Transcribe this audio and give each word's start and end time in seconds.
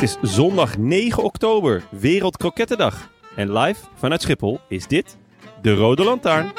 Het 0.00 0.08
is 0.22 0.34
zondag 0.34 0.78
9 0.78 1.22
oktober, 1.22 1.82
Wereldkrokettendag. 1.90 3.10
En 3.36 3.52
live 3.52 3.80
vanuit 3.94 4.22
Schiphol 4.22 4.60
is 4.68 4.86
dit 4.86 5.18
de 5.62 5.74
Rode 5.74 6.04
Lantaarn. 6.04 6.52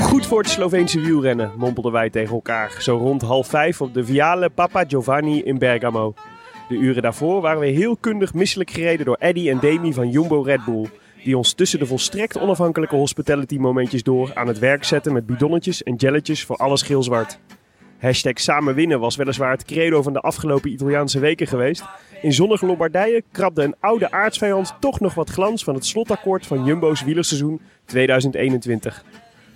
Goed 0.00 0.26
voor 0.26 0.38
het 0.38 0.50
Sloveense 0.50 1.00
wielrennen, 1.00 1.52
mompelden 1.56 1.92
wij 1.92 2.10
tegen 2.10 2.34
elkaar. 2.34 2.76
Zo 2.78 2.96
rond 2.96 3.22
half 3.22 3.46
vijf 3.46 3.80
op 3.80 3.94
de 3.94 4.04
Viale 4.04 4.50
Papa 4.50 4.84
Giovanni 4.88 5.42
in 5.42 5.58
Bergamo. 5.58 6.14
De 6.68 6.74
uren 6.74 7.02
daarvoor 7.02 7.40
waren 7.40 7.60
we 7.60 7.66
heel 7.66 7.96
kundig 7.96 8.34
misselijk 8.34 8.70
gereden 8.70 9.06
door 9.06 9.16
Eddy 9.18 9.50
en 9.50 9.58
Demi 9.58 9.92
van 9.92 10.10
Jumbo 10.10 10.40
Red 10.40 10.64
Bull. 10.64 10.86
Die 11.24 11.36
ons 11.36 11.52
tussen 11.52 11.78
de 11.78 11.86
volstrekt 11.86 12.38
onafhankelijke 12.38 12.96
hospitality 12.96 13.56
momentjes 13.56 14.02
door 14.02 14.30
aan 14.34 14.46
het 14.46 14.58
werk 14.58 14.84
zetten 14.84 15.12
met 15.12 15.26
bidonnetjes 15.26 15.82
en 15.82 15.94
jelletjes 15.94 16.44
voor 16.44 16.56
alles 16.56 16.82
geel-zwart. 16.82 17.38
Hashtag 17.98 18.40
samen 18.40 18.74
winnen 18.74 19.00
was 19.00 19.16
weliswaar 19.16 19.50
het 19.50 19.64
credo 19.64 20.02
van 20.02 20.12
de 20.12 20.20
afgelopen 20.20 20.70
Italiaanse 20.70 21.18
weken 21.18 21.46
geweest. 21.46 21.84
In 22.22 22.32
zonnige 22.32 22.66
Lombardije 22.66 23.22
krabde 23.32 23.62
een 23.62 23.74
oude 23.80 24.10
aardsvijand 24.10 24.74
toch 24.80 25.00
nog 25.00 25.14
wat 25.14 25.30
glans 25.30 25.64
van 25.64 25.74
het 25.74 25.86
slotakkoord 25.86 26.46
van 26.46 26.64
Jumbo's 26.64 27.04
wielerseizoen 27.04 27.60
2021. 27.84 29.04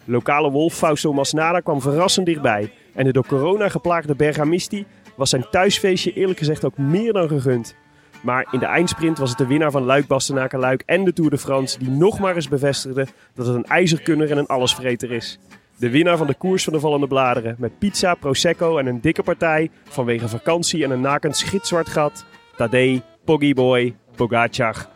Lokale 0.05 0.51
wolf 0.51 0.75
Fausto 0.75 1.13
Masnada 1.13 1.61
kwam 1.61 1.81
verrassend 1.81 2.27
dichtbij. 2.27 2.73
En 2.95 3.05
de 3.05 3.13
door 3.13 3.27
corona 3.27 3.69
geplaagde 3.69 4.15
Bergamisti 4.15 4.87
was 5.21 5.31
zijn 5.31 5.47
thuisfeestje 5.51 6.13
eerlijk 6.13 6.39
gezegd 6.39 6.65
ook 6.65 6.79
meer 6.79 7.13
dan 7.13 7.29
gegund. 7.29 7.75
Maar 8.21 8.47
in 8.51 8.59
de 8.59 8.67
eindsprint 8.67 9.19
was 9.19 9.29
het 9.29 9.39
de 9.39 9.47
winnaar 9.47 9.71
van 9.71 9.83
Luik 9.83 10.07
Bastenaken 10.07 10.59
Luik 10.59 10.83
en 10.87 11.05
de 11.05 11.13
Tour 11.13 11.31
de 11.31 11.39
France 11.39 11.79
die 11.79 11.91
nog 11.91 12.19
maar 12.19 12.35
eens 12.35 12.49
bevestigde 12.49 13.07
dat 13.35 13.47
het 13.47 13.57
een 13.57 13.65
ijzerkunner 13.65 14.31
en 14.31 14.39
een 14.39 14.47
allesvreter 14.47 15.13
is. 15.13 15.39
De 15.77 15.91
winnaar 15.91 16.17
van 16.17 16.27
de 16.27 16.35
koers 16.35 16.65
van 16.65 16.73
de 16.73 16.81
vallende 16.81 17.07
bladeren 17.07 17.57
met 17.59 17.79
pizza, 17.79 18.15
prosecco 18.15 18.79
en 18.79 18.87
een 18.87 19.01
dikke 19.01 19.23
partij 19.23 19.71
vanwege 19.85 20.29
vakantie 20.29 20.85
en 20.85 20.91
een 20.91 21.01
nakend 21.01 21.37
schitzwart 21.37 21.89
gat. 21.89 22.25
Tadej, 22.57 23.03
Poggyboy, 23.25 23.95
Pogacar. 24.17 24.87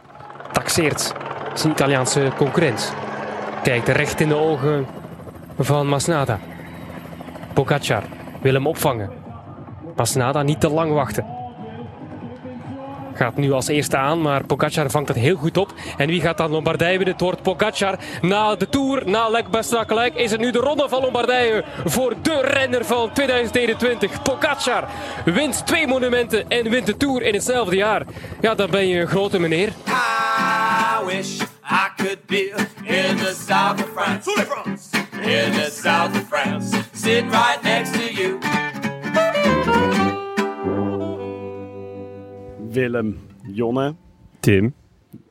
taxeert 0.53 1.12
zijn 1.54 1.72
Italiaanse 1.72 2.32
concurrent. 2.37 2.94
Kijkt 3.62 3.88
recht 3.88 4.21
in 4.21 4.28
de 4.28 4.37
ogen 4.37 4.87
van 5.59 5.87
Masnada. 5.87 6.41
Pogacar 7.54 8.03
wil 8.43 8.54
hem 8.54 8.66
opvangen. 8.66 9.23
Masnada 9.97 10.43
niet 10.43 10.60
te 10.60 10.71
lang 10.71 10.93
wachten. 10.93 11.43
Gaat 13.15 13.37
nu 13.37 13.53
als 13.53 13.69
eerste 13.69 13.97
aan, 13.97 14.22
maar 14.22 14.44
Pogacar 14.44 14.91
vangt 14.91 15.09
het 15.09 15.16
heel 15.16 15.37
goed 15.37 15.56
op. 15.56 15.72
En 15.97 16.06
wie 16.06 16.21
gaat 16.21 16.37
dan 16.37 16.50
Lombardije 16.50 16.97
winnen? 16.97 17.15
Het 17.15 17.21
wordt 17.21 17.43
Pogacar. 17.43 17.99
Na 18.22 18.54
de 18.54 18.69
Tour, 18.69 19.03
na 19.06 19.28
Lek 19.28 19.49
Bastenakelijk, 19.49 20.15
is 20.15 20.31
het 20.31 20.41
nu 20.41 20.50
de 20.50 20.59
ronde 20.59 20.88
van 20.88 21.00
Lombardije 21.00 21.65
voor 21.84 22.15
de 22.22 22.41
renner 22.41 22.84
van 22.84 23.12
2021. 23.12 24.22
Pogacar 24.22 24.84
wint 25.25 25.66
twee 25.66 25.87
monumenten 25.87 26.49
en 26.49 26.71
wint 26.71 26.87
de 26.87 26.97
Tour 26.97 27.22
in 27.22 27.34
hetzelfde 27.34 27.77
jaar. 27.77 28.03
Ja, 28.41 28.54
dan 28.54 28.71
ben 28.71 28.88
je 28.88 29.00
een 29.00 29.06
grote 29.09 29.38
meneer. 29.38 29.69
I 29.69 31.04
wish 31.06 31.41
I 31.71 31.88
could 31.97 32.27
be 32.27 32.54
in 32.83 33.16
the 33.16 33.34
south 33.47 33.81
of 33.81 33.88
France. 33.94 34.31
In 35.21 35.53
the 35.53 35.71
south 35.83 36.16
of 36.16 36.27
France. 36.28 36.77
Sitting 36.93 37.31
right 37.31 37.62
next 37.62 37.93
to 37.93 38.22
you. 38.22 38.38
Willem, 42.74 43.18
Jonne, 43.42 43.94
Tim. 44.40 44.74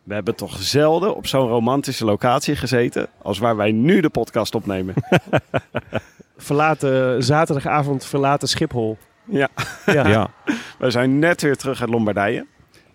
we 0.03 0.13
hebben 0.13 0.35
toch 0.35 0.57
zelden 0.61 1.15
op 1.15 1.27
zo'n 1.27 1.47
romantische 1.47 2.05
locatie 2.05 2.55
gezeten 2.55 3.07
als 3.21 3.37
waar 3.39 3.55
wij 3.55 3.71
nu 3.71 4.01
de 4.01 4.09
podcast 4.09 4.55
opnemen. 4.55 4.93
Verlaten, 6.37 7.23
zaterdagavond 7.23 8.05
verlaten 8.05 8.47
Schiphol. 8.47 8.97
ja, 9.25 9.49
Ja. 9.85 10.07
Ja. 10.07 10.29
we 10.79 10.91
zijn 10.91 11.19
net 11.19 11.41
weer 11.41 11.55
terug 11.55 11.81
uit 11.81 11.89
Lombardije. 11.89 12.45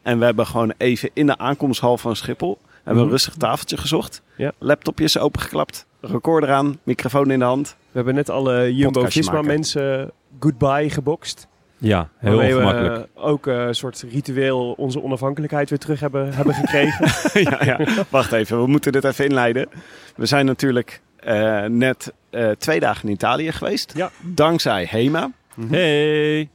En 0.02 0.18
we 0.18 0.24
hebben 0.24 0.46
gewoon 0.46 0.72
even 0.76 1.10
in 1.12 1.26
de 1.26 1.38
aankomsthal 1.38 1.98
van 1.98 2.16
Schiphol 2.16 2.58
hebben 2.74 2.94
we 3.02 3.08
een 3.08 3.10
rustig 3.14 3.34
tafeltje 3.34 3.76
gezocht. 3.76 4.22
Ja. 4.36 4.52
Laptopjes 4.58 5.18
opengeklapt, 5.18 5.86
recorder 6.00 6.50
aan, 6.50 6.78
microfoon 6.82 7.30
in 7.30 7.38
de 7.38 7.44
hand. 7.44 7.76
We 7.78 7.90
hebben 7.92 8.14
net 8.14 8.30
alle 8.30 8.74
Jumbo-Visma 8.74 9.42
mensen 9.42 10.10
goodbye 10.40 10.90
gebokst. 10.90 11.48
Ja, 11.80 12.08
heel 12.18 12.30
Waarmee 12.36 12.54
ongemakkelijk. 12.56 13.06
we 13.14 13.20
ook 13.20 13.46
eh, 13.46 13.64
een 13.66 13.74
soort 13.74 14.04
ritueel 14.10 14.72
onze 14.72 15.02
onafhankelijkheid 15.02 15.70
weer 15.70 15.78
terug 15.78 16.00
hebben, 16.00 16.34
hebben 16.34 16.54
gekregen. 16.54 17.06
ja, 17.50 17.64
ja. 17.64 17.78
Wacht 18.08 18.32
even, 18.32 18.60
we 18.60 18.66
moeten 18.66 18.92
dit 18.92 19.04
even 19.04 19.24
inleiden. 19.24 19.68
We 20.16 20.26
zijn 20.26 20.46
natuurlijk 20.46 21.00
eh, 21.16 21.64
net 21.64 22.12
eh, 22.30 22.50
twee 22.50 22.80
dagen 22.80 23.08
in 23.08 23.14
Italië 23.14 23.52
geweest. 23.52 23.92
Ja. 23.96 24.10
Dankzij 24.20 24.86
HEMA. 24.90 25.30
Hey. 25.70 26.48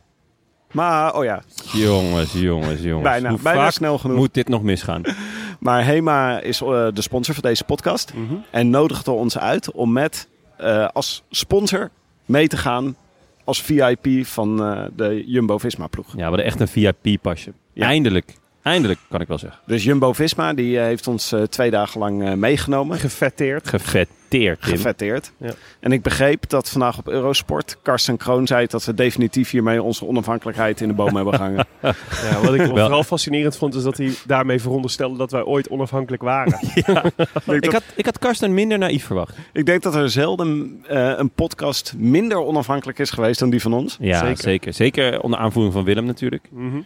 Maar, 0.71 1.15
oh 1.15 1.23
ja, 1.23 1.41
Jongens, 1.73 2.33
jongens, 2.33 2.81
jongens. 2.81 3.03
Bijna- 3.03 3.29
Hoe 3.29 3.39
bijna 3.41 3.59
vaak 3.61 3.71
snel 3.71 3.97
genoeg. 3.97 4.17
moet 4.17 4.33
dit 4.33 4.47
nog 4.47 4.61
misgaan? 4.63 5.01
Maar 5.59 5.85
HEMA 5.85 6.39
is 6.39 6.61
eh, 6.61 6.87
de 6.93 7.01
sponsor 7.01 7.33
van 7.33 7.43
deze 7.43 7.63
podcast. 7.63 8.13
Mhm. 8.13 8.33
En 8.51 8.69
nodigde 8.69 9.11
ons 9.11 9.37
uit 9.37 9.71
om 9.71 9.91
met 9.91 10.27
eh, 10.57 10.87
als 10.93 11.23
sponsor 11.29 11.89
mee 12.25 12.47
te 12.47 12.57
gaan 12.57 12.95
als 13.43 13.61
VIP 13.61 14.25
van 14.25 14.63
eh, 14.63 14.85
de 14.95 15.23
Jumbo-Visma 15.27 15.87
ploeg. 15.87 16.07
Ja, 16.07 16.15
we 16.15 16.23
hadden 16.23 16.45
echt 16.45 16.59
een 16.59 16.67
VIP-pasje. 16.67 17.53
Ja. 17.73 17.85
Eindelijk. 17.85 18.33
Eindelijk, 18.63 18.99
kan 19.09 19.21
ik 19.21 19.27
wel 19.27 19.37
zeggen. 19.37 19.59
Dus 19.65 19.83
Jumbo-Visma 19.83 20.53
die 20.53 20.77
eh, 20.79 20.83
heeft 20.83 21.07
ons 21.07 21.31
eh, 21.31 21.41
twee 21.41 21.71
dagen 21.71 21.99
lang 21.99 22.23
eh, 22.23 22.33
meegenomen. 22.33 22.97
Gefetteerd. 22.99 23.67
Gefetteerd, 23.69 24.57
Tim. 24.61 24.73
Gefetteerd. 24.75 25.31
Ja. 25.37 25.51
En 25.79 25.91
ik 25.91 26.01
begreep 26.01 26.49
dat 26.49 26.69
vandaag 26.69 26.97
op 26.97 27.07
Eurosport 27.07 27.77
Karsten 27.81 28.17
Kroon 28.17 28.47
zei 28.47 28.65
dat 28.67 28.85
we 28.85 28.93
definitief 28.93 29.49
hiermee 29.49 29.81
onze 29.81 30.05
onafhankelijkheid 30.05 30.81
in 30.81 30.87
de 30.87 30.93
boom 30.93 31.15
hebben 31.15 31.33
gehangen. 31.33 31.65
Ja, 31.81 32.41
wat 32.41 32.53
ik 32.53 32.59
Wel- 32.59 32.67
vooral 32.77 33.03
fascinerend 33.03 33.57
vond, 33.57 33.75
is 33.75 33.83
dat 33.83 33.97
hij 33.97 34.11
daarmee 34.25 34.61
veronderstelde 34.61 35.17
dat 35.17 35.31
wij 35.31 35.43
ooit 35.43 35.69
onafhankelijk 35.69 36.21
waren. 36.21 36.59
ik, 36.73 36.85
denk 36.85 37.11
Ik 37.45 37.61
dat, 37.61 37.73
had, 37.73 37.83
ik 37.95 38.05
had 38.05 38.19
Karsten 38.19 38.53
minder 38.53 38.77
naïef 38.77 39.05
verwacht. 39.05 39.35
ik 39.53 39.65
denk 39.65 39.81
dat 39.83 39.95
er 39.95 40.09
zelden 40.09 40.81
eh, 40.87 41.13
een 41.17 41.29
podcast 41.29 41.93
minder 41.97 42.37
onafhankelijk 42.37 42.99
is 42.99 43.09
geweest 43.11 43.39
dan 43.39 43.49
die 43.49 43.61
van 43.61 43.73
ons. 43.73 43.97
Ja, 43.99 44.19
Zeker. 44.19 44.37
zeker. 44.37 44.73
zeker. 44.73 45.21
onder 45.21 45.39
aanvoering 45.39 45.73
van 45.73 45.83
Willem 45.83 46.05
natuurlijk. 46.05 46.47
Mhm. 46.51 46.79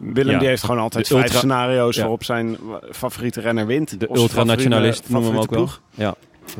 Willem 0.00 0.32
Ja. 0.32 0.38
die 0.38 0.48
heeft 0.48 0.62
gewoon 0.64 0.80
altijd 0.80 1.08
De 1.08 1.12
vijf 1.14 1.24
ultra- 1.24 1.38
scenario's 1.38 1.94
Ja. 1.94 2.00
waarop 2.00 2.24
zijn 2.24 2.56
favoriete 2.90 3.40
renner 3.40 3.66
wint. 3.66 4.00
De 4.00 4.08
ultranationalist 4.12 5.08
noemen 5.08 5.30
we 5.30 5.34
hem 5.36 5.44
ook 5.44 5.50
wel. 5.50 5.66
favoriete 5.66 6.02
Ja. 6.02 6.14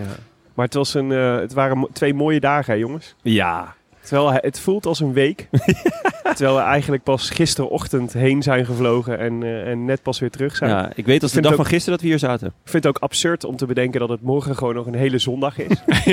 Ja. 0.05 0.17
Maar 0.55 0.65
het, 0.65 0.75
was 0.75 0.95
een, 0.95 1.13
eh, 1.13 1.37
het 1.37 1.53
waren 1.53 1.89
twee 1.93 2.15
mooie 2.15 2.41
dagen, 2.41 2.73
hè, 2.75 2.79
jongens. 2.79 3.15
ja. 3.23 3.75
Terwijl 4.05 4.33
het 4.33 4.61
voelt 4.61 4.87
als 4.87 5.01
een 5.01 5.13
week. 5.13 5.49
terwijl 6.37 6.55
we 6.57 6.63
eigenlijk 6.63 7.03
pas 7.03 7.31
gisterochtend 7.31 8.13
heen 8.13 8.43
zijn 8.43 8.65
gevlogen 8.67 9.19
en, 9.19 9.43
eh, 9.43 9.69
en 9.71 9.85
net 9.85 10.03
pas 10.03 10.19
weer 10.19 10.31
terug 10.31 10.57
zijn. 10.57 10.71
ja, 10.71 10.93
ik 10.95 11.07
weet 11.07 11.23
als 11.23 11.33
de 11.33 11.41
dag 11.41 11.51
ook- 11.51 11.57
van 11.57 11.67
gisteren 11.67 11.93
dat 11.93 12.01
we 12.01 12.07
hier 12.09 12.19
zaten. 12.19 12.47
Ik 12.47 12.53
vind 12.71 12.85
het 12.85 12.97
ook 12.97 13.03
absurd 13.03 13.45
om 13.45 13.57
te 13.57 13.67
bedenken 13.67 14.01
dat 14.01 14.09
het 14.09 14.23
morgen 14.23 14.57
gewoon 14.57 14.75
nog 14.75 14.87
een 14.87 14.95
hele 14.95 15.19
zondag 15.19 15.59
is. 15.59 15.83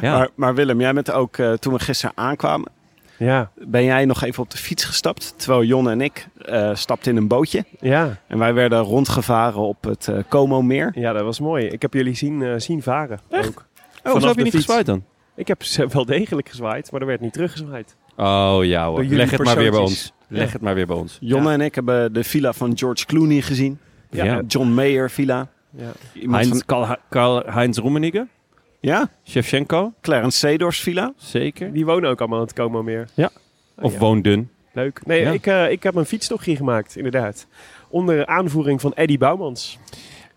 Ja. 0.00 0.16
Maar, 0.18 0.28
maar 0.34 0.54
Willem, 0.54 0.80
jij 0.80 0.92
bent 0.92 1.10
ook, 1.10 1.36
eh, 1.36 1.52
toen 1.52 1.72
we 1.72 1.78
gisteren 1.78 2.16
aankwamen, 2.16 2.70
Ja, 3.18 3.50
ben 3.54 3.84
jij 3.84 4.04
nog 4.04 4.22
even 4.22 4.42
op 4.42 4.50
de 4.50 4.56
fiets 4.56 4.84
gestapt. 4.84 5.34
Terwijl 5.36 5.64
Jon 5.64 5.90
en 5.90 6.00
ik 6.00 6.28
eh, 6.44 6.74
stapten 6.74 7.10
in 7.10 7.16
een 7.16 7.28
bootje. 7.28 7.64
ja. 7.80 8.16
En 8.26 8.38
wij 8.38 8.54
werden 8.54 8.78
rondgevaren 8.80 9.60
op 9.60 9.84
het 9.84 10.08
eh, 10.08 10.18
Como-meer. 10.28 10.92
ja, 10.94 11.12
dat 11.12 11.22
was 11.22 11.40
mooi. 11.40 11.66
Ik 11.66 11.82
heb 11.82 11.92
jullie 11.94 12.14
zien, 12.14 12.42
eh, 12.42 12.54
zien 12.56 12.82
varen 12.82 13.20
ook. 13.30 13.66
Oh, 14.04 14.20
zo 14.20 14.26
heb 14.26 14.36
je 14.36 14.42
niet 14.42 14.52
fiets. 14.52 14.64
gezwaaid 14.64 14.86
dan? 14.86 15.04
Ik 15.36 15.48
heb 15.48 15.62
ze 15.62 15.86
wel 15.86 16.04
degelijk 16.04 16.48
gezwaaid, 16.48 16.90
maar 16.92 17.00
er 17.00 17.06
werd 17.06 17.20
niet 17.20 17.32
teruggezwaaid. 17.32 17.96
Oh 18.16 18.58
ja 18.62 18.86
hoor. 18.88 19.04
Leg 19.04 19.30
het 19.30 19.44
maar 19.44 19.56
weer 19.56 19.70
bij 19.70 19.80
ons. 19.80 20.12
Leg 20.28 20.46
Ja. 20.46 20.52
het 20.52 20.60
maar 20.62 20.74
weer 20.74 20.86
bij 20.86 20.96
ons. 20.96 21.16
Jonne 21.20 21.48
Ja. 21.48 21.54
en 21.54 21.60
ik 21.60 21.74
hebben 21.74 22.12
de 22.12 22.24
villa 22.24 22.52
van 22.52 22.78
George 22.78 23.06
Clooney 23.06 23.40
gezien. 23.40 23.78
Ja. 24.10 24.24
Ja. 24.24 24.42
John 24.46 24.68
Mayer 24.68 25.10
villa. 25.10 25.48
Ja. 25.76 25.90
Iemand 26.12 26.34
Heinz, 26.44 26.48
van- 26.50 26.62
Karl, 26.66 26.96
Karl 27.08 27.42
Heinz 27.46 27.78
Rummenigge. 27.78 28.26
Ja, 28.84 29.08
Shevchenko. 29.28 29.92
Clarence 30.00 30.38
Seedorf's 30.38 30.80
villa. 30.80 31.12
Zeker. 31.16 31.72
Die 31.72 31.84
wonen 31.84 32.10
ook 32.10 32.20
allemaal 32.20 32.38
aan 32.38 32.44
het 32.44 32.54
Como 32.54 32.82
meer. 32.82 33.08
Of 33.80 33.92
ja. 33.92 33.98
Woonden. 33.98 34.50
Leuk. 34.72 35.00
Nee, 35.06 35.20
Ja. 35.20 35.30
ik, 35.30 35.46
eh, 35.46 35.70
ik 35.70 35.82
heb 35.82 35.94
een 35.94 36.04
fietstochtje 36.04 36.56
gemaakt, 36.56 36.96
inderdaad. 36.96 37.46
Onder 37.88 38.26
aanvoering 38.26 38.80
van 38.80 38.94
Eddie 38.94 39.18
Bouwmans. 39.18 39.78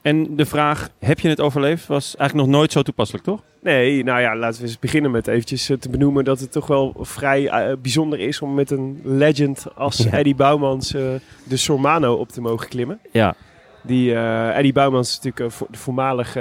En 0.01 0.35
de 0.35 0.45
vraag, 0.45 0.89
heb 0.99 1.19
je 1.19 1.29
het 1.29 1.41
overleefd, 1.41 1.88
was 1.88 2.15
eigenlijk 2.15 2.49
nog 2.49 2.57
nooit 2.57 2.71
zo 2.71 2.81
toepasselijk, 2.81 3.23
toch? 3.25 3.41
Nee, 3.61 4.03
nou 4.03 4.21
ja, 4.21 4.35
laten 4.35 4.61
we 4.61 4.67
eens 4.67 4.79
beginnen 4.79 5.11
met 5.11 5.27
eventjes 5.27 5.69
eh, 5.69 5.77
te 5.77 5.89
benoemen 5.89 6.23
dat 6.23 6.39
het 6.39 6.51
toch 6.51 6.67
wel 6.67 6.95
vrij 7.00 7.47
eh, 7.47 7.75
bijzonder 7.81 8.19
is 8.19 8.41
om 8.41 8.53
met 8.53 8.71
een 8.71 9.01
legend 9.03 9.65
als 9.75 9.97
Ja. 10.03 10.11
Eddie 10.11 10.35
Bouwmans 10.35 10.93
eh, 10.93 11.01
de 11.43 11.57
Sormano 11.57 12.13
op 12.13 12.29
te 12.29 12.41
mogen 12.41 12.67
klimmen. 12.67 13.00
Ja. 13.11 13.35
Die, 13.83 14.13
eh, 14.15 14.57
Eddie 14.57 14.73
Bouwmans 14.73 15.09
is 15.09 15.19
natuurlijk 15.21 15.55
vo- 15.55 15.67
de 15.71 15.77
voormalige, 15.77 16.39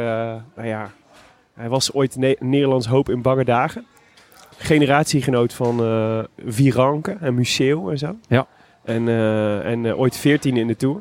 nou 0.57 0.69
ja, 0.69 0.91
hij 1.57 1.69
was 1.69 1.93
ooit 1.93 2.17
Ne- 2.17 2.37
Nederlands 2.41 2.87
hoop 2.87 3.09
in 3.11 3.23
bange 3.23 3.45
dagen. 3.45 3.87
Generatiegenoot 4.57 5.53
van 5.53 5.81
eh 5.85 6.19
Viranke 6.47 7.17
en 7.21 7.35
Museo 7.35 7.91
en 7.91 7.99
zo. 7.99 8.17
Ja. 8.29 8.47
En, 8.85 9.09
eh, 9.09 9.71
en 9.71 9.87
eh, 9.87 9.99
ooit 9.99 10.17
14 10.17 10.57
in 10.57 10.67
de 10.67 10.77
Tour. 10.77 11.01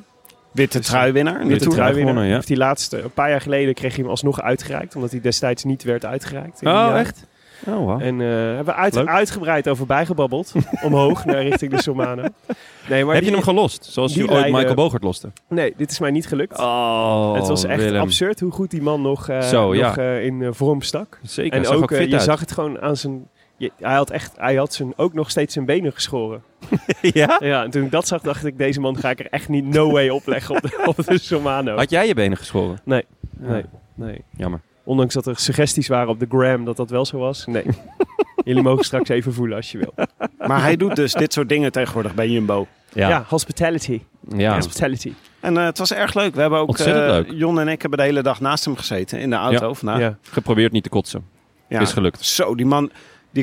Witte 0.52 0.80
truiwinnaar. 0.80 1.42
in 1.42 1.48
de 1.48 1.54
Witte. 1.54 1.70
Truiwinnaar. 1.70 2.26
ja. 2.26 2.34
Heeft 2.34 2.48
hij 2.48 2.58
laatste, 2.58 3.02
een 3.02 3.12
paar 3.12 3.30
jaar 3.30 3.42
geleden 3.42 3.74
kreeg 3.74 3.92
hij 3.94 4.02
hem 4.02 4.10
alsnog 4.12 4.42
uitgereikt. 4.42 4.96
Omdat 4.96 5.12
hij 5.12 5.22
destijds 5.22 5.64
niet 5.64 5.84
werd 5.84 6.06
uitgereikt. 6.06 6.62
in 6.62 6.70
die 6.70 6.78
Oh, 6.78 6.98
echt? 7.00 7.28
Oh, 7.68 7.78
wow. 7.86 8.02
En 8.02 8.22
eh 8.22 8.28
hebben 8.28 8.66
we 8.66 8.74
uit, 8.74 9.08
uitgebreid 9.08 9.68
over 9.70 9.86
bijgebabbeld. 9.86 10.54
omhoog 10.84 11.26
naar 11.26 11.42
richting 11.44 11.72
de 11.72 11.82
Somano. 11.82 12.24
Nee, 12.90 13.06
maar 13.06 13.16
heb 13.16 13.24
je 13.24 13.32
hem 13.32 13.42
gelost? 13.42 13.86
Zoals 13.86 14.14
je 14.14 14.30
ooit 14.32 14.52
Michael 14.52 14.74
Bogert 14.74 15.04
loste? 15.04 15.32
Nee, 15.50 15.74
dit 15.78 15.92
is 15.92 16.00
mij 16.00 16.12
niet 16.12 16.28
gelukt. 16.28 16.60
Oh, 16.60 17.34
het 17.34 17.48
was 17.48 17.64
echt 17.64 17.82
Willem. 17.84 18.02
absurd 18.02 18.40
hoe 18.40 18.52
goed 18.52 18.72
die 18.72 18.82
man 18.82 19.02
nog, 19.02 19.30
eh, 19.30 19.42
Zo, 19.42 19.76
ja. 19.76 19.88
nog 19.88 19.98
eh, 19.98 20.24
in 20.26 20.54
vorm 20.54 20.82
stak. 20.82 21.20
Zeker, 21.24 21.58
en 21.66 21.68
ook, 21.68 21.90
je 21.90 22.12
uit. 22.12 22.22
zag 22.22 22.40
het 22.40 22.52
gewoon 22.52 22.82
aan 22.82 22.98
zijn... 22.98 23.28
je- 23.58 23.72
hij 23.80 23.96
had, 23.96 24.10
echt, 24.10 24.34
hij 24.38 24.56
had 24.56 24.74
zijn, 24.74 24.94
ook 24.98 25.14
nog 25.14 25.30
steeds 25.30 25.54
zijn 25.54 25.66
benen 25.66 25.94
geschoren. 25.94 26.44
ja? 27.02 27.40
Ja, 27.44 27.64
en 27.64 27.70
toen 27.70 27.84
ik 27.84 27.92
dat 27.92 28.08
zag, 28.08 28.22
dacht 28.22 28.46
ik, 28.46 28.58
deze 28.58 28.80
man 28.80 28.98
ga 28.98 29.10
ik 29.10 29.20
er 29.20 29.28
echt 29.30 29.50
niet 29.50 29.66
no 29.66 29.92
way 29.92 30.10
opleggen 30.10 30.56
op 30.56 30.62
de, 30.62 30.84
op 30.96 30.96
de. 31.66 31.72
Had 31.76 31.90
jij 31.90 32.08
je 32.08 32.14
benen 32.14 32.38
geschoren? 32.38 32.80
Nee, 32.84 33.06
Ja. 33.42 33.48
nee, 33.50 33.64
nee. 33.96 34.22
Jammer. 34.38 34.62
Ondanks 34.86 35.14
dat 35.14 35.26
er 35.28 35.38
suggesties 35.38 35.88
waren 35.88 36.10
op 36.10 36.20
de 36.20 36.26
gram 36.30 36.66
dat 36.66 36.78
dat 36.78 36.90
wel 36.90 37.06
zo 37.06 37.18
was. 37.18 37.46
Nee. 37.46 37.64
Jullie 38.46 38.62
mogen 38.64 38.84
straks 38.86 39.10
even 39.10 39.34
voelen 39.34 39.56
als 39.58 39.72
je 39.72 39.78
wil. 39.78 39.94
Maar 40.48 40.62
hij 40.62 40.76
doet 40.76 40.96
dus 40.96 41.14
dit 41.14 41.34
soort 41.34 41.50
dingen 41.50 41.72
tegenwoordig 41.72 42.14
bij 42.16 42.30
Jumbo. 42.30 42.68
Ja, 42.94 43.08
Ja. 43.10 43.26
hospitality. 43.28 44.02
Ja. 44.36 44.54
Hospitality. 44.56 45.14
En 45.40 45.58
eh, 45.58 45.64
het 45.66 45.78
was 45.78 45.94
erg 45.94 46.14
leuk. 46.14 46.36
We 46.36 46.42
hebben 46.42 46.60
ook, 46.60 46.78
eh, 46.78 46.86
leuk. 46.86 47.32
Jon 47.32 47.60
en 47.60 47.68
ik 47.68 47.82
hebben 47.82 48.00
de 48.00 48.06
hele 48.06 48.22
dag 48.22 48.40
naast 48.40 48.66
hem 48.66 48.76
gezeten 48.76 49.20
in 49.20 49.30
de 49.30 49.36
auto 49.36 49.68
Ja. 49.68 49.74
vandaag. 49.74 50.00
Ja. 50.00 50.18
Geprobeerd 50.22 50.72
niet 50.72 50.84
te 50.84 50.90
kotsen. 50.90 51.26
Ja. 51.70 51.80
Is 51.80 51.92
gelukt. 51.94 52.26
Zo, 52.26 52.56
die 52.56 52.66
man. 52.66 52.92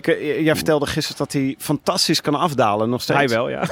Die, 0.00 0.42
jij 0.42 0.54
vertelde 0.54 0.86
gisteren 0.86 1.18
dat 1.18 1.32
hij 1.32 1.54
fantastisch 1.58 2.20
kan 2.20 2.34
afdalen, 2.34 2.90
nog 2.90 3.02
steeds. 3.02 3.18
Hij 3.18 3.28
wel, 3.28 3.48
ja. 3.48 3.62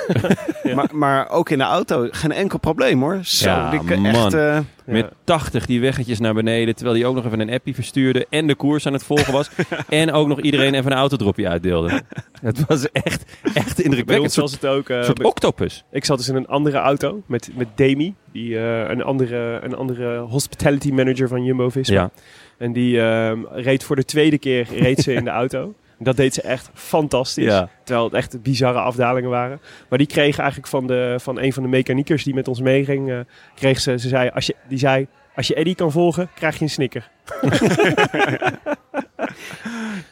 Ja. 0.63 0.75
Maar, 0.75 0.89
maar 0.93 1.29
ook 1.31 1.51
in 1.51 1.59
de 1.59 1.65
auto, 1.65 2.09
geen 2.11 2.33
enkel 2.33 2.59
probleem 2.59 3.01
hoor. 3.01 3.19
Zo, 3.23 3.49
Ja, 3.49 3.71
die 3.71 3.83
man. 3.83 4.07
echt. 4.07 4.35
eh, 4.35 4.59
Met 4.85 5.11
80 5.25 5.67
die 5.67 5.81
weggetjes 5.81 6.19
naar 6.21 6.35
beneden. 6.35 6.75
Terwijl 6.75 6.97
hij 6.97 7.07
ook 7.07 7.15
nog 7.15 7.25
even 7.25 7.41
een 7.41 7.51
appie 7.51 7.75
verstuurde. 7.75 8.27
En 8.31 8.47
de 8.47 8.55
koers 8.55 8.87
aan 8.87 8.93
het 8.93 9.03
volgen 9.05 9.33
was. 9.33 9.51
en 9.89 10.13
ook 10.13 10.29
nog 10.29 10.41
iedereen 10.41 10.75
even 10.75 10.91
een 10.93 10.97
autodropje 10.99 11.49
uitdeelde. 11.49 11.91
Het 12.41 12.67
was 12.67 12.93
echt, 12.93 13.25
echt 13.55 13.77
Bij 13.77 13.85
indrukwekkend. 13.85 14.21
ons 14.27 14.37
Een 14.37 14.43
was 14.43 14.53
het 14.53 14.67
ook... 14.67 14.89
eh, 14.89 15.03
soort 15.03 15.19
bij- 15.19 15.27
octopus. 15.27 15.85
ik 15.91 16.05
zat 16.05 16.19
dus 16.19 16.29
in 16.29 16.35
een 16.35 16.47
andere 16.47 16.77
auto 16.79 17.23
met, 17.27 17.51
met 17.55 17.69
Demi. 17.75 18.15
Die, 18.33 18.59
eh, 18.59 18.89
een, 18.89 19.03
andere, 19.03 19.61
een 19.63 19.75
andere 19.77 20.19
hospitality 20.19 20.91
manager 20.91 21.29
van 21.29 21.45
Jumbo-Visma. 21.45 21.95
Ja. 21.95 22.11
En 22.59 22.73
die 22.73 23.01
ehm, 23.01 23.39
reed 23.53 23.85
voor 23.85 23.97
de 23.97 24.05
tweede 24.05 24.39
keer 24.39 24.67
reed 24.79 24.99
ze 24.99 25.13
in 25.13 25.25
de 25.25 25.31
auto. 25.31 25.75
Dat 26.03 26.17
deed 26.17 26.35
ze 26.35 26.43
echt 26.43 26.71
fantastisch. 26.75 27.45
Ja. 27.45 27.69
Terwijl 27.85 28.07
het 28.07 28.15
echt 28.15 28.43
bizarre 28.43 28.79
afdalingen 28.79 29.31
waren. 29.31 29.61
Maar 29.89 29.99
die 29.99 30.07
kreeg 30.07 30.39
eigenlijk 30.39 30.69
van, 30.69 30.87
de, 30.87 31.15
van 31.19 31.39
een 31.41 31.53
van 31.53 31.63
de 31.63 31.69
mechaniekers 31.69 32.25
die 32.25 32.35
met 32.35 32.49
ons 32.49 32.61
meeging... 32.61 33.11
eh, 33.11 33.19
kreeg 33.55 33.81
ze, 33.81 33.99
ze 33.99 34.09
zei, 34.09 34.31
als 34.35 34.47
je, 34.47 34.55
die 34.69 34.79
zei, 34.79 35.07
als 35.35 35.47
je 35.47 35.55
Eddie 35.55 35.75
kan 35.75 35.93
volgen, 35.93 36.31
krijg 36.35 36.57
je 36.57 36.63
een 36.65 36.71
snicker. 36.71 37.11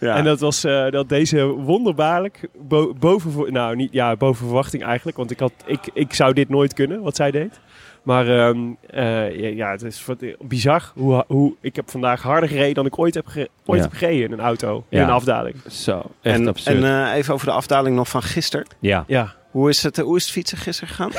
ja. 0.00 0.16
En 0.16 0.24
dat 0.24 0.40
was 0.40 0.64
dat 0.90 1.08
deed 1.08 1.08
deze 1.08 1.44
wonderbaarlijk 1.46 2.48
bo- 2.58 2.94
boven, 2.94 3.30
voor- 3.30 3.52
nou 3.52 3.76
niet 3.76 3.92
ja, 3.92 4.16
boven 4.16 4.46
verwachting 4.46 4.82
eigenlijk, 4.84 5.16
want 5.16 5.30
ik, 5.30 5.38
had, 5.38 5.52
ik, 5.66 5.80
ik 5.94 6.14
zou 6.14 6.32
dit 6.32 6.48
nooit 6.48 6.72
kunnen 6.74 7.00
wat 7.02 7.16
zij 7.16 7.30
deed. 7.30 7.60
Maar 8.02 8.28
ehm, 8.28 8.58
eh, 8.90 9.40
ja, 9.40 9.48
ja, 9.48 9.70
het 9.70 9.82
is 9.82 10.04
wat- 10.06 10.24
bizar 10.38 10.92
hoe, 10.94 11.24
hoe 11.26 11.54
ik 11.60 11.76
heb 11.76 11.90
vandaag 11.90 12.22
harder 12.22 12.48
gereden 12.48 12.74
dan 12.74 12.86
ik 12.86 12.98
ooit 12.98 13.14
heb, 13.14 13.26
ge- 13.26 13.48
ooit 13.66 13.80
Ja. 13.82 13.88
heb 13.88 13.96
gereden 13.96 14.24
in 14.26 14.32
een 14.32 14.40
auto, 14.40 14.84
in 14.88 14.98
een 15.00 15.10
afdaling. 15.10 15.54
Zo, 15.70 15.96
echt 16.22 16.36
en 16.36 16.48
absurd. 16.48 16.76
en 16.76 16.84
eh, 17.08 17.14
even 17.16 17.34
over 17.34 17.46
de 17.46 17.52
afdaling 17.52 17.96
nog 17.96 18.08
van 18.08 18.22
gisteren. 18.22 18.66
ja. 18.80 19.04
Ja, 19.06 19.34
Hoe 19.50 19.68
is 19.68 19.82
het, 19.82 19.98
eh, 19.98 20.04
hoe 20.04 20.16
is 20.16 20.22
het 20.22 20.32
fietsen 20.32 20.58
gisteren 20.58 20.94
gegaan? 20.94 21.10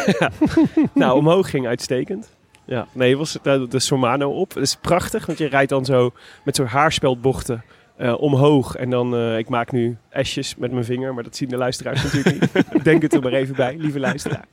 nou 0.94 1.18
omhoog 1.18 1.50
ging 1.50 1.68
uitstekend. 1.68 2.30
Ja, 2.66 2.88
nee, 2.92 3.18
was 3.18 3.38
de, 3.44 3.66
de 3.70 3.80
Sormano 3.80 4.30
op. 4.32 4.54
Het 4.54 4.64
is 4.64 4.76
prachtig, 4.76 5.26
want 5.26 5.38
je 5.38 5.48
rijdt 5.48 5.70
dan 5.70 5.86
zo 5.86 6.12
met 6.44 6.56
zo'n 6.56 6.66
haarspeldbochten 6.66 7.64
eh, 8.00 8.22
omhoog. 8.22 8.76
En 8.76 8.90
dan, 8.90 9.16
eh, 9.16 9.38
ik 9.38 9.50
maak 9.50 9.72
nu 9.72 9.98
esjes 10.10 10.56
met 10.56 10.72
mijn 10.72 10.86
vinger, 10.86 11.14
maar 11.14 11.24
dat 11.24 11.36
zien 11.36 11.50
de 11.50 11.58
luisteraars 11.58 12.04
natuurlijk 12.04 12.42
niet. 12.42 12.66
Ik 12.76 12.84
Denk 12.84 13.02
het 13.02 13.14
er 13.14 13.22
maar 13.22 13.34
even 13.34 13.56
bij, 13.56 13.76
lieve 13.78 14.00
luisteraar. 14.00 14.46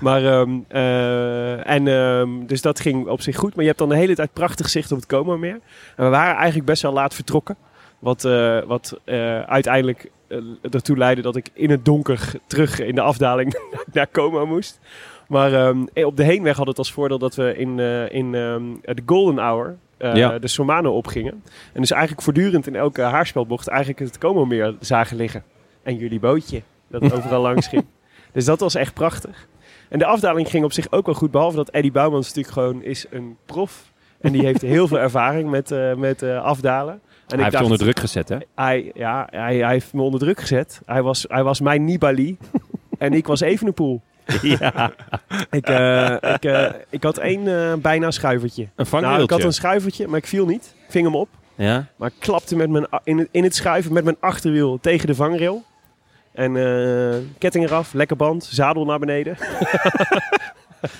Maar, 0.00 0.24
ehm, 0.24 0.58
eh, 0.68 1.70
en, 1.70 1.88
ehm, 1.88 2.46
dus 2.46 2.62
dat 2.62 2.80
ging 2.80 3.06
op 3.06 3.20
zich 3.20 3.36
goed. 3.36 3.54
Maar 3.54 3.62
je 3.62 3.68
hebt 3.68 3.78
dan 3.78 3.88
de 3.88 3.96
hele 3.96 4.14
tijd 4.14 4.32
prachtig 4.32 4.68
zicht 4.68 4.92
op 4.92 4.98
het 4.98 5.06
Como-meer. 5.06 5.60
En 5.96 6.04
we 6.04 6.08
waren 6.08 6.34
eigenlijk 6.34 6.66
best 6.66 6.82
wel 6.82 6.92
laat 6.92 7.14
vertrokken. 7.14 7.56
Wat, 7.98 8.22
wat 8.66 9.00
uiteindelijk 9.46 10.10
ertoe 10.70 10.96
leidde 10.96 11.22
dat 11.22 11.36
ik 11.36 11.48
in 11.52 11.70
het 11.70 11.84
donker 11.84 12.32
terug 12.46 12.80
in 12.80 12.94
de 12.94 13.00
afdaling 13.00 13.58
naar 13.92 14.08
Como 14.12 14.46
moest. 14.46 14.80
Maar 15.28 15.52
ehm, 15.52 15.84
op 16.04 16.16
de 16.16 16.24
heenweg 16.24 16.56
had 16.56 16.66
het 16.66 16.78
als 16.78 16.92
voordeel 16.92 17.18
dat 17.18 17.34
we 17.34 17.56
in, 17.56 17.78
in 18.10 18.32
de 18.32 19.02
Golden 19.06 19.38
Hour 19.38 19.76
Ja. 19.98 20.38
de 20.38 20.48
Sormano 20.48 20.96
opgingen. 20.96 21.42
En 21.72 21.80
dus 21.80 21.90
eigenlijk 21.90 22.22
voortdurend 22.22 22.66
in 22.66 22.76
elke 22.76 23.02
haarspelbocht 23.02 23.68
eigenlijk 23.68 23.98
het 23.98 24.18
Como 24.18 24.44
meer 24.44 24.74
zagen 24.80 25.16
liggen. 25.16 25.44
En 25.82 25.96
jullie 25.96 26.20
bootje, 26.20 26.62
dat 26.88 27.12
overal 27.16 27.42
langs 27.42 27.66
ging. 27.66 27.84
Dus 28.32 28.44
dat 28.44 28.60
was 28.60 28.74
echt 28.74 28.94
prachtig. 28.94 29.48
En 29.88 29.98
de 29.98 30.04
afdaling 30.04 30.48
ging 30.48 30.64
op 30.64 30.72
zich 30.72 30.90
ook 30.90 31.06
wel 31.06 31.14
goed, 31.14 31.30
behalve 31.30 31.56
dat 31.56 31.68
Eddie 31.68 31.92
Bouwmans 31.92 32.26
natuurlijk 32.26 32.54
gewoon 32.54 32.82
is 32.82 33.06
een 33.10 33.36
prof. 33.46 33.92
En 34.20 34.32
die 34.32 34.44
heeft 34.44 34.60
heel 34.60 34.88
veel 34.88 34.98
ervaring 34.98 35.50
met, 35.50 35.70
eh, 35.70 35.94
met 35.94 36.22
eh, 36.22 36.42
afdalen. 36.42 36.94
En 36.94 37.00
Hij 37.34 37.44
heeft 37.44 37.58
je 37.58 37.62
onder 37.62 37.78
druk 37.78 37.98
gezet, 37.98 38.28
hè? 38.28 38.36
Hij, 38.54 38.90
ja, 38.94 39.26
hij, 39.30 39.56
hij 39.56 39.72
heeft 39.72 39.92
me 39.92 40.02
onder 40.02 40.20
druk 40.20 40.40
gezet. 40.40 40.80
Hij 40.86 41.02
was, 41.02 41.24
hij 41.28 41.42
was 41.42 41.60
mijn 41.60 41.84
Nibali. 41.84 42.36
en 42.98 43.12
ik 43.12 43.26
was 43.26 43.40
Evenepoel. 43.40 44.02
ja. 44.58 44.92
Ik, 45.50 45.66
eh, 45.68 46.16
ik, 46.34 46.44
eh, 46.44 46.70
ik 46.90 47.02
had 47.02 47.18
één 47.18 47.48
eh, 47.70 47.74
bijna 47.74 48.10
schuivertje. 48.10 48.62
Een 48.62 48.68
Nou, 48.76 48.88
vangwieltje. 48.88 49.22
ik 49.24 49.30
had 49.30 49.42
een 49.42 49.52
schuivertje, 49.52 50.06
maar 50.08 50.18
ik 50.18 50.26
viel 50.26 50.46
niet. 50.46 50.74
Ik 50.86 50.90
ving 50.90 51.04
hem 51.06 51.16
op. 51.16 51.28
Ja? 51.54 51.86
Maar 51.96 52.08
ik 52.08 52.14
klapte 52.18 52.56
met 52.56 52.70
mijn, 52.70 52.86
in, 53.04 53.18
het, 53.18 53.28
in 53.30 53.42
het 53.44 53.54
schuiven 53.54 53.92
met 53.92 54.04
mijn 54.04 54.16
achterwiel 54.20 54.78
tegen 54.80 55.06
de 55.06 55.14
vangrail. 55.14 55.64
En 56.32 56.56
eh, 56.56 57.18
ketting 57.38 57.64
eraf, 57.64 57.92
lekker 57.92 58.16
band, 58.16 58.44
zadel 58.50 58.84
naar 58.84 58.98
beneden. 58.98 59.36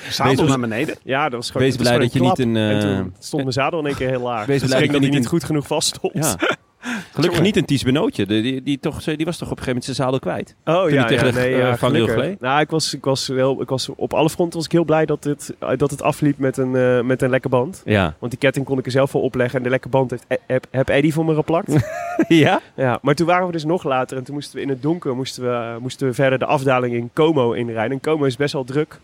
Zadel 0.09 0.37
Wees- 0.37 0.49
naar 0.49 0.61
beneden. 0.61 0.97
Ja, 1.02 1.23
dat 1.23 1.33
was 1.33 1.50
gewoon 1.50 1.66
Wees 1.66 1.76
blij 1.76 1.99
dat 1.99 2.12
je 2.12 2.21
niet 2.21 2.38
een... 2.38 2.57
En 2.57 2.75
eh, 2.76 2.81
toen 2.81 3.14
stond 3.19 3.43
mijn 3.43 3.54
zadel 3.54 3.78
in 3.78 3.87
één 3.87 3.95
keer 3.97 4.09
heel 4.09 4.21
laag. 4.21 4.47
Wees 4.47 4.61
dus 4.61 4.69
blij 4.69 4.83
ik 4.83 4.90
denk 4.90 4.93
dat 4.93 5.00
hij 5.02 5.11
niet 5.11 5.19
niet 5.19 5.28
goed 5.28 5.45
genoeg 5.45 5.66
vast 5.66 5.88
stond. 5.97 6.14
Ja. 6.14 6.37
Gelukkig 7.12 7.41
niet 7.41 7.57
een 7.57 7.64
Ties 7.64 7.83
Benootje. 7.83 8.26
Die, 8.26 8.43
die, 8.43 8.62
die, 8.62 8.81
toch, 8.81 9.03
die 9.03 9.25
was 9.25 9.37
toch 9.38 9.50
op 9.50 9.59
een 9.59 9.64
gegeven 9.64 9.67
moment 9.67 9.85
zijn 9.85 9.97
zadel 9.97 10.19
kwijt. 10.19 10.55
Oh 10.64 10.91
ja, 10.91 11.05
tegen 11.05 11.26
ja, 11.26 11.33
de, 11.33 11.38
nee, 11.38 11.62
eh, 11.62 11.75
Van? 11.75 12.37
Nou, 12.41 12.61
ik 12.61 12.71
was, 12.71 12.95
ik, 12.95 13.05
was 13.05 13.29
ik 13.29 13.69
was 13.69 13.88
op 13.97 14.14
alle 14.14 14.31
fronten 14.31 14.57
was 14.57 14.64
ik 14.64 14.73
heel 14.73 14.85
blij 14.85 15.07
dat 15.07 15.25
het, 15.25 15.55
dat 15.76 15.91
het 15.91 16.03
afliep 16.03 16.38
met 16.38 16.57
een, 16.57 16.76
eh, 16.76 17.00
met 17.00 17.23
een 17.23 17.31
lekke 17.31 17.49
band. 17.49 17.83
Ja. 17.85 18.14
Want 18.19 18.31
die 18.33 18.41
ketting 18.41 18.67
kon 18.67 18.79
ik 18.79 18.85
er 18.85 18.91
zelf 18.91 19.12
wel 19.12 19.23
opleggen 19.23 19.59
en 19.59 19.64
de 19.64 19.71
lekke 19.71 19.88
band 19.88 20.11
heeft, 20.11 20.25
heb, 20.47 20.67
heb 20.71 20.88
Eddie 20.88 21.12
voor 21.12 21.25
me 21.25 21.35
geplakt. 21.35 21.73
ja? 22.29 22.61
ja, 22.76 22.99
maar 23.03 23.14
toen 23.14 23.26
waren 23.26 23.47
we 23.47 23.53
dus 23.53 23.64
nog 23.64 23.85
later 23.85 24.17
en 24.17 24.25
toen 24.25 24.35
moesten 24.35 24.57
we 24.57 24.62
in 24.62 24.69
het 24.69 24.83
donker 24.83 25.17
moesten 25.17 25.43
we, 25.43 25.79
moesten 25.81 26.07
we 26.07 26.14
verder 26.14 26.38
de 26.38 26.47
afdaling 26.47 26.95
in 26.95 27.11
Como 27.12 27.53
inrijden. 27.53 27.93
En 27.93 28.00
Como 28.00 28.25
is 28.25 28.37
best 28.37 28.53
wel 28.53 28.64
druk. 28.64 29.00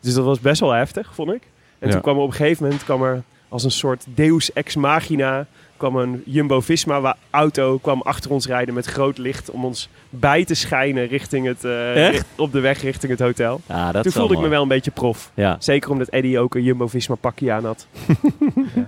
Dus 0.00 0.14
dat 0.14 0.24
was 0.24 0.40
best 0.40 0.60
wel 0.60 0.70
heftig, 0.70 1.14
vond 1.14 1.32
ik. 1.32 1.42
En 1.78 1.86
Ja. 1.86 1.92
toen 1.92 2.02
kwam 2.02 2.16
er 2.16 2.22
op 2.22 2.28
een 2.28 2.34
gegeven 2.34 2.62
moment 2.62 2.84
kwam 2.84 3.02
er 3.02 3.22
als 3.48 3.64
een 3.64 3.70
soort 3.70 4.04
deus 4.14 4.52
ex 4.52 4.76
machina 4.76 5.46
kwam 5.80 5.96
een 5.96 6.22
Jumbo-Visma-auto 6.26 7.78
kwam 7.78 8.00
achter 8.02 8.30
ons 8.30 8.46
rijden 8.46 8.74
met 8.74 8.86
groot 8.86 9.18
licht 9.18 9.50
om 9.50 9.64
ons 9.64 9.88
bij 10.10 10.44
te 10.44 10.54
schijnen 10.54 11.06
richting 11.06 11.46
het, 11.46 11.64
eh, 11.64 12.04
Echt? 12.04 12.12
richt- 12.12 12.26
op 12.36 12.52
de 12.52 12.60
weg 12.60 12.82
richting 12.82 13.12
het 13.12 13.20
hotel. 13.20 13.60
Ja, 13.66 13.92
dat 13.92 14.02
Toen 14.02 14.12
voelde 14.12 14.34
ik 14.34 14.40
me 14.40 14.48
wel 14.48 14.62
een 14.62 14.68
beetje 14.68 14.90
prof. 14.90 15.30
Ja. 15.34 15.56
Zeker 15.58 15.90
omdat 15.90 16.08
Eddie 16.08 16.38
ook 16.38 16.54
een 16.54 16.62
Jumbo-Visma 16.62 17.14
pakje 17.14 17.52
aan 17.52 17.64
had. 17.64 17.86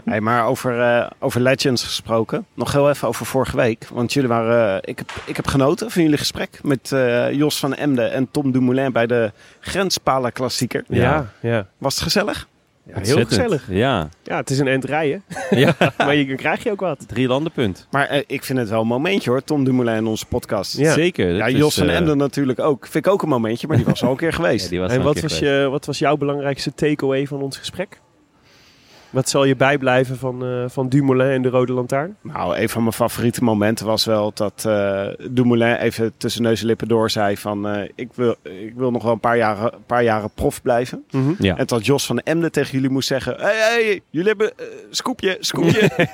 Hey, 0.05 0.21
maar 0.21 0.47
over, 0.47 0.81
eh, 0.81 1.11
over 1.19 1.41
Legends 1.41 1.85
gesproken. 1.85 2.47
Nog 2.55 2.73
heel 2.73 2.91
even 2.91 3.09
over 3.09 3.27
vorige 3.27 3.57
week. 3.57 3.87
Want 3.93 4.13
jullie 4.13 4.29
waren, 4.29 4.83
eh, 4.83 4.91
ik, 4.91 4.99
heb, 4.99 5.11
ik 5.25 5.37
heb 5.37 5.47
genoten 5.47 5.91
van 5.91 6.03
jullie 6.03 6.19
gesprek 6.19 6.59
met 6.63 6.93
eh, 6.93 7.33
Jos 7.33 7.59
van 7.59 7.75
Emden 7.75 8.13
en 8.13 8.29
Tom 8.31 8.53
Dumoulin 8.53 8.93
bij 8.93 9.07
de 9.07 9.33
Grenspalen 9.61 10.33
Klassieker. 10.33 10.85
Ja. 10.89 11.33
ja. 11.41 11.67
Was 11.79 11.95
het 11.95 12.03
gezellig? 12.03 12.47
Ja, 12.87 13.01
heel 13.01 13.25
gezellig. 13.25 13.67
Ja. 13.69 14.09
Ja, 14.23 14.37
het 14.37 14.51
is 14.51 14.59
een 14.59 14.69
end 14.69 14.85
rijden. 14.85 15.23
ja. 15.51 15.75
maar 15.99 16.15
je, 16.15 16.27
dan 16.27 16.37
krijg 16.37 16.63
je 16.63 16.71
ook 16.71 16.81
wat. 16.81 17.09
Drie 17.09 17.27
landenpunt. 17.29 17.87
Maar 17.91 18.07
eh, 18.09 18.23
ik 18.27 18.45
vind 18.45 18.59
het 18.59 18.69
wel 18.69 18.81
een 18.81 18.87
momentje 18.87 19.31
hoor, 19.31 19.45
Tom 19.45 19.65
Dumoulin 19.65 19.95
in 19.95 20.07
onze 20.07 20.27
podcast. 20.27 20.77
Ja. 20.79 20.93
Zeker. 20.93 21.31
Ja, 21.33 21.39
Dat 21.39 21.49
is, 21.49 21.59
Jos 21.59 21.75
van 21.75 21.89
eh, 21.89 21.97
Emden 21.97 22.17
natuurlijk 22.17 22.59
ook. 22.61 22.87
Vind 22.87 23.07
ik 23.07 23.13
ook 23.13 23.23
een 23.23 23.29
momentje, 23.29 23.67
maar 23.67 23.77
die 23.77 23.87
was 23.87 24.03
al 24.03 24.11
een 24.11 24.17
keer 24.17 24.33
geweest. 24.43 24.65
ja, 24.65 24.71
die 24.71 24.81
was 24.81 24.93
En 24.93 25.03
wat 25.03 25.13
keer 25.13 25.23
was, 25.23 25.33
geweest. 25.39 25.57
je, 25.63 25.69
wat 25.69 25.87
was 25.87 25.99
jouw 25.99 26.17
belangrijkste 26.17 26.75
takeaway 26.75 27.27
van 27.27 27.43
ons 27.43 27.57
gesprek? 27.59 28.01
Wat 29.13 29.29
zal 29.29 29.45
je 29.45 29.57
bijblijven 29.57 30.17
van, 30.17 30.45
eh, 30.45 30.65
van 30.69 30.89
Dumoulin 30.89 31.31
en 31.31 31.43
de 31.43 31.49
Rode 31.49 31.73
Lantaarn? 31.73 32.17
Nou, 32.23 32.57
een 32.59 32.69
van 32.69 32.83
mijn 32.83 32.95
favoriete 32.95 33.45
momenten 33.45 33.87
was 33.87 34.05
wel 34.05 34.31
dat 34.35 34.65
eh 34.69 35.07
Dumoulin 35.31 35.75
even 35.77 36.13
tussen 36.17 36.43
neus 36.43 36.61
en 36.61 36.67
lippen 36.67 36.89
door 36.89 37.11
zei 37.11 37.37
van... 37.37 37.69
eh, 37.69 37.89
ik, 37.95 38.09
wil, 38.15 38.35
ik 38.43 38.73
wil 38.77 38.91
nog 38.91 39.03
wel 39.03 39.13
een 39.13 39.21
paar 39.21 39.37
jaren, 39.37 39.73
paar 39.87 40.03
jaren 40.03 40.31
prof 40.35 40.63
blijven. 40.63 41.05
Ja. 41.39 41.57
En 41.57 41.67
dat 41.67 41.87
Jos 41.87 42.07
van 42.07 42.19
Emden 42.19 42.53
tegen 42.53 42.73
jullie 42.73 42.91
moest 42.91 43.09
zeggen... 43.09 43.35
Hé, 43.37 43.43
hey, 43.43 43.57
hey, 43.85 44.01
jullie 44.11 44.29
hebben 44.29 44.53
scoopje, 44.91 45.37
scoopje. 45.41 45.91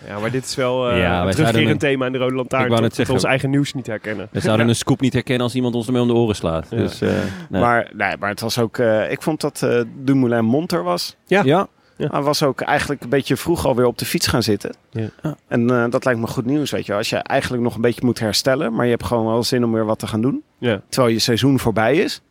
Ja, 0.07 0.19
maar 0.21 0.31
dit 0.31 0.45
is 0.45 0.55
wel 0.55 0.89
eh 0.89 0.97
Ja, 0.97 1.03
een 1.05 1.11
zouden 1.15 1.35
terugkerend 1.35 1.69
een- 1.71 1.77
thema 1.77 2.05
in 2.05 2.11
de 2.11 2.17
Rode 2.17 2.35
Lantaarn. 2.35 2.63
Ik 2.65 2.69
wou 2.69 2.89
zeggen- 2.93 3.13
ons 3.15 3.23
eigen 3.23 3.49
nieuws 3.49 3.73
niet 3.73 3.87
herkennen. 3.87 4.27
We 4.31 4.39
zouden 4.39 4.67
een 4.67 4.75
scoop 4.75 5.01
niet 5.01 5.13
herkennen 5.13 5.43
als 5.43 5.55
iemand 5.55 5.75
ons 5.75 5.85
ermee 5.87 6.01
om 6.01 6.07
de 6.07 6.13
oren 6.13 6.35
slaat. 6.35 6.67
Ja. 6.69 6.77
Dus, 6.77 7.01
eh, 7.01 7.09
nee. 7.49 7.61
Maar, 7.61 7.91
nee, 7.95 8.17
maar 8.19 8.29
het 8.29 8.39
was 8.41 8.59
ook... 8.59 8.77
eh, 8.77 9.11
ik 9.11 9.21
vond 9.21 9.41
dat 9.41 9.61
eh 9.63 9.81
Dumoulin 9.95 10.45
monter 10.45 10.83
was. 10.83 11.15
Ja. 11.25 11.56
Ja. 11.97 12.07
Hij 12.11 12.21
was 12.21 12.43
ook 12.43 12.61
eigenlijk 12.61 13.01
een 13.03 13.09
beetje 13.09 13.37
vroeg 13.37 13.65
alweer 13.65 13.85
op 13.85 13.97
de 13.97 14.05
fiets 14.05 14.27
gaan 14.27 14.43
zitten. 14.43 14.75
Ja. 14.89 15.09
En 15.47 15.69
eh, 15.69 15.85
dat 15.89 16.05
lijkt 16.05 16.19
me 16.19 16.27
goed 16.27 16.45
nieuws, 16.45 16.71
weet 16.71 16.81
je 16.81 16.87
wel. 16.87 16.97
Als 16.97 17.09
je 17.09 17.15
eigenlijk 17.17 17.63
nog 17.63 17.75
een 17.75 17.81
beetje 17.81 18.05
moet 18.05 18.19
herstellen... 18.19 18.73
maar 18.73 18.85
je 18.85 18.91
hebt 18.91 19.03
gewoon 19.05 19.25
wel 19.25 19.43
zin 19.43 19.63
om 19.63 19.71
weer 19.71 19.85
wat 19.85 19.99
te 19.99 20.07
gaan 20.07 20.21
doen... 20.21 20.43
Ja, 20.57 20.81
terwijl 20.89 21.13
je 21.13 21.19
seizoen 21.19 21.59
voorbij 21.59 21.95
is... 21.95 22.21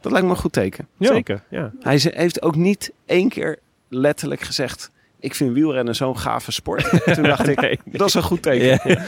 dat 0.00 0.12
lijkt 0.12 0.26
me 0.26 0.32
een 0.32 0.38
goed 0.40 0.52
teken. 0.52 0.88
zeker. 0.98 1.42
Ja. 1.50 1.72
Hij 1.80 2.00
heeft 2.02 2.42
ook 2.42 2.56
niet 2.56 2.92
één 3.06 3.28
keer 3.28 3.58
letterlijk 3.88 4.40
gezegd... 4.40 4.90
ik 5.20 5.34
vind 5.34 5.52
wielrennen 5.54 5.94
zo'n 5.94 6.18
gave 6.18 6.52
sport. 6.52 6.90
Toen 7.14 7.22
dacht 7.24 7.48
ik, 7.48 7.60
Nee. 7.60 7.80
dat 7.84 8.08
is 8.08 8.14
een 8.14 8.22
goed 8.22 8.42
teken. 8.42 8.80
Ja. 8.84 9.02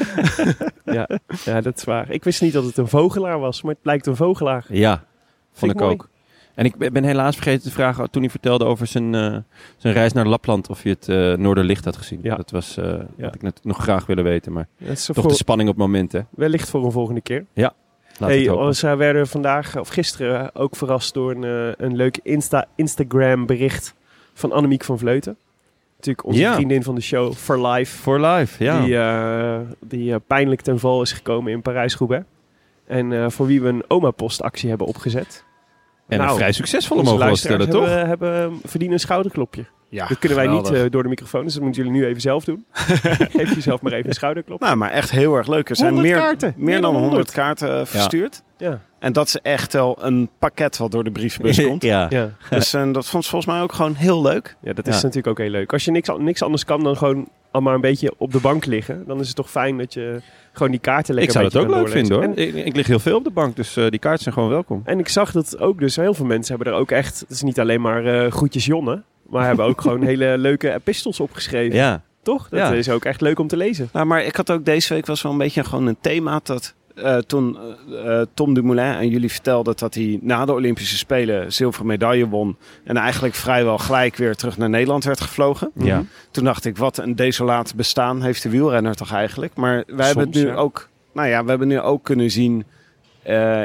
Ja, 0.84 1.08
ja, 1.44 1.60
dat 1.60 1.76
is 1.76 1.84
waar. 1.84 2.10
Ik 2.10 2.24
wist 2.24 2.42
niet 2.42 2.52
dat 2.52 2.64
het 2.64 2.76
een 2.76 2.88
vogelaar 2.88 3.38
was, 3.38 3.62
maar 3.62 3.72
het 3.72 3.82
blijkt 3.82 4.06
een 4.06 4.16
vogelaar. 4.16 4.64
Ja, 4.68 5.04
vond 5.52 5.70
ik 5.72 5.76
ik 5.78 5.82
mooi. 5.82 5.94
ook. 5.94 6.08
En 6.54 6.64
ik 6.64 6.92
ben 6.92 7.04
helaas 7.04 7.34
vergeten 7.34 7.62
te 7.62 7.70
vragen 7.70 8.10
toen 8.10 8.22
hij 8.22 8.30
vertelde 8.30 8.64
over 8.64 8.86
zijn, 8.86 9.14
eh, 9.14 9.36
zijn 9.76 9.94
reis 9.94 10.12
naar 10.12 10.26
Lapland 10.26 10.68
of 10.70 10.82
je 10.82 10.88
het 10.88 11.08
eh 11.08 11.32
Noorderlicht 11.34 11.84
had 11.84 11.96
gezien. 11.96 12.18
Ja. 12.22 12.36
Dat 12.36 12.50
was 12.50 12.76
eh 12.76 12.84
Ja. 13.16 13.24
had 13.24 13.34
ik 13.34 13.42
net 13.42 13.60
nog 13.62 13.78
graag 13.82 14.06
willen 14.06 14.24
weten, 14.24 14.52
maar 14.52 14.68
Dat 14.78 14.88
is 14.90 15.04
toch 15.04 15.16
voor, 15.16 15.28
de 15.28 15.34
spanning 15.34 15.68
op 15.68 15.76
momenten. 15.76 16.26
wellicht 16.30 16.70
voor 16.70 16.84
een 16.84 16.92
volgende 16.92 17.20
keer. 17.20 17.44
Laat 18.18 18.30
Hey, 18.30 18.48
oh, 18.48 18.70
ze 18.70 18.96
werden 18.96 19.26
vandaag 19.28 19.78
of 19.78 19.88
gisteren 19.88 20.54
ook 20.54 20.76
verrast 20.76 21.14
door 21.14 21.30
een, 21.30 21.74
een 21.84 21.96
leuk 21.96 22.18
Insta 22.22 22.66
Instagram 22.74 23.46
bericht 23.46 23.94
van 24.34 24.52
Annemiek 24.52 24.84
van 24.84 24.98
Vleuten. 24.98 25.36
Natuurlijk 25.96 26.26
onze 26.26 26.40
Ja. 26.40 26.54
vriendin 26.54 26.82
van 26.82 26.94
de 26.94 27.00
show 27.00 27.32
For 27.32 27.66
Life. 27.66 27.96
For 27.98 28.20
life, 28.20 28.64
ja. 28.64 29.58
Die, 29.80 29.98
die 30.00 30.18
pijnlijk 30.18 30.60
ten 30.60 30.78
val 30.78 31.02
is 31.02 31.12
gekomen 31.12 31.52
in 31.52 31.62
Parijs-Roubaix. 31.62 32.24
En 32.86 33.32
voor 33.32 33.46
wie 33.46 33.62
we 33.62 33.68
een 33.68 33.84
oma-postactie 33.88 34.68
hebben 34.68 34.86
opgezet. 34.86 35.44
En 36.08 36.18
Nou, 36.18 36.30
een 36.30 36.36
vrij 36.36 36.52
succesvolle 36.52 37.02
mogen 37.02 37.28
we 37.28 37.36
stellen, 37.36 37.68
toch? 37.70 37.86
hebben, 37.88 38.06
hebben, 38.34 38.60
verdienen 38.64 38.96
een 38.96 39.02
schouderklopje. 39.02 39.64
Ja, 39.88 40.06
dat 40.06 40.18
kunnen 40.18 40.38
wij 40.38 40.46
niet 40.46 40.70
eh, 40.70 40.82
door 40.90 41.02
de 41.02 41.08
microfoon, 41.08 41.44
dus 41.44 41.52
dat 41.54 41.62
moeten 41.62 41.82
jullie 41.84 41.98
nu 42.00 42.06
even 42.06 42.20
zelf 42.20 42.44
doen. 42.44 42.64
Geef 43.36 43.54
jezelf 43.54 43.82
maar 43.82 43.92
even 43.92 44.08
een 44.08 44.14
schouderklop. 44.14 44.60
Nou, 44.60 44.76
maar 44.76 44.90
echt 44.90 45.10
heel 45.10 45.34
erg 45.36 45.46
leuk. 45.46 45.68
Er 45.68 45.76
zijn 45.76 45.92
100 45.92 46.12
meer, 46.12 46.22
kaarten. 46.22 46.54
meer 46.56 46.80
dan 46.80 46.96
100 46.96 47.30
kaarten 47.30 47.78
eh, 47.80 47.86
verstuurd. 47.86 48.42
Ja. 48.58 48.80
En 48.98 49.12
dat 49.12 49.26
is 49.26 49.38
echt 49.40 49.72
wel 49.72 49.98
een 50.00 50.30
pakket 50.38 50.76
wat 50.76 50.90
door 50.90 51.04
de 51.04 51.10
brievenbus 51.10 51.62
komt. 51.66 51.82
ja. 51.82 52.06
Ja. 52.10 52.30
Dus 52.50 52.74
eh, 52.74 52.92
dat 52.92 53.06
vond 53.06 53.24
ze 53.24 53.30
volgens 53.30 53.52
mij 53.54 53.62
ook 53.62 53.72
gewoon 53.72 53.94
heel 53.94 54.22
leuk. 54.22 54.56
ja, 54.60 54.72
dat 54.72 54.86
is 54.86 54.94
Ja. 54.96 55.00
natuurlijk 55.02 55.26
ook 55.26 55.38
heel 55.38 55.50
leuk. 55.50 55.72
Als 55.72 55.84
je 55.84 55.90
niks, 55.90 56.08
niks 56.18 56.42
anders 56.42 56.64
kan 56.64 56.82
dan 56.84 56.96
gewoon 56.96 57.28
al 57.54 57.60
maar 57.60 57.74
een 57.74 57.80
beetje 57.80 58.12
op 58.16 58.32
de 58.32 58.40
bank 58.40 58.64
liggen, 58.66 59.04
dan 59.06 59.20
is 59.20 59.26
het 59.26 59.36
toch 59.36 59.50
fijn 59.50 59.78
dat 59.78 59.94
je 59.94 60.20
gewoon 60.52 60.70
die 60.70 60.80
kaarten 60.80 61.14
Ik 61.14 61.20
lekker 61.20 61.32
zou 61.32 61.44
een 61.44 61.50
dat 61.50 61.62
ook 61.62 61.68
leuk 61.84 61.88
vinden 61.92 62.12
hoor. 62.16 62.26
doorlezen. 62.26 62.58
Ik, 62.58 62.64
ik 62.66 62.76
lig 62.76 62.86
heel 62.86 62.98
veel 62.98 63.16
op 63.16 63.24
de 63.24 63.30
bank, 63.30 63.56
dus 63.56 63.76
eh, 63.76 63.90
die 63.90 63.98
kaarten 63.98 64.22
zijn 64.22 64.34
gewoon 64.34 64.48
welkom. 64.50 64.82
En, 64.84 64.92
en 64.92 64.98
ik 64.98 65.08
zag 65.08 65.32
dat 65.32 65.58
ook 65.58 65.78
dus 65.78 65.96
heel 65.96 66.14
veel 66.14 66.26
mensen 66.26 66.54
hebben 66.56 66.72
er 66.72 66.78
ook 66.80 66.90
echt, 66.90 67.20
het 67.20 67.30
is 67.30 67.42
niet 67.42 67.60
alleen 67.60 67.80
maar 67.80 68.06
eh 68.06 68.30
groetjes 68.32 68.64
Jonne, 68.66 69.02
maar 69.28 69.46
hebben 69.46 69.64
ook 69.64 69.80
gewoon 69.84 70.02
hele 70.02 70.38
leuke 70.38 70.72
epistels 70.74 71.20
opgeschreven. 71.20 71.76
Ja, 71.76 72.02
Toch? 72.22 72.48
Dat 72.48 72.58
Ja. 72.58 72.72
is 72.72 72.88
ook 72.90 73.04
echt 73.04 73.20
leuk 73.20 73.38
om 73.38 73.46
te 73.46 73.56
lezen. 73.56 73.88
Nou, 73.92 74.06
maar 74.06 74.24
ik 74.24 74.36
had 74.36 74.50
ook 74.50 74.64
deze 74.64 74.94
week 74.94 75.06
was 75.06 75.22
wel 75.22 75.32
een 75.32 75.38
beetje 75.38 75.64
gewoon 75.64 75.86
een 75.86 75.96
thema 76.00 76.40
dat 76.42 76.74
eh, 76.94 77.16
toen 77.16 77.58
eh, 78.04 78.20
Tom 78.34 78.54
Dumoulin 78.54 78.84
aan 78.84 79.08
jullie 79.08 79.30
vertelde 79.30 79.74
dat 79.74 79.94
hij 79.94 80.18
na 80.22 80.44
de 80.44 80.52
Olympische 80.52 80.96
Spelen 80.96 81.52
zilveren 81.52 81.86
medaille 81.86 82.28
won 82.28 82.56
en 82.84 82.96
eigenlijk 82.96 83.34
vrijwel 83.34 83.78
gelijk 83.78 84.16
weer 84.16 84.34
terug 84.34 84.56
naar 84.56 84.70
Nederland 84.70 85.04
werd 85.04 85.20
gevlogen. 85.20 85.70
ja. 85.74 86.04
Toen 86.30 86.44
dacht 86.44 86.64
ik, 86.64 86.76
wat 86.76 86.98
een 86.98 87.16
desolaat 87.16 87.74
bestaan 87.74 88.22
heeft 88.22 88.42
de 88.42 88.48
wielrenner 88.48 88.94
toch 88.94 89.12
eigenlijk. 89.12 89.54
Maar 89.54 89.84
wij 89.86 90.06
hebben 90.06 90.26
het 90.26 90.34
nu 90.34 90.46
ja. 90.46 90.54
ook, 90.54 90.88
nou 91.12 91.28
ja, 91.28 91.42
we 91.42 91.48
hebben 91.48 91.68
nu 91.68 91.80
ook 91.80 92.04
kunnen 92.04 92.30
zien 92.30 92.64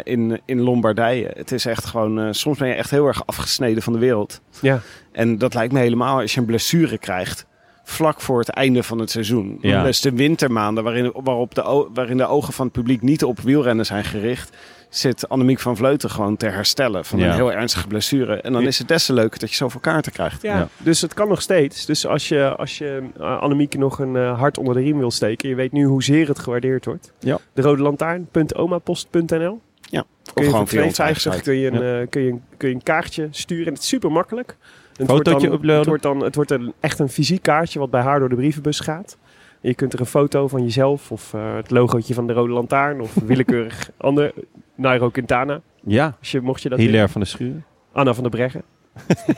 in, 0.04 0.42
in 0.46 0.62
Lombardije. 0.62 1.32
Het 1.34 1.52
is 1.52 1.66
echt 1.66 1.86
gewoon, 1.86 2.34
soms 2.34 2.58
ben 2.58 2.68
je 2.68 2.74
echt 2.74 2.92
heel 2.92 3.08
erg 3.08 3.26
afgesneden 3.26 3.84
van 3.84 3.94
de 3.94 4.00
wereld. 4.00 4.42
Ja. 4.62 4.82
En 5.12 5.38
dat 5.38 5.54
lijkt 5.54 5.74
me 5.74 5.80
helemaal 5.80 6.20
als 6.20 6.34
je 6.34 6.40
een 6.40 6.46
blessure 6.46 6.98
krijgt. 6.98 7.46
Vlak 7.90 8.22
voor 8.22 8.40
het 8.40 8.50
einde 8.50 8.84
van 8.84 9.00
het 9.00 9.10
seizoen. 9.12 9.58
Ja. 9.62 9.84
Dus 9.84 10.02
de 10.02 10.12
wintermaanden 10.12 10.84
waarin, 10.84 11.12
waarop 11.24 11.56
de, 11.56 11.88
waarin 11.94 12.18
de 12.18 12.26
ogen 12.28 12.54
van 12.54 12.66
het 12.66 12.74
publiek 12.74 13.02
niet 13.02 13.24
op 13.24 13.40
wielrennen 13.40 13.86
zijn 13.86 14.04
gericht. 14.04 14.58
Zit 14.90 15.30
Annemiek 15.30 15.60
van 15.60 15.78
Vleuten 15.78 16.10
gewoon 16.10 16.38
te 16.38 16.46
herstellen 16.48 17.06
van 17.06 17.20
Ja. 17.20 17.26
een 17.28 17.34
heel 17.34 17.52
ernstige 17.52 17.88
blessure. 17.88 18.36
En 18.42 18.54
dan 18.54 18.62
is 18.64 18.78
het 18.80 18.88
des 18.88 19.06
te 19.06 19.14
leuker 19.14 19.40
dat 19.40 19.50
je 19.50 19.56
zoveel 19.56 19.80
kaarten 19.80 20.12
krijgt. 20.12 20.42
Ja, 20.42 20.58
Ja. 20.58 20.68
dus 20.78 21.02
het 21.02 21.14
kan 21.14 21.28
nog 21.28 21.42
steeds. 21.42 21.86
Dus 21.86 22.06
als 22.08 22.28
je, 22.28 22.56
als 22.56 22.78
je 22.78 23.04
uh, 23.20 23.40
Annemiek 23.42 23.78
nog 23.78 24.00
een 24.00 24.16
eh, 24.16 24.40
hart 24.40 24.58
onder 24.58 24.74
de 24.74 24.82
riem 24.82 24.98
wil 24.98 25.12
steken, 25.12 25.50
je 25.50 25.56
weet 25.56 25.72
nu 25.72 25.86
hoezeer 25.86 26.28
het 26.28 26.40
gewaardeerd 26.40 26.86
wordt. 26.86 27.12
Ja. 27.20 27.38
De 27.54 27.62
rode 27.62 27.82
lantaarn.omapost.nl 27.82 29.60
Ja, 29.82 30.04
Kun 30.34 30.44
je 30.44 30.50
gewoon 30.50 30.68
voor 30.68 30.78
via 30.78 30.84
onze 30.88 31.04
eigen 31.04 31.22
2,50 31.32 31.36
site. 31.38 31.44
kun, 31.44 31.56
je 31.60 31.72
een, 31.72 32.02
eh, 32.02 32.10
kun, 32.10 32.22
je, 32.22 32.30
een- 32.32 32.42
kun 32.58 32.70
je 32.70 32.76
een 32.76 32.84
kaartje 32.84 33.28
sturen. 33.32 33.66
En 33.66 33.74
het 33.74 33.82
is 33.82 33.88
super 33.88 34.12
makkelijk. 34.12 34.56
Het 35.00 35.08
Fotootje 35.08 35.32
wordt 35.32 35.44
dan, 35.44 35.54
uploaden. 35.54 35.78
Het 35.80 35.88
wordt, 35.88 36.04
dan, 36.04 36.24
het 36.24 36.36
wordt 36.36 36.52
een, 36.52 36.74
echt 36.80 37.00
een 37.00 37.10
fysiek 37.10 37.42
kaartje 37.42 37.80
wat 37.80 37.90
bij 37.90 38.02
haar 38.02 38.20
door 38.20 38.30
de 38.30 38.36
brievenbus 38.36 38.80
gaat. 38.80 39.18
Je 39.62 39.74
kunt 39.74 39.94
er 39.94 40.00
een 40.00 40.06
foto 40.06 40.48
van 40.48 40.64
jezelf 40.64 41.12
of 41.12 41.34
eh, 41.34 41.56
het 41.56 41.72
logootje 41.72 42.14
van 42.14 42.28
de 42.28 42.34
Rode 42.34 42.54
Lantaarn 42.54 43.02
of 43.02 43.14
willekeurig 43.26 43.90
ander. 43.98 44.32
Nairo 44.76 45.10
Quintana, 45.10 45.62
ja. 45.84 46.16
als 46.20 46.32
je, 46.32 46.42
mocht 46.42 46.62
je 46.62 46.70
dat 46.70 46.78
willen. 46.78 46.92
Hilaire 46.94 47.12
van 47.14 47.22
de 47.22 47.28
Schuur. 47.28 47.62
Anna 47.92 48.14
van 48.14 48.24
der 48.24 48.32
Breggen. 48.32 48.62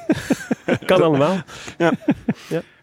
kan 0.86 1.02
allemaal. 1.02 1.36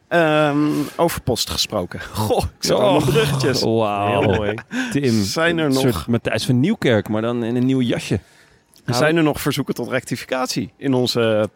Ehm, 0.08 0.68
over 0.96 1.20
post 1.22 1.50
gesproken. 1.50 2.00
Goh, 2.00 2.38
ik 2.44 2.64
zet 2.64 2.76
Oh. 2.76 2.82
allemaal 2.82 3.08
bruggetjes. 3.08 3.62
Wauw. 3.62 4.20
Heel 4.20 4.34
mooi. 4.34 4.54
Tim. 4.92 5.22
Zijn 5.22 5.58
er 5.58 5.68
nog- 5.68 5.78
soort 5.78 6.06
Matthijs 6.06 6.46
van 6.46 6.60
Nieuwkerk, 6.60 7.08
maar 7.08 7.22
dan 7.22 7.44
in 7.44 7.56
een 7.56 7.66
nieuw 7.66 7.80
jasje. 7.80 8.20
Zijn 8.86 9.16
er 9.16 9.22
nog 9.22 9.40
verzoeken 9.40 9.74
tot 9.74 9.88
rectificatie 9.88 10.72
in 10.76 10.94
onze 10.94 11.50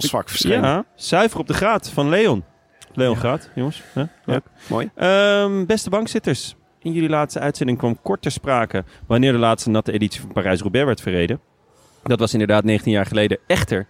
postvak 0.00 0.28
verschenen? 0.28 0.62
Ja, 0.62 0.84
zuiver 0.94 1.40
op 1.40 1.46
de 1.46 1.54
graad 1.54 1.90
van 1.90 2.08
Leon. 2.08 2.44
Leon 2.94 3.16
Graat, 3.16 3.50
jongens. 3.54 3.82
Leuk. 4.24 4.44
Mooi. 4.68 4.90
Ehm, 4.94 5.64
beste 5.66 5.90
bankzitters. 5.90 6.56
In 6.82 6.92
jullie 6.92 7.08
laatste 7.08 7.40
uitzending 7.40 7.78
kwam 7.78 8.02
kort 8.02 8.22
ter 8.22 8.30
sprake 8.30 8.84
wanneer 9.06 9.32
de 9.32 9.38
laatste 9.38 9.70
natte 9.70 9.92
editie 9.92 10.20
van 10.20 10.32
Parijs-Roubaix 10.32 10.86
werd 10.86 11.00
verreden. 11.00 11.40
Dat 12.02 12.18
was 12.18 12.32
inderdaad 12.32 12.64
19 12.64 12.92
jaar 12.92 13.06
geleden. 13.06 13.38
Echter, 13.46 13.86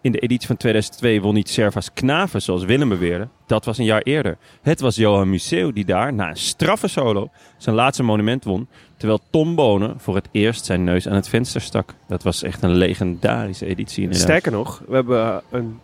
in 0.00 0.12
de 0.12 0.18
editie 0.18 0.46
van 0.46 0.56
2002 0.56 1.20
won 1.20 1.34
niet 1.34 1.48
Servas 1.48 1.92
Knaven, 1.92 2.42
zoals 2.42 2.64
Willem 2.64 2.88
beweerde. 2.88 3.28
Dat 3.46 3.64
was 3.64 3.78
een 3.78 3.84
jaar 3.84 4.02
eerder. 4.02 4.38
Het 4.62 4.80
was 4.80 4.96
Johan 4.96 5.30
Museeuw 5.30 5.72
die 5.72 5.84
daar, 5.84 6.12
na 6.12 6.28
een 6.28 6.36
straffe 6.36 6.88
solo, 6.88 7.30
zijn 7.56 7.74
laatste 7.74 8.02
monument 8.02 8.44
won. 8.44 8.68
Terwijl 8.98 9.20
Tom 9.30 9.54
Bonen 9.54 9.94
voor 10.00 10.14
het 10.14 10.28
eerst 10.30 10.64
zijn 10.64 10.84
neus 10.84 11.08
aan 11.08 11.14
het 11.14 11.28
venster 11.28 11.60
stak. 11.60 11.94
Dat 12.06 12.22
was 12.22 12.42
echt 12.42 12.62
een 12.62 12.74
legendarische 12.74 13.66
editie 13.66 14.02
inderdaad. 14.02 14.26
Sterker 14.28 14.52
nog, 14.52 14.82
we 14.88 14.94
hebben 14.94 15.42
een, 15.50 15.78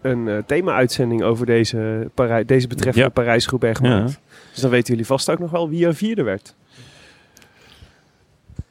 een 0.00 0.28
eh, 0.28 0.36
thema-uitzending 0.46 1.22
over 1.22 1.46
deze, 1.46 2.10
Parij- 2.14 2.44
deze 2.44 2.66
betreffende 2.66 3.08
Ja. 3.08 3.12
Parijs-Roubaix 3.14 3.78
gemaakt. 3.78 4.18
Dus 4.52 4.60
dan 4.60 4.70
weten 4.70 4.88
jullie 4.88 5.06
vast 5.06 5.30
ook 5.30 5.38
nog 5.38 5.50
wel 5.50 5.68
wie 5.68 5.86
er 5.86 5.94
vierde 5.94 6.22
werd. 6.22 6.54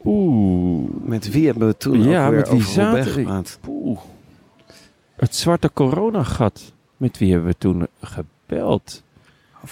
Oeh. 0.05 0.89
Met 1.03 1.31
wie 1.31 1.45
hebben 1.45 1.67
we 1.67 1.77
toen 1.77 2.03
Ja, 2.03 2.23
ook 2.25 2.29
weer 2.31 2.39
met 2.39 2.49
wie 2.49 2.57
over 2.59 2.83
Roubaix 2.83 3.07
gepraat? 3.11 3.57
Poeh. 3.61 3.99
Het 5.15 5.35
zwarte 5.35 5.69
coronagat. 5.73 6.73
Met 6.97 7.17
wie 7.17 7.31
hebben 7.31 7.49
we 7.49 7.57
toen 7.57 7.87
gebeld? 8.01 9.03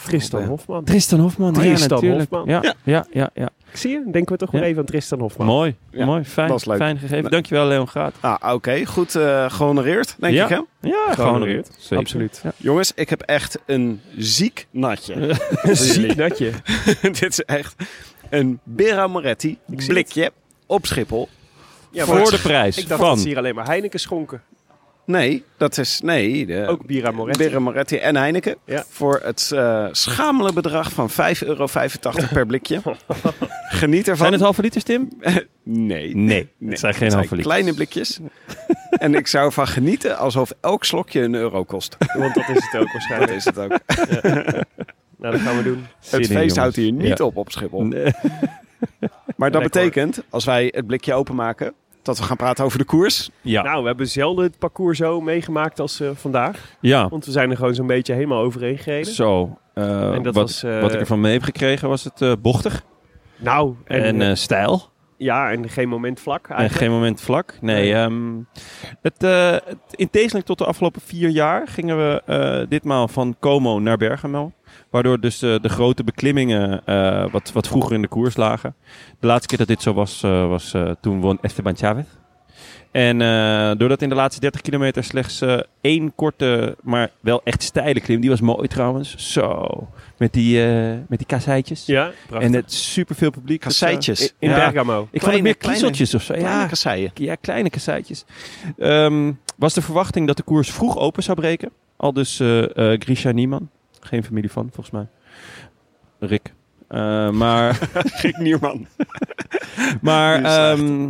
Tristan. 0.05 0.43
Hofman. 0.43 0.84
Tristan 0.84 1.19
Hofman. 1.19 1.53
Tristan 1.53 1.88
ja, 1.88 1.93
natuurlijk. 1.96 2.29
Hofman. 2.29 2.46
Ja, 2.50 2.74
ja, 2.84 3.05
ja, 3.12 3.29
ja. 3.34 3.50
Zie 3.77 3.91
je? 3.91 4.03
Denken 4.12 4.31
we 4.31 4.38
toch 4.38 4.51
weer 4.51 4.63
even 4.63 4.79
aan 4.79 4.86
Tristan 4.86 5.19
Hofman. 5.19 5.48
Mooi, 5.48 5.75
Ja, 5.91 6.05
mooi. 6.05 6.24
Fijn, 6.24 6.48
dat 6.48 6.60
is 6.60 6.65
leuk. 6.65 6.77
fijn 6.77 6.98
gegeven. 6.98 7.31
Dankjewel, 7.31 7.65
Leon 7.67 7.89
Gaat. 7.89 8.15
Ah, 8.19 8.53
oké. 8.53 8.86
Goed 8.86 9.15
eh 9.15 9.50
gehonoreerd, 9.50 10.15
denk 10.19 10.34
Ja. 10.34 10.43
ik, 10.43 10.50
hè? 10.50 10.55
Ja, 10.55 10.63
Gehonoreerd. 10.81 11.15
gehonoreerd. 11.15 11.69
Zeker. 11.77 11.98
Absoluut. 11.98 12.39
Ja. 12.43 12.51
Jongens, 12.57 12.91
ik 12.96 13.10
heb 13.10 13.22
echt 13.22 13.60
een 13.65 14.01
ziek 14.17 14.67
natje. 14.72 15.36
Ziek 15.72 16.15
natje. 16.15 16.51
Dit 17.01 17.22
is 17.22 17.43
echt 17.43 17.75
een 18.29 18.60
Bera 18.63 19.07
Moretti 19.07 19.57
blikje 19.88 20.31
op 20.65 20.86
Schiphol. 20.86 21.29
Ja, 21.91 22.05
Voor 22.05 22.31
de 22.31 22.39
prijs 22.41 22.77
ik 22.77 22.88
dacht 22.88 23.00
van... 23.01 23.10
dat 23.10 23.19
ze 23.19 23.27
hier 23.27 23.38
alleen 23.38 23.55
maar 23.55 23.65
Heineken 23.67 24.00
schonken. 24.00 24.41
Nee, 25.07 25.43
dat 25.57 25.77
is... 25.77 26.01
Nee, 26.01 26.45
de, 26.45 26.65
Ook 26.67 26.85
Bira 26.85 27.11
Moretti. 27.59 27.95
En 27.97 28.15
Heineken. 28.15 28.55
Ja. 28.65 28.83
Voor 28.89 29.21
het 29.23 29.51
eh 29.53 29.87
schamele 29.91 30.53
bedrag 30.53 30.91
van 30.91 31.09
5,85 31.09 31.15
euro 31.47 31.67
per 32.33 32.45
blikje. 32.45 32.81
Geniet 33.69 34.01
ervan. 34.07 34.17
Zijn 34.17 34.31
het 34.31 34.41
halve 34.41 34.61
liters, 34.61 34.83
Tim? 34.83 35.09
Nee. 35.63 36.15
Nee, 36.15 36.49
het 36.65 36.79
zijn 36.79 36.93
geen 36.93 37.03
Het 37.03 37.13
halve 37.13 37.35
liters. 37.35 37.53
kleine 37.53 37.73
blikjes. 37.73 38.19
en 38.89 39.15
ik 39.15 39.27
zou 39.27 39.45
ervan 39.45 39.67
genieten 39.67 40.17
alsof 40.17 40.51
elk 40.61 40.85
slokje 40.85 41.21
een 41.21 41.33
euro 41.35 41.63
kost. 41.63 41.97
Want 42.13 42.33
dat 42.33 42.49
is 42.49 42.55
het 42.69 42.81
ook 42.81 42.87
Dat 42.87 42.91
waarschijnlijk. 42.91 43.31
is 43.31 43.45
het 43.45 43.57
ook. 43.57 43.69
Nou, 45.17 45.33
dat 45.33 45.41
gaan 45.41 45.57
we 45.57 45.63
doen. 45.63 45.85
Zin 45.99 46.19
het 46.21 46.31
feest 46.31 46.55
houdt 46.57 46.75
hier 46.75 46.91
niet 46.91 47.17
Ja. 47.17 47.25
op 47.25 47.37
op 47.37 47.51
Schiphol. 47.51 47.83
Nee. 47.83 48.11
Maar 49.35 49.51
dat 49.51 49.61
Lekker, 49.61 49.81
betekent, 49.81 50.23
als 50.29 50.45
wij 50.45 50.71
het 50.75 50.87
blikje 50.87 51.13
openmaken, 51.13 51.73
dat 52.07 52.17
we 52.17 52.23
gaan 52.23 52.37
praten 52.37 52.65
over 52.65 52.77
de 52.77 52.83
koers. 52.85 53.29
Ja. 53.41 53.61
Nou, 53.63 53.81
we 53.81 53.87
hebben 53.87 54.07
zelden 54.07 54.43
het 54.45 54.57
parcours 54.59 54.97
zo 54.97 55.21
meegemaakt 55.21 55.79
als 55.79 55.99
eh, 55.99 56.09
vandaag. 56.13 56.75
ja. 56.81 57.09
Want 57.09 57.25
we 57.25 57.31
zijn 57.31 57.49
er 57.49 57.57
gewoon 57.57 57.75
zo'n 57.75 57.87
beetje 57.87 58.13
helemaal 58.13 58.41
overheen 58.41 58.77
gereden. 58.77 59.13
Zo. 59.13 59.57
eh, 59.73 60.13
En 60.13 60.23
dat 60.23 60.33
wat, 60.35 60.43
was, 60.43 60.63
eh, 60.63 60.81
wat 60.81 60.93
ik 60.93 60.99
ervan 60.99 61.21
mee 61.21 61.33
heb 61.33 61.43
gekregen 61.43 61.89
was 61.89 62.03
het 62.03 62.21
eh, 62.21 62.31
bochtig 62.41 62.83
Nou, 63.35 63.75
en, 63.85 64.21
en, 64.21 64.37
stijl. 64.37 64.89
Ja, 65.17 65.51
en 65.51 65.69
geen 65.69 65.89
moment 65.89 66.19
vlak 66.19 66.47
En 66.47 66.55
eigenlijk. 66.55 66.86
geen 66.86 66.93
moment 67.00 67.21
vlak. 67.21 67.57
Nee, 67.62 67.75
Nee. 67.93 67.93
ehm, 67.93 68.36
het, 69.01 69.24
eh, 69.24 69.51
het- 69.51 69.77
in 69.91 70.09
tegenstelling 70.09 70.47
tot 70.47 70.57
de 70.57 70.65
afgelopen 70.65 71.01
vier 71.01 71.29
jaar 71.29 71.67
gingen 71.67 71.97
we 71.97 72.21
eh, 72.25 72.69
ditmaal 72.69 73.07
van 73.07 73.36
Como 73.39 73.79
naar 73.79 73.97
Bergamo. 73.97 74.51
Waardoor 74.89 75.19
dus 75.19 75.41
eh, 75.41 75.55
de 75.62 75.69
grote 75.69 76.03
beklimmingen 76.03 76.81
wat, 77.31 77.51
wat 77.51 77.67
vroeger 77.67 77.93
in 77.93 78.01
de 78.01 78.07
koers 78.07 78.36
lagen. 78.38 78.75
De 79.19 79.27
laatste 79.27 79.47
keer 79.47 79.57
dat 79.57 79.67
dit 79.67 79.81
zo 79.81 79.93
was, 79.93 80.21
was 80.21 80.75
toen 81.01 81.21
won 81.21 81.38
Esteban 81.41 81.75
Chavez. 81.75 82.05
En 82.91 83.22
eh, 83.22 83.72
doordat 83.77 84.01
in 84.01 84.10
de 84.10 84.15
laatste 84.15 84.41
30 84.41 84.62
kilometer 84.62 85.03
slechts 85.03 85.41
eh, 85.41 85.60
één 85.82 86.15
korte, 86.15 86.75
maar 86.82 87.12
wel 87.20 87.41
echt 87.44 87.63
steile 87.63 88.00
klim. 88.01 88.22
Die 88.22 88.29
was 88.29 88.41
mooi 88.41 88.67
trouwens. 88.67 89.34
Zo. 89.34 89.88
Met 90.17 90.34
die, 90.34 90.65
eh 90.65 90.96
met 91.08 91.17
die 91.17 91.27
kasseitjes. 91.27 91.86
Ja, 91.86 92.12
prachtig. 92.27 92.48
En 92.50 92.56
het 92.56 92.74
superveel 92.74 93.29
publiek. 93.29 93.63
Dat, 93.63 93.72
Kasseitjes. 93.72 94.22
in 94.22 94.32
in 94.39 94.50
ja. 94.50 94.56
Bergamo. 94.56 95.08
Ik 95.12 95.22
vond 95.22 95.34
het 95.34 95.44
meer 95.44 95.58
kiezeltjes 95.58 96.13
of 96.13 96.22
zo. 96.22 96.34
Kleine 96.34 96.60
Ja, 96.60 96.65
kasseien. 96.67 97.12
ja, 97.13 97.36
kleine 97.36 97.70
kasseitjes. 97.70 98.25
Ehm, 98.77 99.32
was 99.56 99.74
de 99.74 99.82
verwachting 99.82 100.27
dat 100.27 100.38
de 100.38 100.44
koers 100.44 100.72
vroeg 100.72 100.98
open 100.98 101.24
zou 101.24 101.38
breken. 101.38 101.72
Al 101.96 102.13
dus 102.13 102.41
Grisha 102.75 103.32
Nieman. 103.32 103.70
Geen 104.00 104.24
familie 104.24 104.51
van, 104.51 104.70
volgens 104.74 104.91
mij. 104.91 105.08
Rick. 106.20 106.53
Eh, 106.88 107.29
maar 107.29 107.74
Gek 108.20 108.38
Nierman. 108.38 108.88
maar 110.01 110.44
ehm, 110.44 111.10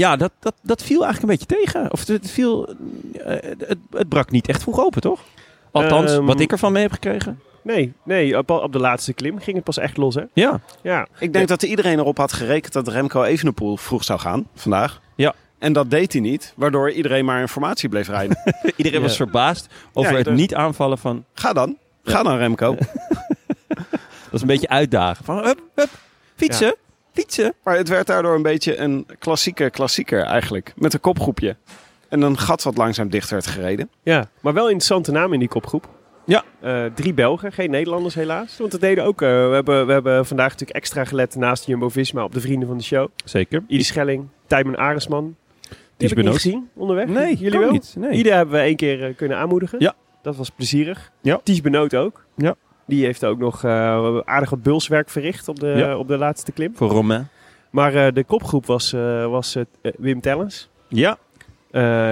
ja, 0.00 0.16
dat, 0.16 0.32
dat, 0.38 0.54
dat 0.62 0.82
viel 0.82 1.04
eigenlijk 1.04 1.32
een 1.32 1.38
beetje 1.38 1.62
tegen. 1.64 1.92
Of 1.92 2.06
het, 2.06 2.30
viel, 2.30 2.74
eh, 3.24 3.36
het, 3.58 3.78
het 3.90 4.08
brak 4.08 4.30
niet 4.30 4.48
echt 4.48 4.62
vroeg 4.62 4.80
open, 4.80 5.00
toch? 5.00 5.20
Althans, 5.72 6.12
Ehm, 6.12 6.24
wat 6.24 6.40
ik 6.40 6.52
ervan 6.52 6.72
mee 6.72 6.82
heb 6.82 6.92
gekregen. 6.92 7.40
Nee, 7.62 7.92
nee 8.02 8.38
op, 8.38 8.50
op 8.50 8.72
de 8.72 8.78
laatste 8.78 9.12
klim 9.12 9.38
ging 9.38 9.56
het 9.56 9.64
pas 9.64 9.78
echt 9.78 9.96
los, 9.96 10.14
hè? 10.14 10.22
Ja, 10.32 10.60
Ja. 10.82 11.06
Ik 11.18 11.32
denk 11.32 11.48
dat 11.48 11.62
iedereen 11.62 11.98
erop 11.98 12.16
had 12.16 12.32
gerekend 12.32 12.72
dat 12.72 12.88
Remco 12.88 13.22
Evenepoel 13.22 13.76
vroeg 13.76 14.04
zou 14.04 14.18
gaan 14.20 14.46
vandaag. 14.54 15.00
Ja. 15.16 15.34
En 15.58 15.72
dat 15.72 15.90
deed 15.90 16.12
hij 16.12 16.20
niet, 16.22 16.52
waardoor 16.56 16.90
iedereen 16.90 17.24
maar 17.24 17.40
informatie 17.40 17.88
bleef 17.88 18.08
rijden. 18.08 18.38
iedereen 18.76 19.00
Ja. 19.00 19.06
was 19.06 19.16
verbaasd 19.16 19.66
over 19.92 20.10
Ja, 20.10 20.16
het 20.16 20.26
dus- 20.26 20.36
niet 20.38 20.54
aanvallen 20.54 20.98
van... 20.98 21.24
Ga 21.34 21.52
dan. 21.52 21.76
Ga 22.04 22.22
dan 22.22 22.36
Remco. 22.36 22.76
Dat 24.30 24.38
is 24.38 24.40
een 24.40 24.46
beetje 24.46 24.68
uitdagen. 24.68 25.24
Van, 25.24 25.44
hup, 25.44 25.60
hup, 25.74 25.88
fietsen, 26.36 26.74
fietsen. 27.20 27.54
Maar 27.64 27.76
het 27.76 27.88
werd 27.88 28.06
daardoor 28.06 28.34
een 28.34 28.42
beetje 28.42 28.76
een 28.76 29.06
klassieke 29.18 29.70
klassieker 29.70 30.22
eigenlijk. 30.22 30.72
Met 30.76 30.94
een 30.94 31.00
kopgroepje. 31.00 31.56
En 32.08 32.22
een 32.22 32.38
gat 32.38 32.62
wat 32.62 32.76
langzaam 32.76 33.08
dicht 33.08 33.30
werd 33.30 33.46
gereden. 33.46 33.90
ja, 34.02 34.28
maar 34.40 34.52
wel 34.52 34.64
interessante 34.64 35.10
naam 35.12 35.32
in 35.32 35.38
die 35.38 35.48
kopgroep. 35.48 35.88
Ja. 36.24 36.44
Eh, 36.60 36.84
drie 36.94 37.14
Belgen, 37.14 37.52
geen 37.52 37.70
Nederlanders 37.70 38.14
helaas. 38.14 38.56
Want 38.58 38.70
dat 38.70 38.80
deden 38.80 39.04
ook. 39.04 39.22
eh, 39.22 39.28
we, 39.48 39.54
hebben, 39.54 39.86
we 39.86 39.92
hebben 39.92 40.26
vandaag 40.26 40.50
natuurlijk 40.50 40.78
extra 40.78 41.04
gelet 41.04 41.34
naast 41.34 41.66
Jumbo-Visma 41.66 42.24
op 42.24 42.32
de 42.34 42.40
vrienden 42.40 42.68
van 42.68 42.76
de 42.78 42.84
show. 42.84 43.08
Zeker. 43.24 43.64
Idi 43.66 43.82
Schelling, 43.82 44.28
Tijmen 44.46 44.76
Aresman. 44.76 45.36
Die 45.96 46.08
heb 46.08 46.18
ik 46.18 46.24
niet 46.24 46.34
gezien 46.34 46.68
onderweg. 46.74 47.06
Nee, 47.06 47.36
jullie 47.36 47.50
kan 47.50 47.60
wel? 47.60 47.70
niet. 47.70 47.94
Nee. 47.98 48.10
Ieder 48.10 48.34
hebben 48.34 48.54
we 48.54 48.60
één 48.60 48.76
keer 48.76 49.04
eh, 49.04 49.16
kunnen 49.16 49.36
aanmoedigen. 49.38 49.80
Ja. 49.80 49.94
Dat 50.22 50.36
was 50.36 50.50
plezierig. 50.50 51.10
Ja. 51.22 51.40
Ties 51.44 51.60
Benoot 51.60 51.94
ook. 51.96 52.24
Ja. 52.36 52.54
Die 52.90 53.04
heeft 53.04 53.24
ook 53.24 53.38
nog 53.38 53.64
eh, 53.64 54.18
aardig 54.24 54.50
wat 54.50 54.62
bulswerk 54.62 55.08
verricht 55.10 55.48
op 55.48 55.60
de, 55.60 55.66
Ja. 55.66 55.96
op 55.96 56.08
de 56.08 56.16
laatste 56.18 56.52
klim. 56.52 56.76
Voor 56.76 56.88
Romain. 56.90 57.28
Maar 57.70 57.94
eh, 57.94 58.12
de 58.12 58.24
kopgroep 58.24 58.66
was, 58.66 58.92
eh, 58.92 59.26
was 59.26 59.56
Wim 59.80 60.20
Tellens, 60.20 60.68
Ja, 60.88 61.18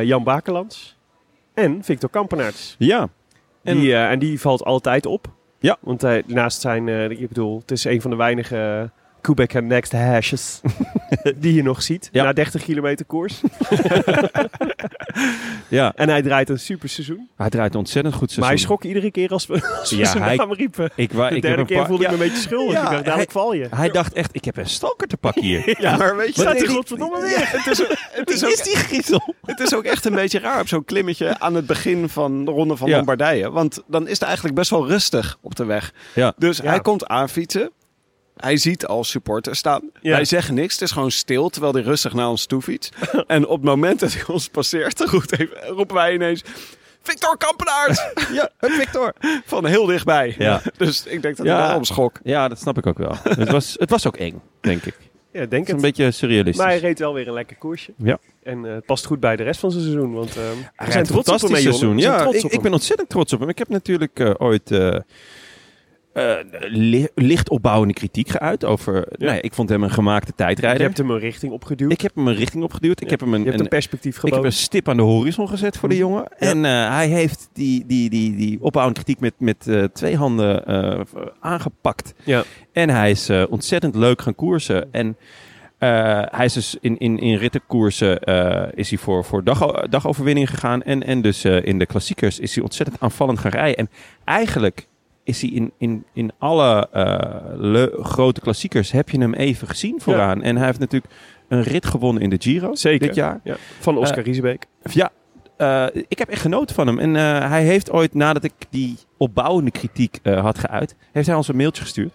Jan 0.03 0.25
Bakelands 0.25 0.97
en 1.55 1.85
Victor 1.85 2.11
Kampenaerts. 2.11 2.75
ja. 2.79 3.09
En- 3.63 3.77
Die, 3.79 3.95
en 3.97 4.19
die 4.19 4.41
valt 4.41 4.65
altijd 4.65 5.07
op. 5.07 5.27
Ja. 5.59 5.77
Want 5.81 6.03
hij 6.03 6.23
naast 6.27 6.61
zijn, 6.61 6.89
ik 7.11 7.29
bedoel, 7.29 7.59
het 7.59 7.71
is 7.71 7.85
een 7.85 8.01
van 8.01 8.11
de 8.11 8.17
weinige 8.17 8.91
Quebec 9.21 9.63
Next 9.63 9.93
hashes 9.93 10.61
die 11.37 11.55
je 11.55 11.63
nog 11.63 11.83
ziet. 11.83 12.09
Ja. 12.13 12.25
Na 12.25 12.33
30 12.33 12.63
kilometer 12.63 13.07
koers. 13.07 13.41
ja. 15.69 15.93
En 15.97 16.09
hij 16.09 16.23
draait 16.23 16.49
een 16.49 16.59
super 16.59 16.89
seizoen. 16.89 17.29
Hij 17.37 17.49
draait 17.49 17.75
ontzettend 17.75 18.15
goed 18.15 18.31
seizoen. 18.31 18.43
Maar 18.45 18.53
hij 18.53 18.63
schrok 18.65 18.85
iedere 18.85 19.11
keer 19.11 19.31
als 19.31 19.47
we, 19.47 19.77
als 19.81 19.91
we 19.91 19.97
Ja, 19.97 20.05
zijn 20.11 20.23
hij- 20.23 20.37
naam 20.37 20.53
riepen. 20.53 20.91
Ik, 20.95 21.13
wa, 21.13 21.29
De 21.29 21.37
ik 21.37 21.43
derde 21.43 21.61
een 21.61 21.67
keer 21.67 21.77
paar- 21.77 21.87
voelde 21.87 22.03
ik 22.05 22.09
me 22.09 22.15
een 22.15 22.21
beetje 22.23 22.41
schuldig. 22.43 22.73
Ja, 22.75 22.85
ik 22.85 22.91
dacht, 22.91 23.05
dadelijk 23.05 23.31
val 23.31 23.53
je. 23.53 23.67
Hij 23.75 23.89
dacht 23.91 24.13
echt, 24.13 24.35
ik 24.35 24.45
heb 24.45 24.57
een 24.57 24.67
stalker 24.69 25.09
te 25.09 25.17
pakken 25.17 25.43
hier. 25.49 25.77
Ja, 25.81 25.97
maar 25.97 26.17
weet 26.17 26.35
je, 26.35 26.41
Staat 26.41 26.55
het 26.59 26.67
hij 26.67 26.75
godverdomme 26.75 27.21
weer? 27.21 27.51
het 27.51 27.67
is, 27.67 27.83
ook- 27.83 27.97
het 28.11 28.31
is, 28.31 28.45
ook, 28.45 28.65
die 28.65 28.77
griezel? 28.77 29.35
het 29.47 29.61
is 29.61 29.75
ook 29.75 29.85
echt 29.85 30.05
een 30.05 30.15
beetje 30.15 30.39
raar 30.39 30.61
op 30.61 30.69
zo'n 30.69 30.85
klimmetje 30.85 31.39
aan 31.41 31.55
het 31.55 31.67
begin 31.67 32.09
van 32.09 32.45
de 32.45 32.51
ronde 32.51 32.77
van. 32.77 32.91
Lombardije. 32.91 33.51
Want 33.51 33.83
dan 33.87 34.05
is 34.07 34.13
het 34.13 34.23
eigenlijk 34.23 34.55
best 34.55 34.71
wel 34.71 34.87
rustig 34.89 35.39
op 35.41 35.55
de 35.57 35.65
weg. 35.65 35.93
Ja. 36.15 36.33
Dus 36.37 36.59
hij 36.63 36.81
komt 36.81 37.07
aanfietsen. 37.07 37.71
Hij 38.41 38.57
ziet 38.57 38.87
al 38.87 39.05
supporters 39.05 39.59
staan. 39.59 39.83
Ja. 40.01 40.11
Wij 40.11 40.25
zeggen 40.25 40.55
niks. 40.55 40.73
Het 40.73 40.83
is 40.83 40.91
gewoon 40.91 41.11
stil 41.11 41.49
terwijl 41.49 41.73
hij 41.73 41.83
rustig 41.83 42.13
naar 42.13 42.29
ons 42.29 42.47
toe 42.47 42.63
fietst. 42.63 42.95
en 43.27 43.47
op 43.47 43.57
het 43.57 43.65
moment 43.65 44.01
dat 44.01 44.13
hij 44.13 44.23
ons 44.27 44.49
passeert, 44.49 45.01
even- 45.01 45.51
roepen 45.67 45.95
wij 45.95 46.15
ineens... 46.15 46.43
Victor 47.03 47.37
Kampenaert! 47.37 48.13
Ja, 48.39 48.51
Victor. 48.61 49.13
Van 49.45 49.67
heel 49.67 49.87
dichtbij. 49.87 50.35
Ja. 50.39 50.63
Dus 50.77 51.05
ik 51.07 51.23
denk 51.23 51.37
dat 51.37 51.47
Ja. 51.47 51.57
hij 51.57 51.63
daarom 51.65 51.85
schrok. 51.85 52.21
Ja, 52.23 52.49
dat 52.49 52.59
snap 52.59 52.79
ik 52.79 52.87
ook 52.87 52.99
wel. 52.99 53.15
het, 53.23 53.51
was, 53.51 53.77
het 53.79 53.91
was 53.91 54.07
ook 54.07 54.17
eng, 54.17 54.41
denk 54.61 54.85
ik. 54.85 54.97
Ja, 55.33 55.39
denk 55.47 55.51
Het 55.51 55.53
is 55.53 55.67
het. 55.67 55.71
een 55.77 55.81
beetje 55.81 56.11
surrealistisch. 56.11 56.57
Maar 56.63 56.67
hij 56.73 56.79
reed 56.79 56.99
wel 56.99 57.15
weer 57.15 57.29
een 57.29 57.35
lekker 57.35 57.57
koersje. 57.57 57.93
Ja. 57.97 58.19
En 58.43 58.65
eh, 58.65 58.75
het 58.75 58.85
past 58.87 59.07
goed 59.07 59.21
bij 59.21 59.37
de 59.37 59.43
rest 59.43 59.61
van 59.61 59.71
zijn 59.71 59.83
seizoen. 59.83 60.13
Want 60.13 60.29
eh, 60.29 60.35
we 60.35 60.41
Hij 60.77 60.91
zijn 60.91 61.05
trots 61.05 61.29
op 61.29 61.35
hem, 61.35 61.35
hè, 61.35 61.39
fantastisch 61.39 61.63
seizoen. 61.63 61.99
Ja, 61.99 62.49
ik, 62.51 62.61
ben 62.63 62.73
ontzettend 62.73 63.09
trots 63.09 63.33
op 63.33 63.41
hem. 63.41 63.49
Ik 63.49 63.59
heb 63.59 63.69
natuurlijk 63.69 64.21
eh, 64.21 64.31
ooit 64.39 64.71
eh, 66.19 66.45
li- 66.71 67.09
licht 67.15 67.49
opbouwende 67.49 67.95
kritiek 67.95 68.29
geuit 68.29 68.65
over... 68.65 68.93
Nou 69.11 69.35
ja, 69.35 69.43
ik 69.43 69.55
vond 69.55 69.69
hem 69.69 69.83
een 69.83 69.91
gemaakte 69.91 70.27
Je 70.27 70.35
tijdrijder. 70.37 70.83
hebt 70.83 70.99
hem 70.99 71.11
een 71.11 71.19
richting 71.19 71.53
opgeduwd. 71.53 71.93
Ik 71.93 72.01
heb 72.01 72.15
hem 72.15 72.29
een 72.29 72.35
richting 72.35 72.65
opgeduwd. 72.65 73.01
Ik 73.01 73.11
heb 73.11 73.21
hem 73.21 73.35
een, 73.35 73.41
je 73.43 73.49
hebt 73.49 73.61
een, 73.61 73.69
perspectief 73.69 74.17
ik 74.17 74.21
heb 74.23 74.31
geboden. 74.31 74.51
een 74.51 74.57
stip 74.57 74.89
aan 74.89 74.97
de 74.97 75.03
horizon 75.03 75.49
gezet 75.49 75.77
voor 75.77 75.89
de 75.89 75.97
jongen. 75.97 76.27
En 76.39 76.65
eh, 76.65 76.89
hij 76.95 77.09
heeft 77.09 77.49
die, 77.53 77.87
die, 77.87 78.11
die, 78.11 78.37
die 78.37 78.59
opbouwende 78.61 79.03
kritiek 79.03 79.21
met, 79.21 79.35
met 79.39 79.67
eh, 79.69 79.85
twee 79.85 80.17
handen 80.17 80.67
aangepakt. 81.41 82.15
Ja. 82.25 82.43
En 82.73 82.91
hij 82.91 83.11
is 83.11 83.31
ontzettend 83.49 83.95
leuk 83.95 84.23
gaan 84.23 84.35
koersen. 84.35 84.93
En 84.93 85.17
hij 85.79 86.45
is 86.45 86.53
dus 86.53 86.77
in, 86.81 86.99
in, 86.99 87.19
in 87.19 87.37
rittenkoersen 87.37 88.21
eh, 88.21 88.69
is 88.75 88.89
hij 88.91 88.99
voor, 88.99 89.25
voor 89.25 89.45
dag, 89.45 89.89
dagoverwinning 89.89 90.51
gegaan. 90.51 90.83
En, 90.83 91.03
en 91.03 91.23
dus 91.23 91.45
in 91.45 91.79
de 91.79 91.87
klassiekers 91.87 92.39
is 92.39 92.55
hij 92.55 92.65
ontzettend 92.65 93.01
aanvallend 93.01 93.39
gaan 93.39 93.51
rijden. 93.51 93.77
En 93.77 93.91
eigenlijk 94.25 94.87
is 95.29 95.41
hij 95.43 95.51
in, 95.51 95.73
in, 95.79 96.05
in 96.13 96.31
alle 96.39 96.89
eh, 96.93 97.41
le- 97.57 97.99
grote 98.03 98.41
klassiekers 98.41 98.91
heb 98.93 99.09
je 99.09 99.19
hem 99.21 99.35
even 99.35 99.69
gezien 99.69 100.01
vooraan. 100.01 100.43
En 100.43 100.57
hij 100.57 100.67
heeft 100.67 100.79
natuurlijk 100.79 101.13
een 101.49 101.63
rit 101.63 101.87
gewonnen 101.87 102.23
in 102.23 102.31
de 102.31 102.37
Giro 102.39 102.75
Zeker. 102.75 103.07
dit 103.07 103.17
jaar. 103.17 103.41
Ja. 103.45 103.57
Van 103.81 103.97
Oscar 103.99 104.19
Eh, 104.19 104.25
Riesebeek. 104.25 104.67
Ja, 104.93 105.11
eh, 105.57 105.87
ik 106.09 106.19
heb 106.19 106.29
echt 106.29 106.41
genoten 106.41 106.75
van 106.75 106.87
hem. 106.87 106.99
En 106.99 107.17
eh, 107.17 107.49
hij 107.51 107.63
heeft 107.65 107.91
ooit, 107.91 108.15
nadat 108.15 108.45
ik 108.45 108.53
die 108.71 108.97
opbouwende 109.17 109.71
kritiek 109.71 110.19
eh, 110.23 110.41
had 110.41 110.59
geuit, 110.59 110.97
heeft 111.13 111.27
hij 111.27 111.37
ons 111.37 111.49
een 111.49 111.57
mailtje 111.57 111.83
gestuurd. 111.83 112.13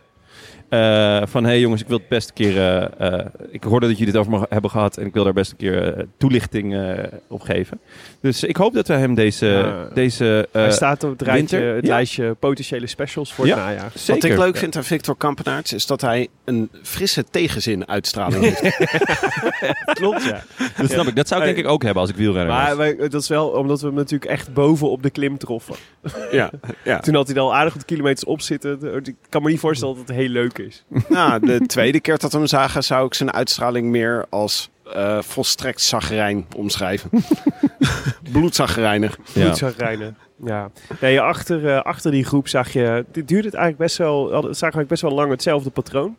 Eh, 0.74 1.22
van, 1.26 1.44
hé 1.44 1.50
hey 1.50 1.60
jongens, 1.60 1.82
ik 1.82 1.88
wil 1.88 1.98
het 1.98 2.08
best 2.08 2.28
een 2.28 2.34
keer... 2.34 2.58
eh, 2.58 3.14
eh, 3.20 3.26
ik 3.52 3.64
hoorde 3.64 3.88
dat 3.88 3.98
jullie 3.98 4.14
het 4.14 4.22
over 4.22 4.40
me 4.40 4.46
hebben 4.50 4.70
gehad 4.72 4.98
en 4.98 5.06
ik 5.06 5.14
wil 5.14 5.24
daar 5.24 5.34
best 5.34 5.52
een 5.52 5.58
keer 5.58 6.06
toelichting 6.18 6.76
eh, 6.76 7.04
op 7.28 7.42
geven. 7.42 7.80
Dus 8.22 8.44
ik 8.44 8.56
hoop 8.56 8.74
dat 8.74 8.88
we 8.88 8.94
hem 8.94 9.14
deze... 9.16 9.46
Ja. 9.46 9.88
deze 9.94 10.48
eh, 10.52 10.62
Hij 10.62 10.72
staat 10.72 11.04
op 11.04 11.10
het, 11.12 11.22
rijtje, 11.22 11.58
winter? 11.58 11.76
het 11.76 11.86
Ja. 11.86 11.94
lijstje 11.94 12.34
potentiële 12.40 12.88
specials 12.88 13.34
voor 13.34 13.46
Ja. 13.48 13.56
het 13.56 13.64
najaar. 13.64 13.92
zeker. 13.96 14.22
Wat 14.22 14.32
ik 14.32 14.38
leuk 14.46 14.58
vind 14.58 14.76
aan 14.76 14.84
Victor 14.84 15.16
Kampenaerts 15.18 15.74
is 15.74 15.86
dat 15.86 16.02
hij 16.02 16.28
een 16.46 16.70
frisse 16.84 17.24
tegenzin 17.32 17.88
uitstraling 17.88 18.44
heeft. 18.60 18.78
Klopt, 19.94 20.24
ja. 20.24 20.44
Dat 20.78 20.92
snap 20.92 21.06
ik. 21.08 21.16
Dat 21.16 21.28
zou 21.28 21.42
ik 21.42 21.48
denk 21.48 21.66
ik 21.66 21.72
ook 21.72 21.84
hebben 21.84 22.02
als 22.02 22.12
ik 22.12 22.16
wielrenner 22.18 22.54
Maar 22.54 22.68
was. 22.68 22.78
wij- 22.78 22.96
dat 23.10 23.22
is 23.22 23.28
wel 23.28 23.48
omdat 23.48 23.82
we 23.82 23.88
hem 23.88 23.96
natuurlijk 23.96 24.32
echt 24.32 24.54
boven 24.54 24.90
op 24.90 25.04
de 25.04 25.10
klim 25.10 25.38
troffen. 25.38 25.76
ja, 26.32 26.50
ja. 26.84 27.00
Toen 27.06 27.16
had 27.16 27.28
hij 27.28 27.38
al 27.40 27.56
aardig 27.56 27.74
wat 27.74 27.86
kilometers 27.86 28.26
op 28.26 28.42
zitten. 28.42 28.80
Ik 29.06 29.16
kan 29.30 29.42
me 29.44 29.50
niet 29.50 29.60
voorstellen 29.60 29.96
dat 29.96 30.08
het 30.08 30.16
heel 30.18 30.30
leuk 30.30 30.58
is. 30.58 30.63
Nou, 31.10 31.46
de 31.46 31.66
tweede 31.66 32.00
keer 32.00 32.18
dat 32.18 32.32
we 32.32 32.38
hem 32.38 32.48
zagen, 32.48 32.84
zou 32.84 33.06
ik 33.06 33.14
zijn 33.14 33.32
uitstraling 33.32 33.90
meer 33.90 34.26
als 34.30 34.70
eh, 34.94 35.22
volstrekt 35.22 35.82
zagrijn 35.82 36.46
omschrijven. 36.56 37.10
Bloedzagrijnig. 38.32 39.18
Ja. 39.34 39.54
Ja. 40.44 40.72
Nee, 41.00 41.22
achter, 41.22 41.68
eh, 41.68 41.82
achter 41.82 42.12
die 42.12 42.24
groep 42.26 42.48
zag 42.48 42.74
je... 42.74 43.06
Dit 43.12 43.28
duurde 43.28 43.48
het 43.48 43.56
eigenlijk 43.56 43.78
best 43.78 43.98
wel... 43.98 44.26
we 44.26 44.48
eigenlijk 44.60 44.88
best 44.88 45.02
wel 45.02 45.12
lang 45.12 45.30
hetzelfde 45.30 45.70
patroon. 45.70 46.18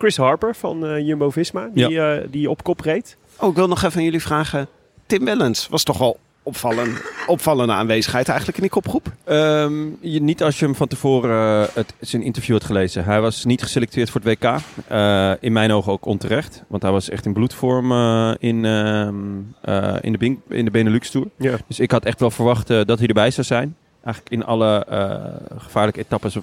Chris 0.00 0.16
Harper 0.16 0.54
van 0.54 0.86
eh, 0.86 1.06
Jumbo-Visma, 1.06 1.68
die, 1.74 2.00
eh, 2.00 2.26
die 2.30 2.50
op 2.50 2.62
kop 2.62 2.80
reed. 2.80 3.16
Oh, 3.38 3.48
ik 3.48 3.54
wil 3.54 3.68
nog 3.68 3.82
even 3.82 3.98
aan 3.98 4.04
jullie 4.04 4.22
vragen. 4.22 4.68
Tim 5.06 5.24
Wellens 5.24 5.68
was 5.68 5.82
toch 5.82 5.98
wel 5.98 6.18
opvallend, 6.42 7.02
opvallende 7.26 7.72
aanwezigheid 7.72 8.28
eigenlijk 8.28 8.58
in 8.58 8.62
die 8.62 8.72
kopgroep? 8.72 9.12
Ehm, 9.24 9.86
je, 10.00 10.22
niet 10.22 10.42
als 10.42 10.58
je 10.58 10.64
hem 10.64 10.74
van 10.74 10.88
tevoren 10.88 11.66
eh, 11.68 11.74
het, 11.74 11.94
zijn 12.00 12.22
interview 12.22 12.54
had 12.54 12.64
gelezen. 12.64 13.04
Hij 13.04 13.20
was 13.20 13.44
niet 13.44 13.62
geselecteerd 13.62 14.10
voor 14.10 14.20
het 14.24 14.38
WK. 14.40 14.54
Eh, 14.86 15.32
in 15.40 15.52
mijn 15.52 15.72
ogen 15.72 15.92
ook 15.92 16.04
onterecht. 16.04 16.62
Want 16.68 16.82
hij 16.82 16.92
was 16.92 17.08
echt 17.08 17.26
in 17.26 17.32
bloedvorm 17.32 17.92
eh, 17.92 18.32
in, 18.38 18.64
ehm, 18.64 19.14
eh, 19.60 19.96
in, 20.00 20.12
de 20.12 20.18
Bing- 20.18 20.40
in 20.48 20.64
de 20.64 20.70
Benelux 20.70 21.10
Tour. 21.10 21.26
Dus 21.66 21.80
ik 21.80 21.90
had 21.90 22.04
echt 22.04 22.20
wel 22.20 22.30
verwacht 22.30 22.66
dat 22.68 22.98
hij 22.98 23.06
erbij 23.06 23.30
zou 23.30 23.46
zijn. 23.46 23.76
Eigenlijk 24.04 24.34
in 24.34 24.44
alle 24.44 24.84
eh, 24.84 25.58
gevaarlijke 25.58 26.00
etappes 26.00 26.38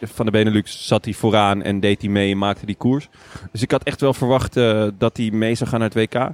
van 0.00 0.26
de 0.26 0.32
Benelux 0.32 0.86
zat 0.86 1.04
hij 1.04 1.14
vooraan 1.14 1.62
en 1.62 1.80
deed 1.80 2.00
hij 2.00 2.10
mee 2.10 2.30
en 2.30 2.38
maakte 2.38 2.66
die 2.66 2.74
koers. 2.74 3.08
Dus 3.52 3.62
ik 3.62 3.70
had 3.70 3.82
echt 3.82 4.00
wel 4.00 4.14
verwacht 4.14 4.56
eh, 4.56 4.86
dat 4.98 5.16
hij 5.16 5.30
mee 5.30 5.54
zou 5.54 5.70
gaan 5.70 5.80
naar 5.80 5.90
het 5.94 6.12
WK. 6.12 6.28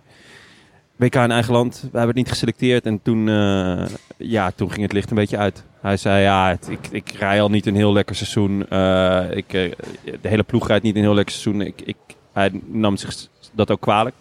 WK 1.01 1.15
in 1.15 1.31
eigen 1.31 1.53
land, 1.53 1.75
we 1.81 1.87
hebben 1.99 2.07
het 2.07 2.17
niet 2.17 2.29
geselecteerd. 2.29 2.87
En 2.87 3.03
toen, 3.03 3.29
eh, 3.29 3.87
ja, 4.17 4.51
toen 4.51 4.71
ging 4.71 4.83
het 4.83 4.93
licht 4.93 5.11
een 5.11 5.17
beetje 5.17 5.37
uit. 5.37 5.65
Hij 5.81 5.97
zei, 5.97 6.23
ja, 6.23 6.49
het- 6.49 6.69
ik, 6.71 6.87
ik 6.91 7.11
rij 7.11 7.41
al 7.41 7.49
niet 7.51 7.67
een 7.67 7.75
heel 7.75 7.93
lekker 7.93 8.17
seizoen. 8.17 8.69
Eh, 8.69 9.25
ik, 9.31 9.53
eh, 9.53 9.73
de 10.21 10.29
hele 10.29 10.43
ploeg 10.43 10.67
rijdt 10.67 10.85
niet 10.85 10.97
een 10.97 11.03
heel 11.03 11.15
lekker 11.15 11.35
seizoen. 11.35 11.63
Ik, 11.67 11.81
ik, 11.85 11.97
hij 12.33 12.51
nam 12.67 12.97
zich 12.97 13.15
dat 13.53 13.71
ook 13.71 13.81
kwalijk. 13.81 14.15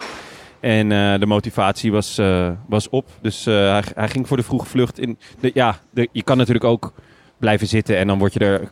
En 0.59 0.89
de 1.19 1.25
motivatie 1.25 1.91
was, 1.91 2.19
was 2.67 2.89
op. 2.89 3.05
Dus 3.21 3.45
hij, 3.45 3.83
hij 3.95 4.07
ging 4.09 4.27
voor 4.27 4.37
de 4.37 4.43
vroege 4.43 4.65
vlucht. 4.65 4.99
In 4.99 5.17
de, 5.39 5.51
ja, 5.53 5.79
de, 5.89 6.09
je 6.11 6.23
kan 6.23 6.37
natuurlijk 6.37 6.65
ook 6.65 6.93
blijven 7.37 7.67
zitten 7.67 7.97
en 7.97 8.07
dan 8.07 8.17
word 8.19 8.33
je 8.33 8.39
er 8.39 8.71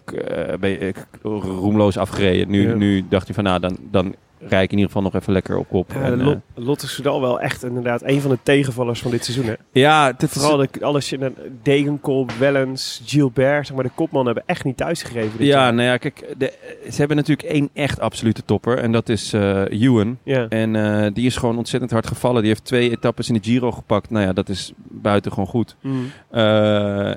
roemloos 1.22 1.98
afgereden. 1.98 2.50
Nu, 2.50 2.68
Ja. 2.70 2.76
nu 2.76 3.06
dacht 3.10 3.26
hij 3.26 3.36
van, 3.36 3.44
nou, 3.44 3.60
dan, 3.60 3.78
dan 3.92 4.16
rij 4.40 4.64
ik 4.64 4.72
in 4.72 4.78
ieder 4.78 4.86
geval 4.94 5.02
nog 5.12 5.16
even 5.22 5.34
lekker 5.34 5.58
op 5.58 5.70
kop. 5.70 5.92
Ja, 5.94 6.02
En, 6.02 6.24
Lot- 6.24 6.34
eh, 6.56 6.64
Lotte 6.66 6.88
Soudal 6.88 7.22
wel 7.22 7.40
echt 7.42 7.64
inderdaad 7.64 8.02
een 8.04 8.22
van 8.22 8.32
de 8.32 8.38
tegenvallers 8.44 9.00
van 9.02 9.12
dit 9.12 9.24
seizoen. 9.26 9.46
Hè? 9.46 9.54
ja, 9.72 10.14
Vooral 10.18 10.58
de, 10.58 10.70
alles 10.82 11.12
in 11.12 11.36
Degenkop, 11.64 12.32
Wellens, 12.32 13.02
Gilbert, 13.06 13.68
zeg 13.68 13.76
maar 13.76 13.86
de 13.86 13.92
kopman 13.96 14.26
hebben 14.26 14.44
echt 14.46 14.64
niet 14.64 14.78
thuisgegeven. 14.78 15.38
dit 15.38 15.48
Ja, 15.48 15.64
jaar. 15.64 15.74
nou 15.74 15.88
ja, 15.88 15.98
kijk, 15.98 16.26
de, 16.38 16.54
ze 16.92 16.96
hebben 16.98 17.18
natuurlijk 17.18 17.48
één 17.50 17.70
echt 17.74 18.00
absolute 18.00 18.46
topper. 18.46 18.78
En 18.78 18.92
dat 18.92 19.10
is 19.10 19.34
Ewan. 19.34 20.18
Ja. 20.24 20.46
En 20.50 20.76
eh, 20.76 21.12
die 21.14 21.26
is 21.26 21.36
gewoon 21.38 21.58
ontzettend 21.58 21.92
hard 21.92 22.08
gevallen. 22.08 22.40
Die 22.42 22.50
heeft 22.52 22.66
twee 22.66 22.90
etappes 22.92 23.28
in 23.28 23.34
de 23.34 23.44
Giro 23.44 23.72
gepakt. 23.72 24.10
Nou 24.10 24.26
ja, 24.26 24.34
dat 24.34 24.50
is 24.50 24.72
buiten 24.78 25.32
gewoon 25.32 25.48
goed. 25.48 25.76
Mm. 25.82 26.12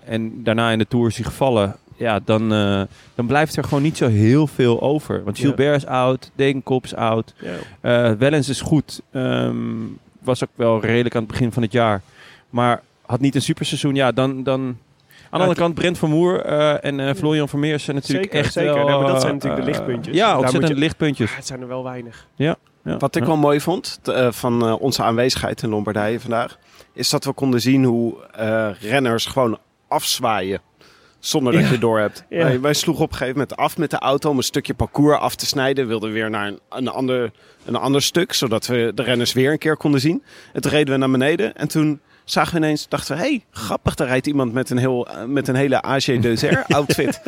En 0.05 0.43
daarna 0.43 0.71
in 0.71 0.79
de 0.79 0.87
Tour 0.89 1.07
is 1.07 1.17
hij 1.17 1.25
gevallen. 1.25 1.77
Ja, 2.01 2.21
dan, 2.25 2.53
eh, 2.53 2.83
dan 3.15 3.27
blijft 3.27 3.57
er 3.57 3.65
gewoon 3.65 3.83
niet 3.83 3.97
zo 3.97 4.09
heel 4.09 4.47
veel 4.47 4.81
over. 4.81 5.25
Want. 5.25 5.39
Gilbert 5.39 5.77
is 5.77 5.87
oud, 5.87 6.31
Degenkop 6.35 6.85
is 6.85 6.95
oud. 6.95 7.35
Eh 7.81 8.13
Wellens 8.13 8.49
is 8.49 8.61
goed. 8.61 9.01
Ehm, 9.13 9.55
was 10.23 10.43
ook 10.43 10.51
wel 10.55 10.81
redelijk 10.81 11.15
aan 11.15 11.23
het 11.23 11.31
begin 11.31 11.53
van 11.53 11.63
het 11.63 11.73
jaar. 11.73 12.01
Maar 12.51 12.83
had 13.07 13.21
niet 13.21 13.35
een 13.35 13.43
superseizoen. 13.43 13.95
Ja, 13.95 14.13
dan... 14.13 14.43
dan 14.43 14.61
aan 14.61 15.39
de 15.39 15.45
andere 15.45 15.55
kant, 15.61 15.75
Brent 15.75 15.99
van 15.99 16.11
Moer 16.11 16.41
eh, 16.41 16.85
en 16.85 17.01
eh 17.01 17.15
Florian 17.15 17.49
Vermeers 17.49 17.85
zijn 17.85 17.97
natuurlijk 17.97 18.25
Zeker, 18.25 18.45
echt 18.45 18.53
zeker. 18.53 18.75
wel... 18.75 18.87
Nee, 18.87 18.97
maar 18.99 19.07
dat 19.13 19.21
zijn 19.21 19.35
natuurlijk 19.35 19.63
de 19.63 19.71
lichtpuntjes. 19.71 20.17
Ja, 20.17 20.39
ontzettend 20.39 20.73
je- 20.73 20.79
lichtpuntjes. 20.79 21.31
Ah, 21.31 21.37
het 21.37 21.47
zijn 21.47 21.61
er 21.61 21.69
wel 21.69 21.85
weinig. 21.85 22.27
Ja, 22.35 22.57
Wat 22.83 23.15
ik 23.17 23.23
ja. 23.23 23.29
wel 23.29 23.37
mooi 23.37 23.61
vond 23.61 24.01
eh, 24.05 24.33
van 24.33 24.79
onze 24.79 25.03
aanwezigheid 25.03 25.63
in 25.63 25.69
Lombardije 25.69 26.21
vandaag, 26.21 26.59
is 26.93 27.11
dat 27.11 27.25
we 27.25 27.33
konden 27.33 27.61
zien 27.61 27.85
hoe 27.85 28.15
eh, 28.33 28.69
renners 28.81 29.27
gewoon 29.27 29.59
afzwaaien. 29.89 30.61
Zonder 31.21 31.53
dat 31.53 31.63
Ja. 31.63 31.71
je 31.71 31.79
door 31.79 31.99
hebt. 31.99 32.25
Ja. 32.29 32.45
Wij, 32.45 32.61
wij 32.61 32.75
sloegen 32.75 33.05
op 33.05 33.11
een 33.11 33.17
gegeven 33.17 33.39
moment 33.41 33.59
af 33.59 33.77
met 33.79 33.91
de 33.91 33.99
auto 33.99 34.31
om 34.31 34.37
een 34.37 34.43
stukje 34.43 34.75
parcours 34.75 35.19
af 35.19 35.35
te 35.35 35.47
snijden. 35.47 35.87
Wilden 35.87 36.13
weer 36.13 36.31
naar 36.31 36.47
een, 36.47 36.61
een, 36.71 36.89
ander, 36.89 37.31
een 37.65 37.77
ander 37.77 38.03
stuk, 38.03 38.33
zodat 38.33 38.67
we 38.67 38.93
de 38.95 39.03
renners 39.03 39.33
weer 39.33 39.53
een 39.53 39.59
keer 39.59 39.77
konden 39.77 40.01
zien. 40.01 40.23
En 40.53 40.61
toen 40.61 40.71
reden 40.71 40.93
we 40.95 41.01
naar 41.01 41.11
beneden 41.11 41.57
en 41.57 41.69
toen 41.69 42.01
zagen 42.25 42.53
we 42.53 42.59
ineens, 42.59 42.89
dachten 42.89 43.17
we, 43.17 43.23
hé, 43.23 43.29
hey, 43.29 43.45
grappig, 43.51 43.95
daar 43.95 44.07
rijdt 44.07 44.27
iemand 44.27 44.53
met 44.53 44.71
een, 44.71 44.79
heel, 44.79 45.09
eh, 45.09 45.25
met 45.25 45.49
een 45.49 45.55
hele 45.55 45.83
AG 45.85 46.05
Deuzer 46.05 46.65
outfit. 46.77 47.21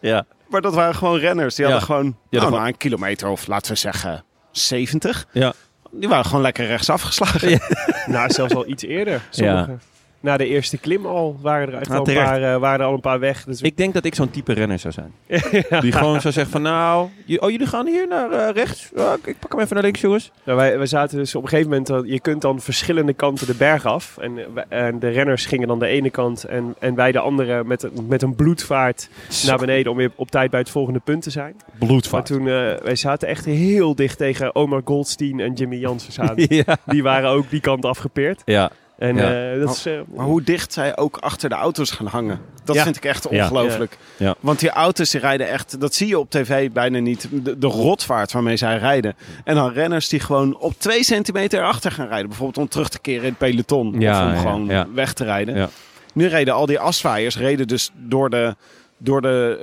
Ja. 0.00 0.24
Maar 0.48 0.60
dat 0.60 0.74
waren 0.74 0.94
gewoon 0.94 1.18
renners. 1.18 1.54
Die 1.54 1.64
Ja. 1.66 1.70
hadden 1.70 1.88
gewoon 1.88 2.16
Ja, 2.30 2.48
nou, 2.48 2.66
een 2.66 2.76
kilometer 2.76 3.28
of 3.28 3.46
laten 3.46 3.72
we 3.72 3.78
zeggen 3.78 4.24
70. 4.50 5.26
Ja. 5.32 5.52
Die 5.92 6.08
waren 6.08 6.24
gewoon 6.24 6.42
lekker 6.42 6.66
rechtsaf 6.66 7.02
geslagen. 7.02 7.60
Nou, 8.06 8.30
zelfs 8.32 8.54
al 8.54 8.68
iets 8.68 8.82
eerder. 8.82 9.20
Sommigen. 9.30 9.80
Na 10.22 10.36
de 10.36 10.46
eerste 10.46 10.78
klim 10.78 11.06
al 11.06 11.36
waren 11.42 11.68
er, 11.68 11.74
echt 11.80 11.90
al, 11.90 12.08
een 12.08 12.14
paar, 12.14 12.42
eh, 12.42 12.56
waren 12.56 12.80
er 12.80 12.86
al 12.86 12.94
een 12.94 13.00
paar 13.00 13.18
weg. 13.20 13.44
Dus 13.44 13.60
Ik 13.60 13.76
denk 13.76 13.94
dat 13.94 14.04
ik 14.04 14.14
zo'n 14.14 14.30
type 14.30 14.52
renner 14.52 14.78
zou 14.78 14.92
zijn. 14.94 15.12
Die 15.82 15.92
gewoon 15.92 16.20
zou 16.20 16.34
zeggen 16.34 16.52
van 16.52 16.62
nou, 16.62 17.08
oh 17.36 17.50
jullie 17.50 17.66
gaan 17.66 17.86
hier 17.86 18.06
naar 18.08 18.30
eh, 18.30 18.54
rechts? 18.54 18.90
Ik- 19.24 19.38
pak 19.38 19.50
hem 19.52 19.60
even 19.60 19.74
naar 19.74 19.84
links 19.84 20.00
jongens. 20.00 20.30
Nou, 20.44 20.58
wij, 20.58 20.76
wij 20.76 20.86
zaten 20.86 21.18
dus 21.18 21.34
op 21.34 21.42
een 21.42 21.48
gegeven 21.48 21.70
moment, 21.70 21.90
eh, 21.90 21.98
je 22.12 22.20
kunt 22.20 22.42
dan 22.42 22.60
verschillende 22.60 23.12
kanten 23.12 23.46
de 23.46 23.54
berg 23.54 23.84
af. 23.86 24.18
En, 24.18 24.38
en 24.68 24.98
de 24.98 25.08
renners 25.08 25.46
gingen 25.46 25.68
dan 25.68 25.78
de 25.78 25.86
ene 25.86 26.10
kant 26.10 26.44
en, 26.44 26.74
en 26.78 26.94
wij 26.94 27.12
de 27.12 27.18
andere 27.20 27.64
met, 27.64 27.82
een- 27.82 28.06
met 28.08 28.22
een 28.22 28.34
bloedvaart 28.34 29.08
naar 29.46 29.58
beneden 29.58 29.92
om 29.92 29.98
weer 29.98 30.10
op 30.16 30.30
tijd 30.30 30.50
bij 30.50 30.60
het 30.60 30.70
volgende 30.70 31.00
punt 31.04 31.22
te 31.22 31.30
zijn. 31.30 31.54
Maar 31.78 31.88
Bloedvaart. 31.88 32.26
toen, 32.26 32.40
eh, 32.48 32.74
wij 32.82 32.96
zaten 32.96 33.28
echt 33.28 33.44
heel 33.44 33.94
dicht 33.94 34.18
tegen 34.18 34.54
Omar 34.54 34.80
Goldstein 34.84 35.40
en 35.40 35.52
Jimmy 35.52 35.76
Jansen 35.76 36.22
aan. 36.28 36.34
ja. 36.36 36.76
Die 36.84 37.02
waren 37.02 37.30
ook 37.30 37.50
die 37.50 37.60
kant 37.60 37.84
afgepeerd. 37.84 38.42
Ja. 38.44 38.70
En 39.00 39.16
Ja. 39.16 39.52
eh, 39.52 39.60
dat 39.60 39.76
is... 39.76 39.86
eh, 39.86 40.00
Maar 40.14 40.24
hoe 40.26 40.42
dicht 40.42 40.72
zij 40.72 40.96
ook 40.96 41.16
achter 41.16 41.48
de 41.48 41.54
auto's 41.54 41.90
gaan 41.90 42.06
hangen. 42.06 42.40
Dat 42.64 42.76
Ja. 42.76 42.82
vind 42.82 42.96
ik 42.96 43.04
echt 43.04 43.26
ongelooflijk. 43.26 43.96
Ja. 44.16 44.26
Ja. 44.26 44.34
Want 44.40 44.60
die 44.60 44.70
auto's 44.70 45.10
die 45.10 45.20
rijden 45.20 45.48
echt, 45.48 45.80
dat 45.80 45.94
zie 45.94 46.06
je 46.08 46.18
op 46.18 46.30
tv 46.30 46.70
bijna 46.70 46.98
niet. 46.98 47.28
De, 47.30 47.58
de 47.58 47.66
rotvaart 47.66 48.32
waarmee 48.32 48.56
zij 48.56 48.76
rijden. 48.78 49.16
En 49.44 49.54
dan 49.54 49.72
renners 49.72 50.08
die 50.08 50.20
gewoon 50.20 50.56
op 50.58 50.72
twee 50.78 51.04
centimeter 51.04 51.62
achter 51.64 51.92
gaan 51.92 52.08
rijden. 52.08 52.28
Bijvoorbeeld 52.28 52.58
om 52.58 52.68
terug 52.68 52.88
te 52.88 53.00
keren 53.00 53.22
in 53.22 53.28
het 53.28 53.38
peloton. 53.38 54.00
Ja, 54.00 54.20
of 54.22 54.28
om 54.28 54.34
ja, 54.34 54.40
gewoon 54.40 54.66
ja. 54.66 54.86
weg 54.94 55.12
te 55.12 55.24
rijden. 55.24 55.56
Ja. 55.56 55.68
Nu 56.14 56.26
reden 56.26 56.54
al 56.54 56.66
die 56.66 56.78
afzwaaiers 56.78 57.36
reden 57.38 57.68
dus 57.68 57.90
door 57.96 58.30
de, 58.30 58.54
door 58.98 59.20
de, 59.22 59.58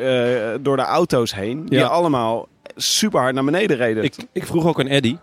eh, 0.53 0.59
door 0.63 0.75
de 0.77 0.83
auto's 0.83 1.35
heen. 1.35 1.65
Die 1.65 1.85
allemaal 1.85 2.47
super 2.75 3.19
hard 3.19 3.33
naar 3.33 3.43
beneden 3.43 3.77
reden. 3.77 4.03
Ik, 4.03 4.15
ik 4.31 4.45
vroeg 4.45 4.65
ook 4.65 4.79
aan 4.79 4.87
Eddy, 4.87 5.17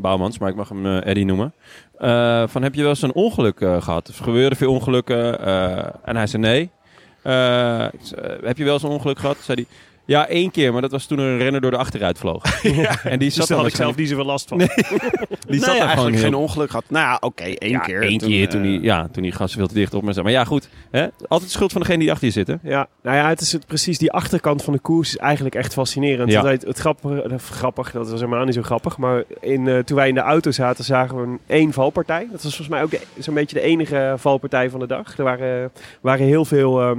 Bouwmans, 0.00 0.38
maar 0.38 0.48
ik 0.48 0.54
mag 0.56 0.68
hem 0.68 0.86
eh, 0.86 1.06
Eddy 1.06 1.22
noemen. 1.22 1.52
eh, 1.98 2.42
van 2.46 2.62
heb 2.62 2.74
je 2.74 2.80
wel 2.80 2.90
eens 2.90 3.02
een 3.02 3.12
ongeluk 3.14 3.60
eh, 3.60 3.82
gehad? 3.82 4.08
Of 4.08 4.16
gebeuren 4.16 4.56
veel 4.56 4.72
ongelukken? 4.72 5.40
En 6.04 6.16
hij 6.16 6.26
zei 6.26 6.42
nee. 6.42 6.70
Heb 8.42 8.56
je 8.56 8.64
wel 8.64 8.72
eens 8.72 8.82
een 8.82 8.90
ongeluk 8.90 9.18
gehad? 9.18 9.36
Zei 9.40 9.66
hij, 9.66 9.76
ja 10.10 10.26
één 10.28 10.50
keer, 10.50 10.72
maar 10.72 10.80
dat 10.82 10.90
was 10.90 11.06
toen 11.06 11.18
er 11.18 11.24
een 11.24 11.38
renner 11.38 11.60
door 11.60 11.70
de 11.70 11.76
achteruit 11.76 12.18
vloog. 12.18 12.42
En 13.04 13.18
die 13.18 13.28
dus 13.28 13.34
zat 13.34 13.48
had 13.48 13.56
dan 13.58 13.66
ik 13.66 13.74
zelf 13.74 13.96
niet 13.96 14.08
zoveel 14.08 14.24
last 14.24 14.48
van. 14.48 14.58
die 14.58 14.68
zat 14.68 15.72
nee, 15.74 15.80
eigenlijk 15.80 16.14
heel- 16.16 16.24
geen 16.24 16.34
ongeluk 16.34 16.70
gehad. 16.70 16.84
Nou 16.88 17.04
ja, 17.06 17.16
oké, 17.20 17.42
één 17.42 17.70
ja, 17.70 17.78
keer. 17.78 18.02
één 18.02 18.18
Toen, 18.18 18.28
keer 18.28 18.48
toen, 18.48 18.60
eh, 18.62 18.66
die, 18.66 18.80
ja, 18.82 19.08
toen 19.12 19.22
die 19.22 19.32
gas 19.32 19.52
veel 19.54 19.66
te 19.66 19.74
dicht 19.74 19.94
op 19.94 20.02
me 20.02 20.12
zat. 20.12 20.22
Maar 20.22 20.32
ja, 20.32 20.44
goed. 20.44 20.68
Hè? 20.90 21.06
Altijd 21.28 21.50
schuld 21.50 21.72
van 21.72 21.80
degene 21.80 21.98
die 21.98 22.10
achter 22.10 22.26
je 22.26 22.32
zit. 22.32 22.46
Hè? 22.46 22.54
Ja, 22.62 22.86
nou 23.02 23.16
ja, 23.16 23.28
het 23.28 23.40
is 23.40 23.52
het, 23.52 23.66
precies 23.66 23.98
die 23.98 24.12
achterkant 24.12 24.62
van 24.62 24.72
de 24.72 24.78
koers 24.78 25.08
is 25.08 25.16
eigenlijk 25.16 25.54
echt 25.54 25.72
fascinerend. 25.72 26.30
Ja. 26.32 26.44
Het, 26.46 26.62
het 26.64 26.78
grappige, 26.78 27.22
eh, 27.22 27.38
grappig, 27.38 27.90
dat 27.92 28.10
was 28.10 28.20
helemaal 28.20 28.44
niet 28.44 28.54
zo 28.54 28.62
grappig, 28.62 28.96
maar 28.96 29.24
in, 29.40 29.68
eh, 29.68 29.78
toen 29.78 29.96
wij 29.96 30.08
in 30.08 30.14
de 30.14 30.20
auto 30.20 30.50
zaten 30.50 30.84
zagen 30.84 31.16
we 31.16 31.22
een 31.22 31.38
één 31.46 31.72
valpartij. 31.72 32.20
Dat 32.32 32.42
was 32.42 32.56
volgens 32.56 32.68
mij 32.68 32.82
ook 32.82 32.90
de- 32.90 33.00
zo'n 33.18 33.34
beetje 33.34 33.56
de 33.56 33.62
enige 33.62 34.14
valpartij 34.18 34.70
van 34.70 34.80
de 34.80 34.86
dag. 34.86 35.18
Er 35.18 35.24
waren, 35.24 35.70
waren 36.00 36.26
heel 36.26 36.44
veel 36.44 36.80
ehm, 36.80 36.98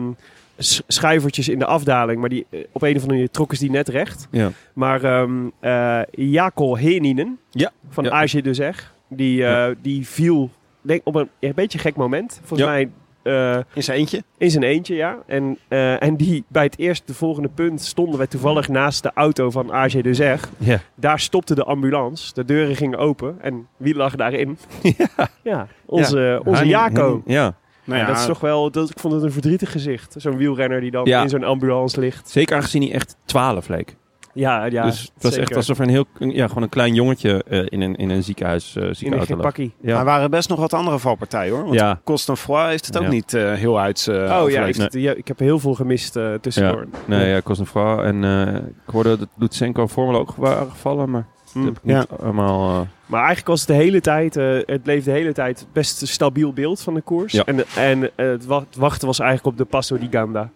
schuivertjes 0.88 1.50
in 1.50 1.60
de 1.60 1.65
afdaling, 1.65 2.19
maar 2.19 2.30
die, 2.30 2.45
eh, 2.50 2.60
op 2.71 2.82
een 2.82 2.88
of 2.89 2.93
andere 2.95 3.08
manier 3.13 3.30
trokken 3.30 3.58
ze 3.58 3.63
die 3.63 3.74
net 3.74 3.88
recht. 3.89 4.28
Ja. 4.32 4.52
Maar 4.74 5.04
ehm 5.04 5.32
eh 5.60 6.00
Jakel 6.12 6.78
Heninen 6.78 7.39
Ja. 7.50 7.71
van 7.89 8.04
Ja. 8.04 8.12
AG 8.12 8.32
de 8.41 8.54
Zeg, 8.54 8.93
die, 9.10 9.45
eh, 9.45 9.76
die 9.82 10.08
viel 10.08 10.50
denk, 10.82 11.02
op 11.04 11.15
een, 11.15 11.30
een 11.39 11.52
beetje 11.56 11.80
gek 11.80 11.95
moment. 11.95 12.39
Volgens 12.43 12.69
mij 12.69 12.89
eh, 13.24 13.58
In 13.74 13.84
zijn 13.84 13.97
eentje. 13.97 14.24
in 14.38 14.52
zijn 14.52 14.63
eentje, 14.63 14.95
ja. 14.95 15.17
En, 15.28 15.58
en 16.00 16.15
die 16.15 16.43
bij 16.47 16.63
het 16.63 16.78
eerste, 16.78 17.06
de 17.06 17.13
volgende 17.13 17.50
punt, 17.50 17.82
stonden 17.82 18.17
wij 18.17 18.28
toevallig 18.28 18.67
naast 18.67 19.04
de 19.04 19.12
auto 19.13 19.50
van 19.50 19.71
AG 19.74 19.91
de 20.02 20.13
Zeg. 20.13 20.50
Ja. 20.58 20.80
Daar 20.95 21.19
stopte 21.19 21.56
de 21.56 21.63
ambulance. 21.63 22.34
De 22.34 22.45
deuren 22.45 22.76
gingen 22.76 22.97
open. 23.00 23.36
En 23.41 23.67
wie 23.78 23.95
lag 23.95 24.15
daarin? 24.15 24.58
Ja, 25.43 25.67
onze, 25.86 26.41
onze 26.45 26.65
Jaco. 26.65 27.21
Ja, 27.26 27.56
Nou 27.91 28.01
Ja, 28.08 28.08
dat 28.12 28.17
is 28.21 28.25
toch 28.27 28.39
wel, 28.39 28.71
dat, 28.71 28.89
ik 28.89 28.99
vond 28.99 29.13
het 29.13 29.23
een 29.23 29.32
verdrietig 29.32 29.71
gezicht. 29.71 30.15
Zo'n 30.17 30.38
wielrenner 30.38 30.82
die 30.82 30.91
dan 30.91 31.06
Ja. 31.06 31.21
in 31.21 31.30
zo'n 31.30 31.43
ambulance 31.43 31.99
ligt. 31.99 32.30
zeker 32.30 32.56
aangezien 32.56 32.82
hij 32.82 32.91
echt 32.93 33.15
12 33.25 33.67
leek. 33.67 33.95
Ja, 34.34 34.65
ja 34.65 34.84
dus 34.84 35.01
het 35.01 35.12
was 35.23 35.32
zeker. 35.34 35.47
echt 35.47 35.56
alsof 35.56 35.77
er 35.77 35.84
een 35.84 35.89
heel, 35.89 36.06
ja, 36.19 36.47
gewoon 36.47 36.63
een 36.63 36.69
klein 36.69 36.93
jongetje 36.93 37.43
eh, 37.43 37.65
in, 37.69 37.82
een, 37.82 37.95
in 37.95 38.10
een 38.10 38.23
ziekenhuis, 38.23 38.75
eh 38.75 38.82
in 38.84 38.88
een 38.89 38.95
ziekenauto 38.95 39.27
geen 39.27 39.38
lag. 39.38 39.45
pakkie. 39.45 39.73
Maar 39.82 39.91
er 39.91 39.97
Ja. 39.97 40.04
waren 40.04 40.30
best 40.32 40.49
nog 40.49 40.60
wat 40.60 40.73
andere 40.73 40.99
valpartijen 40.99 41.54
hoor. 41.54 41.63
Want 41.63 41.75
Ja. 41.75 42.01
Cosnefroid 42.04 42.69
heeft 42.69 42.86
het 42.86 42.97
ook 42.97 43.04
Ja. 43.04 43.10
niet 43.10 43.34
eh, 43.34 43.54
heel 43.54 43.80
uit 43.80 44.08
eh 44.08 44.15
oh 44.15 44.21
ja 44.30 44.38
overleefd. 44.39 44.95
ik, 44.95 45.01
ja, 45.01 45.13
ik 45.13 45.27
heb 45.27 45.39
heel 45.39 45.60
veel 45.60 45.73
gemist 45.73 46.15
eh 46.15 46.34
tussendoor. 46.34 46.88
Nee, 47.06 47.27
ja. 47.30 47.41
En 48.04 48.23
eh, 48.23 48.56
ik 48.56 48.63
hoorde 48.91 49.17
dat 49.17 49.27
Lutsenko 49.38 49.88
voor 49.88 50.12
me 50.12 50.17
ook 50.17 50.36
waren 50.36 50.69
gevallen, 50.69 51.10
maar 51.10 51.25
dat 51.54 51.64
heb 51.64 51.78
ik 51.78 51.84
niet 51.84 52.06
allemaal... 52.20 52.70
eh, 52.82 52.88
Maar 53.06 53.20
eigenlijk 53.20 53.48
was 53.48 53.60
het 53.60 53.68
de 53.70 53.74
hele 53.76 54.02
tijd, 54.02 54.36
eh, 54.36 54.58
het 54.66 54.84
bleef 54.84 55.04
de 55.04 55.12
hele 55.12 55.34
tijd 55.34 55.68
best 55.74 56.02
een 56.02 56.08
stabiel 56.08 56.54
beeld 56.54 56.82
van 56.82 56.94
de 56.94 57.02
koers. 57.02 57.32
Ja. 57.34 57.44
En, 57.46 57.64
en 57.76 58.04
eh, 58.16 58.28
het 58.28 58.46
wa- 58.46 58.60
het 58.60 58.76
wachten 58.76 59.08
was 59.08 59.20
eigenlijk 59.20 59.50
op 59.52 59.58
de 59.58 59.66
Passo 59.72 59.98
di 59.98 60.08
Ganda. 60.12 60.50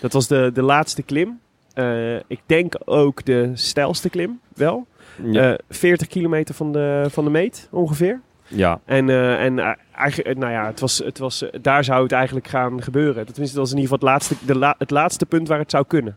Dat 0.00 0.12
was 0.12 0.26
de, 0.26 0.50
de 0.54 0.62
laatste 0.62 1.02
klim. 1.02 1.38
Eh, 1.74 2.16
ik 2.16 2.40
denk 2.46 2.74
ook 2.84 3.24
de 3.24 3.50
stijlste 3.54 4.08
klim, 4.10 4.40
wel. 4.54 4.86
ja. 5.22 5.52
Eh 5.52 5.58
40 5.70 6.06
kilometer 6.06 6.54
van 6.54 6.72
de, 6.72 7.06
van 7.10 7.24
de 7.24 7.30
meet, 7.30 7.68
ongeveer. 7.70 8.20
ja. 8.46 8.80
En, 8.84 9.08
eh, 9.08 9.44
en 9.44 9.76
eigenlijk, 9.96 10.38
nou 10.38 10.52
ja, 10.52 10.66
het 10.66 10.80
was, 10.80 10.98
het 10.98 11.18
was, 11.18 11.44
daar 11.60 11.84
zou 11.84 12.02
het 12.02 12.12
eigenlijk 12.12 12.48
gaan 12.48 12.82
gebeuren. 12.82 13.26
Tenminste, 13.26 13.56
dat 13.56 13.64
was 13.68 13.72
in 13.72 13.78
ieder 13.80 13.92
geval 13.98 14.08
het 14.08 14.18
laatste, 14.28 14.46
de 14.46 14.58
la- 14.58 14.74
het 14.78 14.90
laatste 14.90 15.26
punt 15.26 15.48
waar 15.48 15.58
het 15.58 15.70
zou 15.70 15.84
kunnen. 15.86 16.16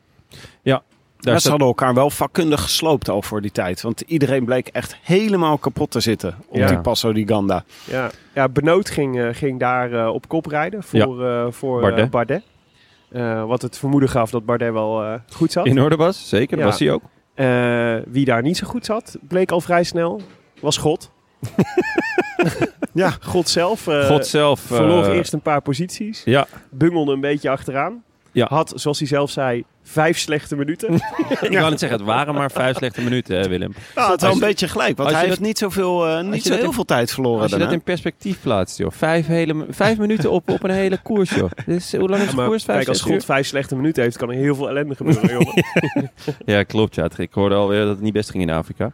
Daar 1.22 1.40
ze 1.40 1.50
hadden 1.50 1.68
elkaar 1.68 1.94
wel 1.94 2.10
vakkundig 2.10 2.62
gesloopt 2.62 3.10
al 3.10 3.22
voor 3.22 3.42
die 3.42 3.52
tijd. 3.52 3.82
Want 3.82 4.02
iedereen 4.02 4.46
bleek 4.46 4.68
echt 4.68 4.96
helemaal 5.02 5.58
kapot 5.58 5.92
te 5.92 6.00
zitten 6.00 6.36
op 6.48 6.58
Ja. 6.58 6.68
die 6.68 6.80
Passo 6.80 7.14
di 7.14 7.28
Ganda. 7.28 7.64
Ja, 7.86 8.10
ja 8.34 8.50
Benoot 8.50 8.90
ging, 8.90 9.20
eh, 9.20 9.28
ging 9.32 9.60
daar 9.60 9.94
eh, 9.94 10.08
op 10.14 10.28
kop 10.28 10.46
rijden 10.46 10.84
voor, 10.84 11.26
eh, 11.28 11.46
voor 11.50 11.82
Bardet. 11.82 12.10
Bardet. 12.10 12.44
Wat 13.48 13.62
het 13.62 13.78
vermoeden 13.78 14.10
gaf 14.10 14.30
dat 14.32 14.46
Bardet 14.46 14.72
wel 14.74 15.20
goed 15.34 15.52
zat. 15.52 15.66
in 15.66 15.82
orde 15.82 15.96
was, 15.96 16.30
zeker. 16.30 16.58
Dat 16.58 16.66
Ja. 16.66 16.72
was 16.72 16.80
hij 16.80 16.92
ook. 16.92 17.04
Wie 18.14 18.26
daar 18.26 18.42
niet 18.42 18.58
zo 18.58 18.68
goed 18.68 18.86
zat, 18.86 19.18
bleek 19.28 19.52
al 19.52 19.62
vrij 19.62 19.84
snel, 19.84 20.22
was 20.62 20.78
God. 20.78 21.12
Ja. 22.94 23.14
God 23.22 23.50
zelf. 23.50 23.84
God 24.08 24.28
zelf... 24.28 24.60
Verloor 24.60 25.06
eerst 25.06 25.34
een 25.34 25.42
paar 25.42 25.62
posities. 25.62 26.22
Ja, 26.26 26.48
Bungelde 26.70 27.12
een 27.12 27.20
beetje 27.22 27.50
achteraan. 27.50 28.04
Ja. 28.32 28.46
Had, 28.50 28.74
zoals 28.76 29.00
hij 29.00 29.08
zelf 29.08 29.30
zei, 29.32 29.64
vijf 29.84 30.18
slechte 30.18 30.56
minuten. 30.56 30.94
ik 31.50 31.58
wou 31.58 31.70
net 31.70 31.80
zeggen, 31.80 31.98
het 31.98 32.08
waren 32.08 32.34
maar 32.34 32.52
vijf 32.52 32.78
slechte 32.78 33.02
minuten, 33.02 33.38
hè, 33.40 33.48
Willem. 33.48 33.74
Nou, 33.96 34.12
het 34.12 34.22
wel 34.22 34.30
Als 34.30 34.40
een 34.40 34.46
je- 34.46 34.52
beetje 34.52 34.68
gelijk. 34.68 34.98
Want 34.98 35.10
als 35.10 35.18
hij 35.18 35.28
heeft 35.28 35.40
niet, 35.40 35.58
zoveel, 35.58 36.08
eh, 36.08 36.24
niet 36.24 36.44
zo 36.44 36.50
dat 36.50 36.58
heel 36.58 36.68
in- 36.68 36.74
veel 36.74 36.86
tijd 36.86 37.12
verloren 37.12 37.42
Als 37.42 37.46
je 37.52 37.58
dat 37.58 37.60
daarna. 37.60 37.78
in 37.78 37.84
perspectief 37.84 38.42
plaatst, 38.42 38.78
joh. 38.78 38.92
Vijf, 38.92 39.28
hele, 39.28 39.66
vijf 39.70 39.98
minuten 39.98 40.32
op, 40.32 40.50
op 40.50 40.64
een 40.64 40.70
hele 40.72 40.98
koers, 41.04 41.30
joh. 41.30 41.52
Dus, 41.66 41.92
hoe 41.96 42.10
lang 42.10 42.22
is 42.24 42.30
de 42.30 42.36
koers? 42.36 42.64
Vijf, 42.64 42.78
kijk, 42.78 42.90
als 42.90 43.02
God 43.02 43.26
vijf 43.26 43.48
slechte 43.48 43.76
minuten 43.76 44.04
heeft, 44.04 44.18
kan 44.18 44.30
er 44.30 44.36
heel 44.36 44.56
veel 44.56 44.70
ellende 44.70 44.96
gebeuren. 44.96 45.30
jongen. 45.32 45.64
Ja, 46.46 46.64
klopt. 46.64 46.96
Ja. 46.96 47.10
Ik 47.18 47.34
hoorde 47.34 47.56
alweer 47.56 47.80
dat 47.80 47.90
het 47.90 48.02
niet 48.02 48.14
best 48.14 48.30
ging 48.30 48.44
in 48.44 48.50
Afrika. 48.50 48.92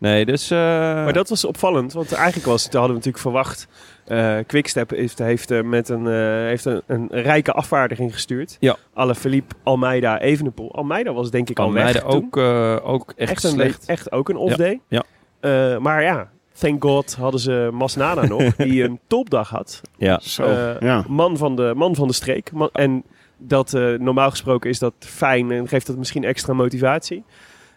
Nee, 0.00 0.24
dus... 0.24 0.50
eh, 0.50 0.58
Maar 0.58 1.12
dat 1.12 1.28
was 1.28 1.44
opvallend, 1.44 1.92
want 1.92 2.12
eigenlijk 2.12 2.46
was 2.46 2.64
het, 2.64 2.72
hadden 2.72 2.90
we 2.90 2.96
natuurlijk 2.96 3.22
verwacht. 3.24 3.68
eh 4.06 4.38
Quickstep 4.46 4.90
heeft, 4.90 5.18
heeft, 5.18 5.50
eh, 5.50 5.62
met 5.62 5.88
een, 5.88 6.06
eh, 6.06 6.12
heeft 6.46 6.64
een, 6.64 6.82
een 6.86 7.08
rijke 7.10 7.52
afvaardiging 7.52 8.12
gestuurd. 8.12 8.56
Ja. 8.60 8.76
Alle 8.94 9.14
Philippe, 9.14 9.54
Almeida, 9.62 10.20
Evenepoel. 10.20 10.74
Almeida 10.74 11.12
was 11.12 11.30
denk 11.30 11.50
ik 11.50 11.58
al 11.58 11.72
weg 11.72 11.84
Almeida 11.86 12.08
toen. 12.08 12.24
ook, 12.24 12.36
eh, 12.36 12.76
ook 12.82 13.12
echt, 13.16 13.30
echt, 13.30 13.44
een, 13.44 13.50
slecht. 13.50 13.84
echt 13.86 14.12
ook 14.12 14.28
een 14.28 14.36
off-day. 14.36 14.80
Ja, 14.88 15.02
Eh, 15.40 15.78
maar 15.78 16.02
ja, 16.02 16.28
thank 16.58 16.82
god 16.82 17.14
hadden 17.14 17.40
ze 17.40 17.68
Masnada 17.72 18.26
nog, 18.26 18.54
die 18.56 18.82
een 18.84 19.00
topdag 19.06 19.48
had. 19.48 19.80
Ja. 19.96 20.18
Zo, 20.22 20.76
ja. 20.80 21.04
man, 21.08 21.36
van 21.36 21.56
de, 21.56 21.72
man 21.76 21.94
van 21.94 22.08
de 22.08 22.14
streek. 22.14 22.52
Man- 22.52 22.70
en 22.72 23.04
dat, 23.36 23.74
eh, 23.74 23.94
normaal 23.98 24.30
gesproken 24.30 24.70
is 24.70 24.78
dat 24.78 24.92
fijn 24.98 25.50
en 25.50 25.68
geeft 25.68 25.86
dat 25.86 25.96
misschien 25.96 26.24
extra 26.24 26.52
motivatie. 26.52 27.24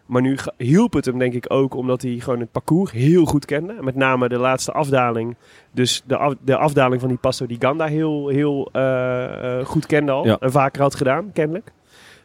Maar 0.06 0.22
nu 0.22 0.38
hielp 0.58 0.94
het 0.94 1.06
hem 1.06 1.18
denk 1.18 1.34
ik 1.34 1.46
ook 1.48 1.76
omdat 1.76 2.02
hij 2.02 2.12
gewoon 2.20 2.40
het 2.40 2.52
parcours 2.52 2.92
heel 2.92 3.26
goed 3.26 3.46
kende. 3.46 3.76
Met 3.82 3.96
name 3.96 4.30
de 4.30 4.38
laatste 4.38 4.72
afdaling. 4.72 5.36
Dus 5.72 6.04
de, 6.06 6.18
af- 6.18 6.36
de 6.42 6.58
afdaling 6.58 7.00
van 7.00 7.10
die 7.10 7.18
Passo 7.18 7.46
di 7.46 7.56
Ganda 7.60 7.86
heel, 7.86 8.28
heel 8.28 8.70
eh, 8.72 9.60
eh, 9.60 9.66
goed 9.66 9.86
kende 9.86 10.12
al. 10.12 10.26
Ja. 10.26 10.38
En 10.40 10.52
vaker 10.52 10.82
had 10.82 10.96
gedaan, 10.96 11.32
kennelijk. 11.34 11.72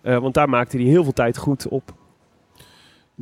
Eh, 0.03 0.19
want 0.19 0.35
daar 0.35 0.49
maakte 0.49 0.77
hij 0.77 0.87
heel 0.87 1.03
veel 1.03 1.13
tijd 1.13 1.37
goed 1.37 1.69
op. 1.69 1.93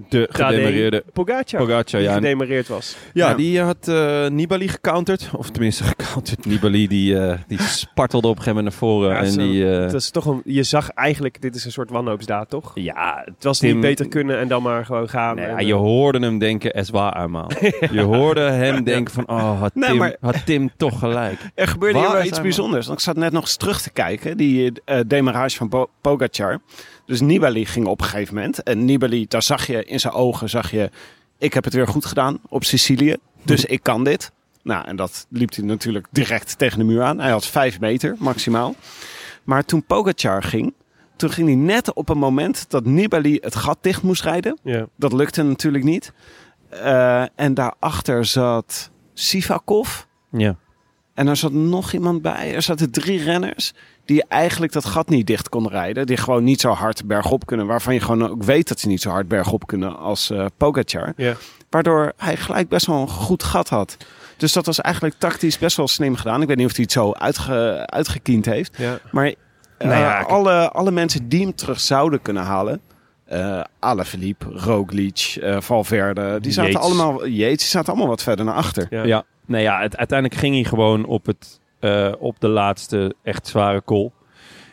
De 0.08 0.28
gedemereerde 0.32 1.04
Pogacar, 1.12 1.60
Pogacar, 1.60 2.00
die 2.00 2.08
ja. 2.08 2.14
gedemereerd 2.14 2.68
was. 2.68 2.96
Ja, 3.12 3.28
Ja. 3.28 3.34
die 3.34 3.60
had 3.60 3.88
eh, 3.88 4.26
Nibali 4.26 4.68
gecounterd. 4.68 5.30
Of 5.36 5.50
tenminste 5.50 5.84
gecounterd. 5.84 6.46
Nibali 6.46 6.88
die, 6.88 7.18
eh, 7.18 7.38
die 7.46 7.62
spartelde 7.82 8.28
op 8.28 8.36
een 8.36 8.42
gegeven 8.42 8.64
moment 8.64 8.80
naar 8.80 8.88
voren. 8.90 9.10
Ja, 9.10 9.18
en 9.18 9.30
zo- 9.30 9.40
die, 9.40 9.70
eh, 9.72 9.80
Het 9.80 9.92
is 9.92 10.10
toch 10.10 10.24
een, 10.26 10.40
je 10.44 10.62
zag 10.62 10.88
eigenlijk, 10.90 11.40
dit 11.40 11.54
is 11.54 11.64
een 11.64 11.72
soort 11.72 11.90
wanhoopsdaad, 11.90 12.50
toch? 12.50 12.70
ja, 12.74 13.22
Het 13.24 13.44
was 13.44 13.58
Tim- 13.58 13.72
niet 13.72 13.80
beter 13.80 14.08
kunnen 14.08 14.38
en 14.38 14.48
dan 14.48 14.62
maar 14.62 14.84
gewoon 14.84 15.08
gaan. 15.08 15.36
nee, 15.36 15.44
En, 15.44 15.50
ja, 15.50 15.58
je 15.60 15.74
hoorde 15.74 16.18
hem 16.18 16.38
denken, 16.38 16.72
es 16.72 16.90
waar 16.90 17.22
eenmaal. 17.22 17.50
Je 17.90 18.00
hoorde 18.02 18.40
hem 18.40 18.84
denken 18.84 19.14
van, 19.14 19.28
oh, 19.28 19.60
had, 19.60 19.74
Nee, 19.74 19.88
Tim, 19.88 19.98
maar- 19.98 20.16
had 20.20 20.46
Tim 20.46 20.70
toch 20.76 20.98
gelijk. 20.98 21.38
Er 21.54 21.68
gebeurde 21.68 21.98
hier 21.98 22.12
wel 22.12 22.24
iets 22.24 22.40
bijzonders. 22.40 22.86
Want 22.86 22.98
ik 22.98 23.04
zat 23.04 23.16
net 23.16 23.32
nog 23.32 23.42
eens 23.42 23.56
terug 23.56 23.80
te 23.82 23.90
kijken. 23.90 24.36
Die 24.36 24.72
eh 24.84 25.00
demarage 25.06 25.56
van 25.56 25.68
Bo- 25.68 25.90
Pogacar. 26.00 26.58
Dus 27.06 27.20
Nibali 27.20 27.66
ging 27.66 27.86
op 27.86 28.00
een 28.00 28.06
gegeven 28.06 28.34
moment. 28.34 28.62
En 28.62 28.84
Nibali, 28.84 29.26
daar 29.28 29.42
zag 29.42 29.66
je 29.66 29.84
in 29.84 30.00
zijn 30.00 30.12
ogen, 30.12 30.48
zag 30.48 30.70
je... 30.70 30.90
Ik 31.38 31.54
heb 31.54 31.64
het 31.64 31.74
weer 31.74 31.88
goed 31.88 32.04
gedaan 32.04 32.38
op 32.48 32.64
Sicilië. 32.64 33.16
Dus 33.42 33.64
ik 33.64 33.82
kan 33.82 34.04
dit. 34.04 34.32
Nou, 34.62 34.86
en 34.86 34.96
dat 34.96 35.26
liep 35.30 35.54
hij 35.54 35.64
natuurlijk 35.64 36.06
direct 36.10 36.58
tegen 36.58 36.78
de 36.78 36.84
muur 36.84 37.02
aan. 37.02 37.20
Hij 37.20 37.30
had 37.30 37.46
vijf 37.46 37.80
meter 37.80 38.16
maximaal. 38.18 38.74
Maar 39.44 39.64
toen 39.64 39.84
Pogacar 39.84 40.42
ging... 40.42 40.74
Toen 41.16 41.30
ging 41.30 41.46
hij 41.46 41.56
net 41.56 41.92
op 41.92 42.08
een 42.08 42.18
moment 42.18 42.64
dat 42.68 42.84
Nibali 42.84 43.38
het 43.40 43.54
gat 43.54 43.78
dicht 43.80 44.02
moest 44.02 44.22
rijden. 44.22 44.58
ja. 44.62 44.86
Dat 44.96 45.12
lukte 45.12 45.42
natuurlijk 45.42 45.84
niet. 45.84 46.12
Eh, 46.68 47.24
en 47.34 47.54
daarachter 47.54 48.24
zat 48.24 48.90
Sivakov. 49.14 50.02
Ja. 50.30 50.56
En 51.16 51.28
er 51.28 51.36
zat 51.36 51.52
nog 51.52 51.92
iemand 51.92 52.22
bij. 52.22 52.54
Er 52.54 52.62
zaten 52.62 52.90
drie 52.90 53.22
renners 53.22 53.72
die 54.04 54.24
eigenlijk 54.28 54.72
dat 54.72 54.84
gat 54.84 55.08
niet 55.08 55.26
dicht 55.26 55.48
konden 55.48 55.72
rijden. 55.72 56.06
Die 56.06 56.16
gewoon 56.16 56.44
niet 56.44 56.60
zo 56.60 56.70
hard 56.70 57.06
bergop 57.06 57.46
kunnen. 57.46 57.66
Waarvan 57.66 57.94
je 57.94 58.00
gewoon 58.00 58.28
ook 58.30 58.42
weet 58.42 58.68
dat 58.68 58.80
ze 58.80 58.88
niet 58.88 59.00
zo 59.00 59.10
hard 59.10 59.28
bergop 59.28 59.66
kunnen 59.66 59.98
als 59.98 60.30
eh 60.30 60.44
Pogacar. 60.56 61.12
Ja. 61.16 61.34
Waardoor 61.70 62.12
hij 62.16 62.36
gelijk 62.36 62.68
best 62.68 62.86
wel 62.86 63.00
een 63.00 63.08
goed 63.08 63.42
gat 63.42 63.68
had. 63.68 63.96
Dus 64.36 64.52
dat 64.52 64.66
was 64.66 64.80
eigenlijk 64.80 65.14
tactisch 65.18 65.58
best 65.58 65.76
wel 65.76 65.88
slim 65.88 66.16
gedaan. 66.16 66.42
Ik 66.42 66.48
weet 66.48 66.56
niet 66.56 66.66
of 66.66 66.72
hij 66.74 66.82
het 66.82 66.92
zo 66.92 67.12
uitge, 67.12 67.82
uitgekiend 67.86 68.44
heeft. 68.44 68.76
Ja. 68.78 68.98
Maar 69.10 69.26
eh, 69.26 69.88
Nou 69.88 70.00
ja, 70.00 70.20
alle, 70.20 70.70
alle 70.72 70.90
mensen 70.90 71.28
die 71.28 71.42
hem 71.42 71.54
terug 71.54 71.80
zouden 71.80 72.22
kunnen 72.22 72.42
halen. 72.42 72.80
eh 73.24 73.60
Alaphilippe, 73.78 74.46
Roglic, 74.50 75.36
eh, 75.40 75.60
Valverde. 75.60 76.38
Die 76.40 76.52
zaten 76.52 76.70
Yates. 76.72 76.86
allemaal... 76.88 77.18
Die 77.18 77.60
zaten 77.60 77.88
allemaal 77.88 78.08
wat 78.08 78.22
verder 78.22 78.44
naar 78.44 78.54
achter. 78.54 78.86
Ja. 78.90 79.02
Ja, 79.04 79.24
nou 79.46 79.62
ja, 79.62 79.80
het, 79.80 79.96
uiteindelijk 79.96 80.40
ging 80.40 80.54
hij 80.54 80.64
gewoon 80.64 81.04
op, 81.04 81.26
het, 81.26 81.60
eh, 81.80 82.12
op 82.18 82.40
de 82.40 82.48
laatste 82.48 83.14
echt 83.22 83.46
zware 83.46 83.82
call. 83.84 84.10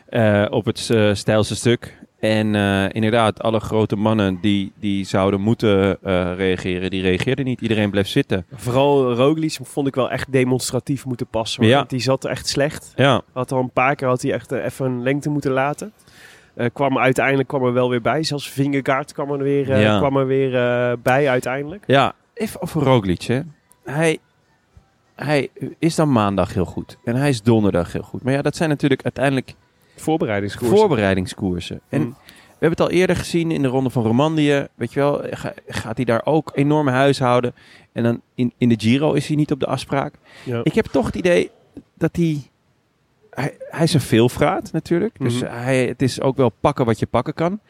Eh, 0.08 0.44
op 0.50 0.64
het 0.64 0.90
eh, 0.90 1.14
stijlste 1.14 1.56
stuk. 1.56 2.02
En 2.20 2.54
inderdaad, 2.92 3.42
alle 3.42 3.60
grote 3.60 3.96
mannen 3.96 4.38
die, 4.40 4.72
die 4.80 5.04
zouden 5.04 5.40
moeten 5.40 5.98
reageren, 6.36 6.90
die 6.90 7.02
reageerden 7.02 7.44
niet. 7.44 7.60
Iedereen 7.60 7.90
bleef 7.90 8.08
zitten. 8.08 8.46
Vooral 8.54 9.12
Roglic 9.14 9.58
vond 9.62 9.86
ik 9.86 9.94
wel 9.94 10.10
echt 10.10 10.32
demonstratief 10.32 11.04
moeten 11.04 11.26
passen. 11.26 11.60
hoor. 11.62 11.70
Ja. 11.70 11.76
Want 11.76 11.90
Die 11.90 12.00
zat 12.00 12.24
echt 12.24 12.48
slecht. 12.48 12.92
Ja, 12.96 13.22
Had 13.32 13.52
al 13.52 13.58
een 13.60 13.70
paar 13.70 13.94
keer 13.94 14.08
had 14.08 14.22
hij 14.22 14.32
echt 14.32 14.52
even 14.52 14.86
een 14.86 15.02
lengte 15.02 15.30
moeten 15.30 15.50
laten. 15.50 15.92
Kwam 16.72 16.98
uiteindelijk 16.98 17.48
kwam 17.48 17.64
er 17.64 17.72
wel 17.72 17.90
weer 17.90 18.00
bij. 18.00 18.22
Zelfs 18.22 18.48
Vingegaard 18.50 19.12
kwam 19.12 19.30
er 19.32 19.38
weer, 19.38 19.78
Ja. 19.80 19.98
kwam 19.98 20.16
er 20.16 20.26
weer 20.26 20.50
bij 21.02 21.28
uiteindelijk. 21.28 21.84
ja. 21.86 22.14
even 22.34 22.62
over 22.62 22.82
Roglic. 22.82 23.22
Hè. 23.22 23.40
Hij, 23.84 24.18
hij 25.14 25.50
is 25.78 25.94
dan 25.94 26.12
maandag 26.12 26.54
heel 26.54 26.64
goed. 26.64 26.98
En 27.04 27.16
hij 27.16 27.28
is 27.28 27.42
donderdag 27.42 27.92
heel 27.92 28.02
goed. 28.02 28.22
Maar 28.22 28.32
ja, 28.32 28.42
dat 28.42 28.56
zijn 28.56 28.68
natuurlijk 28.68 29.02
uiteindelijk 29.02 29.54
Voorbereidingskoers. 29.96 30.70
voorbereidingskoersen. 30.80 31.80
En 31.88 32.00
Mm. 32.00 32.16
we 32.28 32.66
hebben 32.70 32.70
het 32.70 32.80
al 32.80 32.90
eerder 32.90 33.16
gezien 33.16 33.50
in 33.50 33.62
de 33.62 33.68
ronde 33.68 33.90
van 33.90 34.02
Romandie. 34.04 34.52
Weet 34.74 34.92
je 34.92 35.00
wel, 35.00 35.22
ga- 35.30 35.54
gaat 35.66 35.96
hij 35.96 36.04
daar 36.04 36.20
ook 36.24 36.50
enorm 36.54 36.88
huishouden. 36.88 37.54
En 37.92 38.02
dan 38.02 38.20
in, 38.34 38.52
in 38.58 38.68
de 38.68 38.74
Giro 38.78 39.12
is 39.12 39.26
hij 39.26 39.36
niet 39.36 39.52
op 39.52 39.60
de 39.60 39.66
afspraak. 39.66 40.14
Ja. 40.44 40.60
Ik 40.62 40.74
heb 40.74 40.86
toch 40.86 41.06
het 41.06 41.14
idee 41.14 41.50
dat 41.94 42.16
hij... 42.16 42.42
Hij, 43.30 43.56
hij 43.70 43.82
is 43.84 43.94
een 43.94 44.00
veelvraat 44.00 44.72
natuurlijk. 44.72 45.14
Dus 45.18 45.40
Mhm. 45.42 45.52
hij, 45.52 45.86
het 45.86 46.02
is 46.02 46.20
ook 46.20 46.36
wel 46.36 46.52
pakken 46.60 46.84
wat 46.84 46.98
je 46.98 47.06
pakken 47.06 47.34
kan. 47.34 47.60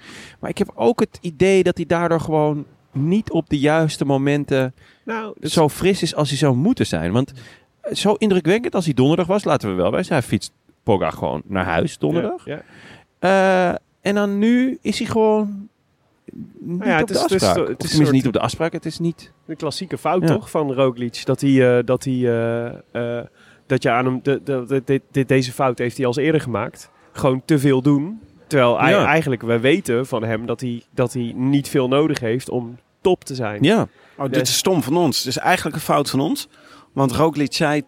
Maar 0.40 0.50
ik 0.50 0.58
heb 0.58 0.72
ook 0.74 1.00
het 1.00 1.18
idee 1.20 1.62
dat 1.62 1.76
hij 1.76 1.86
daardoor 1.86 2.20
gewoon 2.20 2.66
niet 2.94 3.30
op 3.30 3.48
de 3.48 3.58
juiste 3.58 4.04
momenten 4.04 4.74
Nou, 5.04 5.34
dat 5.40 5.50
zo 5.50 5.68
fris 5.68 6.02
is 6.02 6.14
als 6.14 6.28
hij 6.28 6.38
zou 6.38 6.56
moeten 6.56 6.86
zijn. 6.86 7.12
Want 7.12 7.32
zo 7.92 8.12
indrukwekkend 8.12 8.74
als 8.74 8.84
hij 8.84 8.94
donderdag 8.94 9.26
was, 9.26 9.44
laten 9.44 9.68
we 9.68 9.74
wel 9.74 9.90
bij 9.90 10.02
zijn. 10.02 10.18
Hij 10.18 10.28
fietst 10.28 10.52
Pogga 10.82 11.10
gewoon 11.10 11.42
naar 11.46 11.64
huis 11.64 11.98
donderdag. 11.98 12.44
Ja, 12.44 12.62
ja. 13.20 13.72
Eh, 13.72 13.78
en 14.00 14.14
dan 14.14 14.38
nu 14.38 14.78
is 14.82 14.98
hij 14.98 15.08
gewoon 15.08 15.68
niet 16.58 16.84
ja, 16.84 17.00
op 17.00 17.08
het 17.08 17.08
de 17.08 17.14
is- 17.14 17.20
het 17.20 17.30
is- 17.32 17.42
afspraak. 17.42 17.68
het 17.68 17.84
is 17.84 17.94
soort- 17.96 18.10
niet 18.10 18.26
op 18.26 18.32
de 18.32 18.40
afspraak, 18.40 18.72
het 18.72 18.84
is 18.86 18.98
niet... 18.98 19.32
De 19.46 19.56
klassieke 19.56 19.98
fout 19.98 20.22
Ja. 20.22 20.28
toch 20.28 20.50
van 20.50 20.72
Roglic. 20.72 21.24
Dat 21.24 21.40
hij, 21.40 21.76
eh, 21.78 21.84
dat 21.84 22.04
hij 22.04 22.14
eh, 22.92 23.20
dat 23.66 23.82
je 23.82 23.90
aan 23.90 24.04
hem, 24.04 24.20
de, 24.22 24.40
de, 24.84 25.00
de- 25.10 25.24
deze 25.24 25.52
fout 25.52 25.78
heeft 25.78 25.96
hij 25.96 26.06
al 26.06 26.18
eerder 26.18 26.40
gemaakt. 26.40 26.90
Gewoon 27.12 27.42
te 27.44 27.58
veel 27.58 27.82
doen. 27.82 28.20
Terwijl 28.46 28.72
Ja. 28.72 29.04
eigenlijk 29.06 29.42
we 29.42 29.60
weten 29.60 30.06
van 30.06 30.24
hem 30.24 30.46
dat 30.46 30.60
hij, 30.60 30.82
dat 30.90 31.12
hij 31.12 31.32
niet 31.36 31.68
veel 31.68 31.88
nodig 31.88 32.20
heeft 32.20 32.48
om 32.48 32.78
top 33.04 33.24
te 33.24 33.34
zijn. 33.34 33.62
Ja, 33.62 33.86
Oh, 34.18 34.30
dit 34.30 34.48
is 34.48 34.56
stom 34.56 34.82
van 34.82 34.96
ons. 34.96 35.18
Het 35.18 35.26
is 35.26 35.36
eigenlijk 35.36 35.76
een 35.76 35.82
fout 35.82 36.10
van 36.10 36.20
ons. 36.20 36.48
Want 36.92 37.12
Roglic 37.12 37.52
zei, 37.52 37.82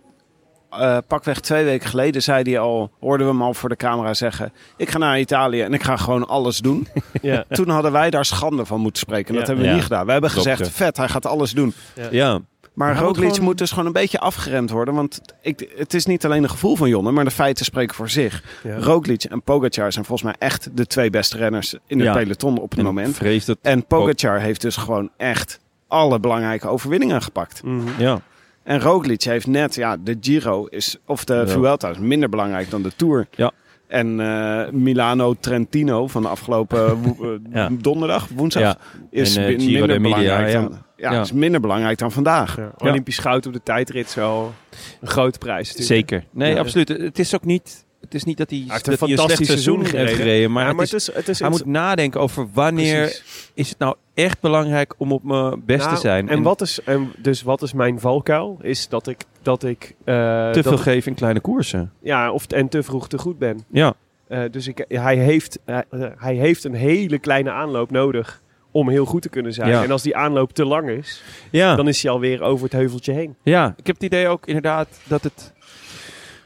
eh, 0.71 0.99
pakweg 1.07 1.41
twee 1.41 1.65
weken 1.65 1.89
geleden, 1.89 2.23
zei 2.23 2.43
hij 2.43 2.59
al, 2.59 2.91
hoorden 3.01 3.27
we 3.27 3.33
hem 3.33 3.43
al 3.43 3.55
voor 3.55 3.69
de 3.69 3.77
camera 3.77 4.15
zeggen, 4.15 4.53
ik 4.77 4.91
ga 4.91 4.99
naar 4.99 5.19
Italië 5.21 5.61
en 5.63 5.73
ik 5.75 5.83
ga 5.83 5.97
gewoon 5.97 6.29
alles 6.29 6.59
doen. 6.59 6.89
Ja. 7.23 7.45
Toen 7.49 7.69
hadden 7.69 7.93
wij 7.93 8.11
daar 8.11 8.25
schande 8.25 8.65
van 8.65 8.81
moeten 8.81 9.03
spreken. 9.03 9.29
En 9.29 9.35
dat 9.35 9.41
Ja. 9.41 9.47
hebben 9.47 9.65
we 9.65 9.71
Ja. 9.71 9.75
niet 9.77 9.87
gedaan. 9.87 10.07
We 10.07 10.13
hebben 10.13 10.31
gezegd, 10.31 10.69
vet, 10.71 10.97
hij 10.97 11.09
gaat 11.09 11.27
alles 11.27 11.51
doen. 11.53 11.75
ja. 12.11 12.41
Maar 12.77 12.97
Roglic 12.99 13.29
gewoon- 13.29 13.45
moet 13.45 13.59
dus 13.59 13.71
gewoon 13.71 13.87
een 13.87 13.93
beetje 13.93 14.19
afgeremd 14.21 14.71
worden. 14.71 14.95
Want 14.95 15.21
ik, 15.43 15.73
het 15.77 15.95
is 15.95 16.07
niet 16.07 16.25
alleen 16.25 16.43
een 16.43 16.51
gevoel 16.51 16.77
van 16.77 16.89
Jonne, 16.89 17.11
maar 17.11 17.25
de 17.25 17.31
feiten 17.31 17.65
spreken 17.65 17.95
voor 17.95 18.09
zich. 18.11 18.43
Ja. 18.63 18.77
Roglic 18.79 19.23
en 19.25 19.43
Pogacar 19.43 19.93
zijn 19.93 20.05
volgens 20.05 20.23
mij 20.31 20.49
echt 20.49 20.77
de 20.77 20.87
twee 20.87 21.11
beste 21.11 21.37
renners 21.37 21.75
in 21.87 21.99
het 21.99 22.07
Ja. 22.09 22.13
peloton 22.15 22.59
op 22.59 22.71
het 22.71 22.79
En 22.79 22.85
moment. 22.85 23.19
En 23.63 23.87
Pogacar 23.87 24.41
heeft 24.41 24.61
dus 24.61 24.77
gewoon 24.77 25.11
echt 25.17 25.61
alle 25.89 26.21
belangrijke 26.21 26.69
overwinningen 26.69 27.23
gepakt. 27.23 27.63
Mhm. 27.63 27.81
Ja, 27.99 28.21
En 28.63 28.81
Roglic 28.81 29.23
heeft 29.23 29.47
net, 29.47 29.75
ja, 29.75 29.97
de 29.97 30.17
Giro 30.21 30.65
is, 30.67 30.97
of 31.07 31.25
de 31.25 31.35
Ja. 31.35 31.47
Vuelta 31.49 31.89
is 31.91 31.99
minder 31.99 32.29
belangrijk 32.29 32.71
dan 32.71 32.83
de 32.83 32.93
Tour. 32.97 33.27
Ja. 33.31 33.51
En 33.89 34.21
eh, 34.21 34.71
Milano-Trentino 34.73 36.07
van 36.07 36.23
de 36.23 36.29
afgelopen 36.29 37.03
wo- 37.03 37.17
eh, 37.33 37.39
Ja. 37.53 37.71
donderdag, 37.81 38.29
woensdag, 38.35 38.63
ja. 38.63 38.77
is 39.11 39.37
En, 39.37 39.61
Giro 39.61 39.79
minder 39.87 40.01
belangrijk 40.01 40.53
ja. 40.53 40.61
dan, 40.63 40.79
ja, 40.97 41.13
Ja. 41.13 41.21
is 41.21 41.33
minder 41.33 41.61
belangrijk 41.61 41.99
dan 41.99 42.13
vandaag. 42.13 42.57
Ja. 42.57 42.71
Olympisch 42.79 43.19
goud 43.19 43.47
op 43.47 43.53
de 43.53 43.63
tijdrit 43.63 44.07
is 44.07 44.15
wel 44.15 44.53
een 45.01 45.09
grote 45.09 45.39
prijs. 45.39 45.69
natuurlijk. 45.77 46.09
zeker. 46.09 46.25
Nee, 46.31 46.53
Ja. 46.55 46.59
absoluut. 46.61 46.89
Het 46.89 47.19
is 47.19 47.35
ook 47.35 47.45
niet... 47.45 47.85
Het 48.01 48.15
is 48.15 48.25
niet 48.25 48.37
dat 48.39 48.51
hij, 48.51 48.65
dat 48.67 48.77
een 48.77 48.83
slecht 48.83 48.99
fantastisch 48.99 49.47
seizoen 49.47 49.79
seizoen 49.79 50.01
heeft 50.01 50.15
gereden. 50.15 50.51
Maar, 50.53 50.63
Ja, 50.63 50.69
het 50.69 50.77
maar 50.77 50.85
is, 50.85 50.91
het 50.93 51.01
is, 51.01 51.15
het 51.15 51.29
is 51.29 51.39
hij 51.41 51.49
moet 51.49 51.65
nadenken 51.67 52.21
over 52.21 52.49
wanneer 52.53 53.01
Precies. 53.03 53.51
is 53.55 53.69
het 53.69 53.79
nou 53.79 53.97
echt 54.15 54.41
belangrijk 54.41 54.95
om 54.99 55.13
op 55.13 55.23
mijn 55.23 55.63
best 55.65 55.83
te 55.83 55.89
Nou, 55.89 56.01
zijn. 56.01 56.29
En, 56.29 56.43
wat 56.43 56.61
is, 56.61 56.81
en 56.85 57.13
dus 57.19 57.43
wat 57.43 57.63
is 57.63 57.73
mijn 57.73 58.01
valkuil? 58.01 58.59
Is 58.63 58.89
dat 58.89 59.07
ik, 59.07 59.21
dat 59.43 59.65
ik 59.65 59.95
eh, 60.05 60.15
te 60.15 60.51
dat 60.53 60.63
veel 60.63 60.73
ik- 60.73 60.79
geven 60.79 61.11
in 61.11 61.17
kleine 61.17 61.41
koersen. 61.41 61.93
ja, 62.03 62.33
of, 62.33 62.47
en 62.47 62.69
te 62.69 62.83
vroeg 62.83 63.09
te 63.09 63.19
goed 63.19 63.39
ben. 63.39 63.65
Ja, 63.71 63.95
Eh, 64.29 64.43
dus 64.51 64.69
ik, 64.69 64.85
hij, 64.89 65.17
heeft, 65.17 65.59
eh, 65.65 65.79
hij 66.17 66.35
heeft 66.35 66.65
een 66.65 66.75
hele 66.75 67.19
kleine 67.19 67.51
aanloop 67.51 67.91
nodig 67.91 68.43
om 68.77 68.89
heel 68.89 69.05
goed 69.05 69.23
te 69.23 69.29
kunnen 69.29 69.53
zijn. 69.53 69.69
Ja. 69.69 69.83
En 69.83 69.91
als 69.91 70.03
die 70.03 70.17
aanloop 70.17 70.53
te 70.53 70.65
lang 70.65 70.89
is, 70.89 71.23
ja. 71.51 71.77
dan 71.77 71.89
is 71.89 72.03
hij 72.03 72.13
alweer 72.13 72.43
over 72.43 72.65
het 72.65 72.73
heuveltje 72.73 73.13
heen. 73.13 73.37
ja, 73.43 73.75
ik 73.77 73.87
heb 73.87 73.95
het 73.97 74.05
idee 74.05 74.29
ook 74.29 74.47
inderdaad 74.47 74.89
dat 75.05 75.23
het 75.23 75.53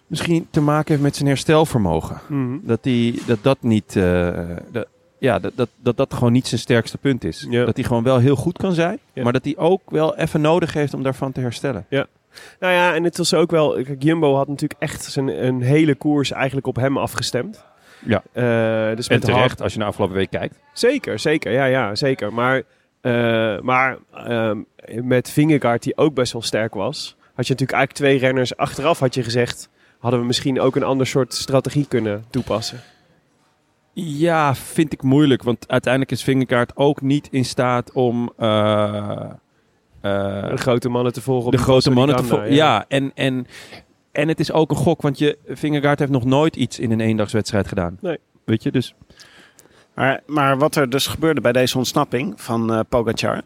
misschien 0.06 0.46
te 0.50 0.60
maken 0.60 0.90
heeft 0.90 1.02
met 1.02 1.16
zijn 1.16 1.28
herstelvermogen. 1.28 2.20
Dat 2.62 2.82
die, 2.82 3.22
dat, 3.26 3.38
dat 3.42 3.58
niet. 3.62 3.96
eh, 3.96 4.38
dat, 4.72 4.86
ja, 5.18 5.38
dat, 5.38 5.52
dat, 5.54 5.68
dat 5.82 5.96
dat 5.96 6.14
gewoon 6.14 6.32
niet 6.32 6.46
zijn 6.46 6.60
sterkste 6.60 6.98
punt 6.98 7.24
is. 7.24 7.46
Ja. 7.50 7.64
Dat 7.64 7.76
hij 7.76 7.84
gewoon 7.84 8.02
wel 8.02 8.18
heel 8.18 8.36
goed 8.36 8.58
kan 8.58 8.72
zijn, 8.72 8.98
Ja. 9.12 9.22
maar 9.22 9.32
dat 9.32 9.44
hij 9.44 9.56
ook 9.56 9.90
wel 9.90 10.16
even 10.16 10.40
nodig 10.40 10.72
heeft 10.72 10.94
om 10.94 11.02
daarvan 11.02 11.32
te 11.32 11.40
herstellen. 11.40 11.86
Nou 12.60 12.72
ja, 12.74 12.94
en 12.94 13.04
het 13.04 13.16
was 13.16 13.34
ook 13.34 13.50
wel... 13.50 13.82
Kijk, 13.82 14.02
Jumbo 14.02 14.34
had 14.34 14.48
natuurlijk 14.48 14.80
echt 14.80 15.04
zijn, 15.04 15.44
een 15.46 15.62
hele 15.62 15.94
koers 15.94 16.30
eigenlijk 16.30 16.66
op 16.66 16.76
hem 16.76 16.96
afgestemd. 16.98 17.64
Ja. 18.04 18.22
Eh, 18.32 18.96
dus 18.96 19.08
En 19.08 19.20
terecht, 19.20 19.62
als 19.62 19.72
je 19.72 19.78
naar 19.78 19.88
afgelopen 19.88 20.16
week 20.16 20.30
kijkt. 20.30 20.58
Zeker, 20.72 21.18
zeker. 21.18 21.52
Ja, 21.52 21.64
ja, 21.64 21.94
zeker. 21.94 22.32
Maar, 22.32 22.62
eh, 23.00 23.60
maar 23.60 23.98
ehm, 24.14 24.58
met 25.02 25.30
Vingegaard, 25.30 25.82
die 25.82 25.96
ook 25.96 26.14
best 26.14 26.32
wel 26.32 26.42
sterk 26.42 26.74
was... 26.74 27.16
had 27.34 27.46
je 27.46 27.52
natuurlijk 27.52 27.78
eigenlijk 27.78 27.92
twee 27.92 28.18
renners 28.18 28.56
achteraf, 28.56 28.98
had 28.98 29.14
je 29.14 29.22
gezegd... 29.22 29.68
hadden 29.98 30.20
we 30.20 30.26
misschien 30.26 30.60
ook 30.60 30.76
een 30.76 30.82
ander 30.82 31.06
soort 31.06 31.34
strategie 31.34 31.86
kunnen 31.88 32.24
toepassen. 32.30 32.80
Ja, 33.92 34.54
vind 34.54 34.92
ik 34.92 35.02
moeilijk. 35.02 35.42
Want 35.42 35.68
uiteindelijk 35.68 36.12
is 36.12 36.22
Vingerkaart 36.22 36.76
ook 36.76 37.00
niet 37.00 37.28
in 37.30 37.44
staat 37.44 37.92
om 37.92 38.32
eh, 38.36 39.30
eh, 40.00 40.48
de 40.48 40.56
grote 40.56 40.88
mannen 40.88 41.12
te 41.12 41.20
volgen. 41.20 41.46
op 41.46 41.52
de 41.52 41.58
grote 41.58 41.90
mannen 41.90 42.16
te 42.16 42.24
volgen. 42.24 42.52
Ja, 42.52 42.84
en, 42.88 43.12
en, 43.14 43.46
en 44.20 44.28
het 44.28 44.40
is 44.40 44.52
ook 44.52 44.70
een 44.70 44.76
gok, 44.76 45.02
want 45.02 45.18
je 45.18 45.38
Vingegaard 45.46 45.98
heeft 45.98 46.10
nog 46.10 46.24
nooit 46.24 46.56
iets 46.56 46.78
in 46.78 46.90
een 46.90 47.00
eendagswedstrijd 47.00 47.68
gedaan. 47.68 47.96
Nee. 48.00 48.18
Weet 48.44 48.62
je, 48.62 48.70
dus 48.70 48.94
Maar, 49.94 50.20
maar 50.26 50.58
wat 50.58 50.76
er 50.76 50.90
dus 50.90 51.06
gebeurde 51.06 51.40
bij 51.40 51.52
deze 51.52 51.78
ontsnapping 51.78 52.32
van 52.40 52.72
eh 52.72 52.80
Pogacar... 52.88 53.42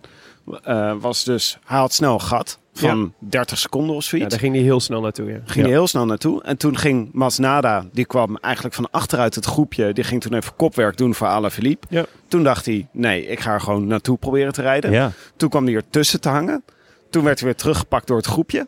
eh, 0.63 0.95
was 1.01 1.25
dus, 1.25 1.59
hij 1.65 1.79
had 1.79 1.93
snel 1.93 2.15
een 2.15 2.21
gat 2.21 2.59
van 2.73 3.13
30 3.19 3.59
seconden 3.59 3.97
of 3.97 4.03
Ja, 4.03 4.09
zoiets. 4.09 4.29
daar 4.31 4.39
ging 4.39 4.55
hij 4.55 4.63
heel 4.65 4.81
snel 4.81 5.01
naartoe. 5.01 5.31
Ja. 5.31 5.39
ging 5.45 5.65
hij 5.65 5.75
heel 5.75 5.87
snel 5.87 6.07
naartoe. 6.07 6.43
En 6.43 6.57
toen 6.57 6.77
ging 6.79 7.09
Masnada, 7.13 7.87
die 7.93 8.05
kwam 8.05 8.37
eigenlijk 8.37 8.75
van 8.75 8.91
achteruit 8.91 9.35
het 9.35 9.45
groepje. 9.45 9.93
Die 9.93 10.05
ging 10.05 10.21
toen 10.21 10.35
even 10.35 10.57
kopwerk 10.57 10.97
doen 10.97 11.15
voor 11.15 11.27
Alaphilippe. 11.27 11.87
Ja. 11.91 12.05
Toen 12.29 12.43
dacht 12.43 12.67
hij, 12.67 12.87
nee, 12.93 13.27
ik 13.27 13.41
ga 13.41 13.53
er 13.53 13.61
gewoon 13.61 13.87
naartoe 13.87 14.17
proberen 14.19 14.53
te 14.53 14.63
rijden. 14.63 14.91
ja. 14.93 15.11
Toen 15.37 15.49
kwam 15.49 15.65
hij 15.65 15.75
er 15.75 15.91
tussen 15.91 16.21
te 16.21 16.29
hangen. 16.29 16.65
Toen 17.11 17.25
werd 17.25 17.39
hij 17.39 17.49
weer 17.49 17.57
teruggepakt 17.57 18.07
door 18.07 18.17
het 18.17 18.27
groepje. 18.27 18.67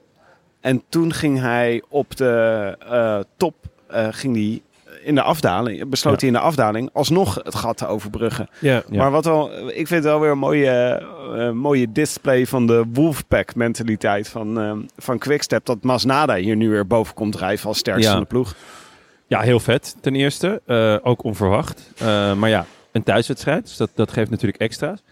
En 0.66 0.83
toen 0.88 1.12
ging 1.12 1.40
hij 1.40 1.83
op 1.88 2.16
de 2.16 2.76
eh, 2.88 3.18
top, 3.37 3.55
eh, 3.88 4.09
ging 4.11 4.35
hij 4.37 4.61
in 5.05 5.14
de 5.14 5.22
afdaling, 5.22 5.88
besloot 5.88 6.12
Ja. 6.12 6.18
hij 6.18 6.29
in 6.29 6.35
de 6.35 6.46
afdaling 6.46 6.90
alsnog 6.92 7.35
het 7.42 7.55
gat 7.55 7.76
te 7.76 7.87
overbruggen. 7.87 8.48
Ja. 8.59 8.83
Ja. 8.90 8.98
Maar 8.98 9.11
wat 9.11 9.24
wel, 9.24 9.50
ik 9.68 9.87
vind 9.87 9.90
het 9.90 10.05
wel 10.05 10.20
weer 10.20 10.31
een 10.31 10.38
mooie, 10.38 10.70
eh, 10.70 11.50
mooie 11.50 11.92
display 11.92 12.46
van 12.46 12.66
de 12.66 12.85
Wolfpack 12.92 13.55
mentaliteit 13.55 14.29
van, 14.29 14.88
van 14.96 15.18
Quickstep. 15.18 15.64
Dat 15.64 15.83
Masnada 15.83 16.35
hier 16.35 16.57
nu 16.57 16.70
weer 16.70 16.87
boven 16.87 17.14
komt 17.14 17.37
rijden 17.37 17.64
als 17.66 17.79
sterkste 17.79 18.11
van 18.11 18.20
de 18.20 18.26
ploeg. 18.26 18.55
ja, 19.26 19.40
heel 19.40 19.61
vet 19.61 19.96
ten 20.00 20.14
eerste. 20.14 20.62
Ook 21.02 21.22
onverwacht. 21.22 21.92
Maar 22.37 22.48
ja, 22.48 22.66
een 22.92 23.02
thuiswedstrijd, 23.02 23.64
dus 23.64 23.76
dat, 23.76 23.90
dat 23.94 24.12
geeft 24.12 24.31
natuurlijk 24.31 24.61
extra's. 24.61 25.02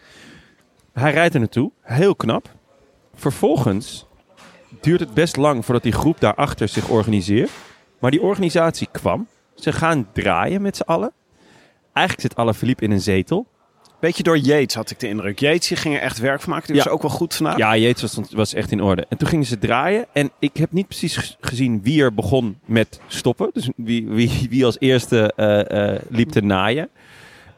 Hij 0.93 1.13
rijdt 1.13 1.35
er 1.35 1.41
naartoe, 1.41 1.71
heel 1.83 2.17
knap. 2.17 2.49
Vervolgens 3.15 4.07
duurt 4.81 5.01
het 5.01 5.15
best 5.15 5.37
lang 5.37 5.65
voordat 5.65 5.83
die 5.83 5.93
groep 5.93 6.21
daarachter 6.21 6.69
zich 6.69 6.89
organiseert. 6.89 7.51
Maar 7.99 8.11
die 8.11 8.23
organisatie 8.23 8.89
kwam. 8.93 9.27
Ze 9.55 9.73
gaan 9.73 10.09
draaien 10.13 10.63
met 10.63 10.77
z'n 10.77 10.83
allen. 10.83 11.13
Eigenlijk 11.93 12.29
zit 12.29 12.39
Alaphilippe 12.39 12.85
in 12.85 12.91
een 12.91 13.01
zetel. 13.01 13.47
Beetje 14.01 14.23
door 14.23 14.39
Yates 14.39 14.75
had 14.75 14.91
ik 14.91 15.01
de 15.01 15.09
indruk. 15.09 15.39
Yates 15.39 15.69
die 15.69 15.77
ging 15.77 15.95
er 15.95 16.01
echt 16.01 16.19
werk 16.19 16.41
van 16.41 16.53
maken. 16.53 16.67
Die 16.67 16.77
Ja. 16.77 16.83
was 16.85 16.93
ook 16.93 17.03
wel 17.03 17.11
goed 17.11 17.35
vandaag. 17.35 17.57
Ja, 17.57 17.77
Yates 17.77 18.15
was, 18.15 18.31
was 18.31 18.55
echt 18.55 18.71
in 18.71 18.81
orde. 18.83 19.07
En 19.09 19.17
toen 19.17 19.29
gingen 19.29 19.47
ze 19.47 19.59
draaien. 19.59 20.07
En 20.13 20.31
ik 20.39 20.57
heb 20.57 20.73
niet 20.73 20.87
precies 20.87 21.37
gezien 21.41 21.83
wie 21.83 22.03
er 22.03 22.15
begon 22.15 22.59
met 22.65 23.01
stoppen. 23.07 23.51
Dus 23.53 23.69
wie, 23.77 24.09
wie, 24.09 24.47
wie 24.51 24.65
als 24.65 24.77
eerste 24.79 25.33
eh, 25.37 25.93
eh, 25.95 26.01
liep 26.09 26.29
te 26.31 26.41
naaien. 26.41 26.89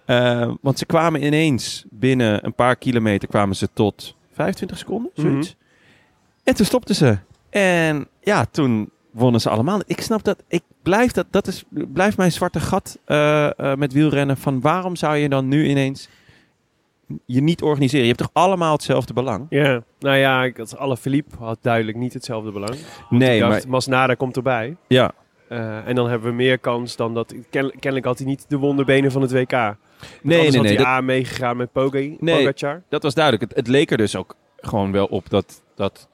Eh, 0.05 0.53
want 0.61 0.79
ze 0.79 0.87
kwamen 0.87 1.25
ineens 1.25 1.85
binnen 1.91 2.45
een 2.45 2.55
paar 2.55 2.77
kilometer 2.77 3.29
kwamen 3.29 3.57
ze 3.57 3.69
tot 3.73 4.17
25 4.33 4.79
seconden, 4.79 5.11
zoiets. 5.15 5.57
En 6.47 6.55
toen 6.55 6.67
stopten 6.67 6.95
ze. 6.95 7.19
En 7.51 8.09
ja, 8.21 8.45
toen 8.51 8.91
wonnen 9.11 9.41
ze 9.41 9.51
allemaal. 9.51 9.81
Ik 9.87 10.01
snap 10.01 10.25
dat. 10.25 10.43
Ik 10.49 10.63
blijf 10.83 11.13
dat. 11.13 11.27
Dat 11.31 11.47
is, 11.47 11.65
blijft 11.93 12.17
mijn 12.17 12.33
zwarte 12.33 12.61
gat 12.61 12.99
eh, 13.05 13.75
met 13.75 13.93
wielrennen. 13.93 14.37
Van 14.37 14.61
waarom 14.61 14.97
zou 14.97 15.17
je 15.17 15.29
dan 15.29 15.49
nu 15.49 15.69
ineens 15.69 16.09
je 17.25 17.41
niet 17.43 17.63
organiseren? 17.63 18.07
Je 18.07 18.13
hebt 18.13 18.23
toch 18.33 18.43
allemaal 18.45 18.73
hetzelfde 18.73 19.13
belang? 19.13 19.47
Ja, 19.49 19.83
nou 19.99 20.17
ja, 20.17 20.45
ik 20.45 20.57
had 20.57 20.79
alle 20.79 20.97
Philippe 20.97 21.37
had 21.39 21.59
duidelijk 21.61 21.97
niet 21.97 22.13
hetzelfde 22.13 22.53
belang. 22.53 22.77
Nee, 23.11 23.41
maar 23.41 23.63
Masnada 23.69 24.15
komt 24.15 24.37
erbij. 24.37 24.77
ja. 24.89 25.13
Eh, 25.49 25.87
en 25.89 25.95
dan 25.95 26.09
hebben 26.09 26.29
we 26.31 26.35
meer 26.37 26.59
kans 26.59 26.97
dan 26.97 27.15
dat... 27.15 27.35
Ken, 27.51 27.71
kennelijk 27.71 28.05
had 28.07 28.19
hij 28.19 28.27
niet 28.27 28.45
de 28.49 28.57
wonderbenen 28.57 29.13
van 29.13 29.23
het 29.23 29.33
WK. 29.33 29.51
Nee, 29.51 29.59
Anders 29.59 29.77
nee, 30.23 30.45
had 30.45 30.53
nee. 30.53 30.67
hij 30.67 30.77
Dat, 30.77 30.87
A 30.87 31.01
meegegaan 31.01 31.57
met 31.57 31.73
Pogi, 31.73 32.17
Nee. 32.21 32.37
Pogacar. 32.39 32.83
dat 32.89 33.03
was 33.03 33.15
duidelijk. 33.15 33.45
Het, 33.49 33.59
het 33.59 33.69
leek 33.69 33.91
er 33.91 33.97
dus 33.97 34.17
ook 34.17 34.37
gewoon 34.57 34.93
wel 34.93 35.07
op 35.07 35.31
dat, 35.31 35.63
dat 35.77 36.09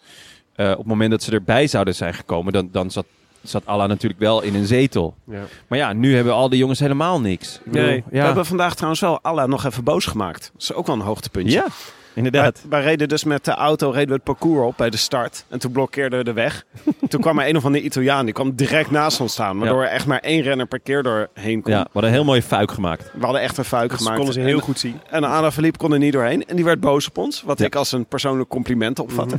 eh, 0.54 0.70
op 0.70 0.78
het 0.78 0.86
moment 0.86 1.10
dat 1.10 1.22
ze 1.22 1.32
erbij 1.32 1.66
zouden 1.66 1.94
zijn 1.94 2.14
gekomen, 2.14 2.52
dan, 2.52 2.68
dan 2.72 2.90
zat, 2.90 3.06
zat 3.42 3.66
Allah 3.66 3.88
natuurlijk 3.88 4.20
wel 4.20 4.42
in 4.42 4.54
een 4.54 4.66
zetel. 4.66 5.14
Ja. 5.24 5.42
Maar 5.66 5.78
ja, 5.78 5.92
nu 5.92 6.14
hebben 6.14 6.32
al 6.34 6.48
die 6.48 6.58
jongens 6.58 6.78
helemaal 6.80 7.20
niks. 7.20 7.54
Ik 7.64 7.72
bedoel, 7.72 7.82
Nee. 7.86 8.04
We 8.10 8.16
ja. 8.16 8.24
hebben 8.24 8.46
vandaag 8.46 8.74
trouwens 8.74 9.00
wel 9.00 9.20
Allah 9.22 9.48
nog 9.48 9.64
even 9.64 9.84
boos 9.84 10.06
gemaakt. 10.06 10.50
Dat 10.52 10.62
is 10.62 10.72
ook 10.72 10.86
wel 10.86 10.94
een 10.96 11.02
hoogtepuntje. 11.02 11.52
ja. 11.52 11.66
Inderdaad. 12.14 12.60
Wij, 12.60 12.70
wij 12.70 12.82
reden 12.90 13.08
dus 13.08 13.24
met 13.24 13.44
de 13.44 13.50
auto 13.50 13.90
reden 13.90 14.08
we 14.08 14.14
het 14.14 14.22
parcours 14.24 14.66
op 14.66 14.76
bij 14.76 14.90
de 14.90 14.96
start. 14.96 15.44
En 15.48 15.58
toen 15.58 15.72
blokkeerden 15.72 16.18
we 16.18 16.24
de 16.24 16.32
weg. 16.32 16.64
toen 17.08 17.20
kwam 17.20 17.38
er 17.38 17.48
een 17.48 17.56
of 17.56 17.64
andere 17.64 17.84
Italiaan. 17.84 18.24
Die 18.24 18.34
kwam 18.34 18.54
direct 18.54 18.90
naast 18.90 19.20
ons 19.20 19.32
staan. 19.32 19.58
Waardoor 19.58 19.82
er 19.82 19.88
echt 19.88 20.06
maar 20.06 20.18
één 20.18 20.42
renner 20.42 20.66
per 20.66 20.80
keer 20.80 21.02
doorheen 21.02 21.62
kon. 21.62 21.72
Ja, 21.72 21.82
we 21.82 21.88
hadden 21.92 22.10
een 22.10 22.16
heel 22.16 22.24
mooie 22.24 22.42
fuik 22.42 22.70
gemaakt. 22.72 23.10
We 23.14 23.24
hadden 23.24 23.40
echt 23.42 23.58
een 23.58 23.64
fuik 23.64 23.88
Dat 23.90 23.98
gemaakt. 23.98 24.16
konden 24.16 24.34
ze 24.34 24.40
heel 24.40 24.56
en, 24.56 24.62
goed 24.62 24.78
zien. 24.78 25.00
En 25.10 25.24
Anna 25.24 25.50
Verliep 25.52 25.78
kon 25.78 25.92
er 25.92 25.98
niet 25.98 26.12
doorheen. 26.12 26.44
En 26.46 26.56
die 26.56 26.64
werd 26.64 26.80
boos 26.80 27.08
op 27.08 27.18
ons. 27.18 27.42
Wat 27.42 27.58
Ja. 27.58 27.64
ik 27.66 27.74
als 27.74 27.92
een 27.92 28.06
persoonlijk 28.06 28.48
compliment 28.48 28.98
opvatte. 28.98 29.36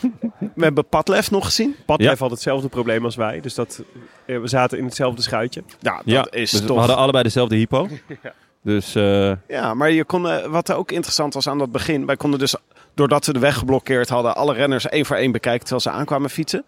we 0.54 0.64
hebben 0.64 0.86
Padlef 0.88 1.30
nog 1.30 1.44
gezien. 1.44 1.74
Padlef 1.86 2.10
Ja. 2.10 2.16
had 2.18 2.30
hetzelfde 2.30 2.68
probleem 2.68 3.04
als 3.04 3.16
wij. 3.16 3.40
Dus 3.40 3.54
dat, 3.54 3.82
eh, 4.26 4.40
we 4.40 4.48
zaten 4.48 4.78
in 4.78 4.84
hetzelfde 4.84 5.22
schuitje. 5.22 5.62
Ja, 5.80 5.94
dat 5.96 6.02
ja, 6.04 6.26
is 6.30 6.50
dus 6.50 6.60
toch... 6.60 6.68
we 6.68 6.78
hadden 6.78 6.96
allebei 6.96 7.22
dezelfde 7.24 7.56
hypo. 7.56 7.88
Dus 8.66 8.94
eh, 8.94 9.32
Ja, 9.48 9.74
maar 9.74 9.90
je 9.90 10.04
kon, 10.04 10.28
eh, 10.28 10.46
wat 10.46 10.72
ook 10.72 10.90
interessant 10.92 11.34
was 11.34 11.48
aan 11.48 11.58
dat 11.58 11.72
begin. 11.72 12.06
Wij 12.06 12.16
konden 12.16 12.38
dus, 12.38 12.54
doordat 12.94 13.26
we 13.26 13.32
de 13.32 13.38
weg 13.38 13.56
geblokkeerd 13.58 14.08
hadden, 14.08 14.36
alle 14.36 14.54
renners 14.54 14.88
één 14.88 15.06
voor 15.06 15.16
één 15.16 15.32
bekijken 15.32 15.60
terwijl 15.60 15.80
ze 15.80 15.90
aankwamen 15.90 16.30
fietsen. 16.30 16.64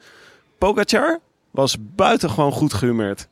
Pogacar 0.58 1.18
was 1.50 1.76
buitengewoon 1.80 2.52
goed 2.52 2.72
gehumeurd. 2.74 3.28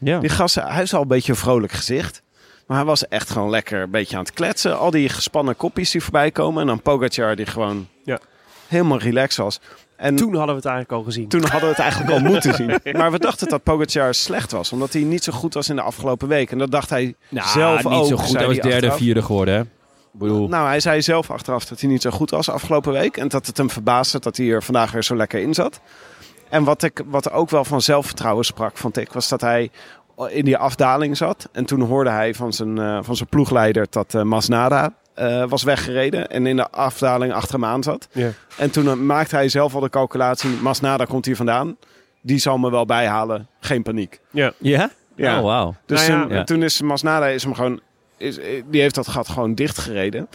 ja. 0.00 0.18
Die 0.18 0.30
gast, 0.30 0.54
hij 0.54 0.82
is 0.82 0.94
al 0.94 1.02
een 1.02 1.08
beetje 1.08 1.32
een 1.32 1.38
vrolijk 1.38 1.72
gezicht. 1.72 2.22
Maar 2.66 2.76
hij 2.76 2.86
was 2.86 3.08
echt 3.08 3.30
gewoon 3.30 3.50
lekker 3.50 3.82
een 3.82 3.90
beetje 3.90 4.16
aan 4.16 4.22
het 4.22 4.32
kletsen. 4.32 4.78
Al 4.78 4.90
die 4.90 5.08
gespannen 5.08 5.56
kopjes 5.56 5.90
die 5.90 6.02
voorbij 6.02 6.30
komen. 6.30 6.60
En 6.60 6.66
dan 6.66 6.82
Pogacar 6.82 7.36
die 7.36 7.46
gewoon 7.46 7.88
Ja. 8.04 8.18
helemaal 8.66 8.98
relaxed 8.98 9.44
was. 9.44 9.60
En 9.98 10.16
toen, 10.16 10.26
Toen 10.26 10.36
hadden 10.36 10.54
we 10.54 10.60
het 10.60 10.70
eigenlijk 10.70 10.92
al 10.98 11.02
gezien. 11.02 11.28
hadden 11.30 11.60
we 11.60 11.66
het 11.66 11.78
eigenlijk 11.78 12.10
al 12.12 12.20
moeten 12.20 12.54
zien. 12.54 12.78
Maar 12.98 13.12
we 13.12 13.18
dachten 13.18 13.48
dat 13.48 13.62
Pogacar 13.62 14.14
slecht 14.14 14.52
was. 14.52 14.72
Omdat 14.72 14.92
hij 14.92 15.02
niet 15.02 15.24
zo 15.24 15.32
goed 15.32 15.54
was 15.54 15.68
in 15.68 15.76
de 15.76 15.82
afgelopen 15.82 16.28
week. 16.28 16.50
En 16.50 16.58
dat 16.58 16.70
dacht 16.70 16.90
hij 16.90 17.14
zelf 17.30 17.84
niet 17.84 17.92
ook. 17.92 18.06
zo 18.06 18.16
goed. 18.16 18.36
Hij 18.36 18.46
was 18.46 18.54
derde, 18.56 18.74
achteraf. 18.74 18.96
vierde 18.96 19.22
geworden, 19.22 19.54
hè? 19.54 19.60
Ik 19.60 20.24
bedoel, 20.24 20.48
Nou, 20.48 20.66
hij 20.66 20.80
zei 20.80 21.02
zelf 21.02 21.30
achteraf 21.30 21.64
dat 21.64 21.80
hij 21.80 21.90
niet 21.90 22.02
zo 22.02 22.10
goed 22.10 22.30
was 22.30 22.50
afgelopen 22.50 22.92
week. 22.92 23.16
En 23.16 23.28
dat 23.28 23.46
het 23.46 23.56
hem 23.56 23.70
verbaasde 23.70 24.18
dat 24.18 24.36
hij 24.36 24.48
er 24.50 24.62
vandaag 24.62 24.90
weer 24.92 25.04
zo 25.04 25.16
lekker 25.16 25.40
in 25.40 25.54
zat. 25.54 25.80
En 26.48 26.64
wat, 26.64 26.82
ik, 26.82 27.02
wat 27.06 27.30
ook 27.32 27.50
wel 27.50 27.64
van 27.64 27.80
zelfvertrouwen 27.82 28.44
sprak, 28.44 28.76
vond 28.76 28.96
ik, 28.96 29.12
was 29.12 29.28
dat 29.28 29.40
hij 29.40 29.70
in 30.28 30.44
die 30.44 30.56
afdaling 30.56 31.16
zat. 31.16 31.48
En 31.52 31.64
toen 31.64 31.80
hoorde 31.80 32.10
hij 32.10 32.34
van 32.34 32.52
zijn, 32.52 32.78
eh, 32.78 32.98
van 33.02 33.16
zijn 33.16 33.28
ploegleider 33.28 33.86
dat 33.90 34.14
eh, 34.14 34.22
Masnada 34.22 34.92
eh, 35.18 35.44
was 35.48 35.62
weggereden. 35.62 36.30
En 36.30 36.46
in 36.46 36.56
de 36.56 36.70
afdaling 36.70 37.32
achter 37.32 37.54
hem 37.54 37.64
aan 37.64 37.82
zat. 37.82 38.08
Ja. 38.12 38.30
En 38.56 38.70
toen 38.70 38.86
eh, 38.86 38.94
maakte 38.94 39.34
hij 39.34 39.48
zelf 39.48 39.74
al 39.74 39.80
de 39.80 39.90
calculatie. 39.90 40.50
Masnada 40.50 41.04
komt 41.04 41.24
hier 41.24 41.36
vandaan. 41.36 41.76
Die 42.20 42.38
zal 42.38 42.58
me 42.58 42.70
wel 42.70 42.86
bijhalen. 42.86 43.48
Geen 43.60 43.82
paniek. 43.82 44.20
Ja. 44.30 44.52
ja? 44.58 44.90
Ja. 45.16 45.38
Oh, 45.38 45.44
wauw. 45.44 45.74
Dus 45.86 46.06
Nou 46.06 46.20
ja, 46.20 46.26
toen, 46.26 46.36
ja. 46.36 46.44
toen 46.44 46.62
is 46.62 46.82
Masnada 46.82 47.26
is 47.26 47.42
hem 47.42 47.54
gewoon, 47.54 47.80
is, 48.16 48.38
die 48.70 48.80
heeft 48.80 48.94
dat 48.94 49.08
gat 49.08 49.28
gewoon 49.28 49.54
dichtgereden. 49.54 50.28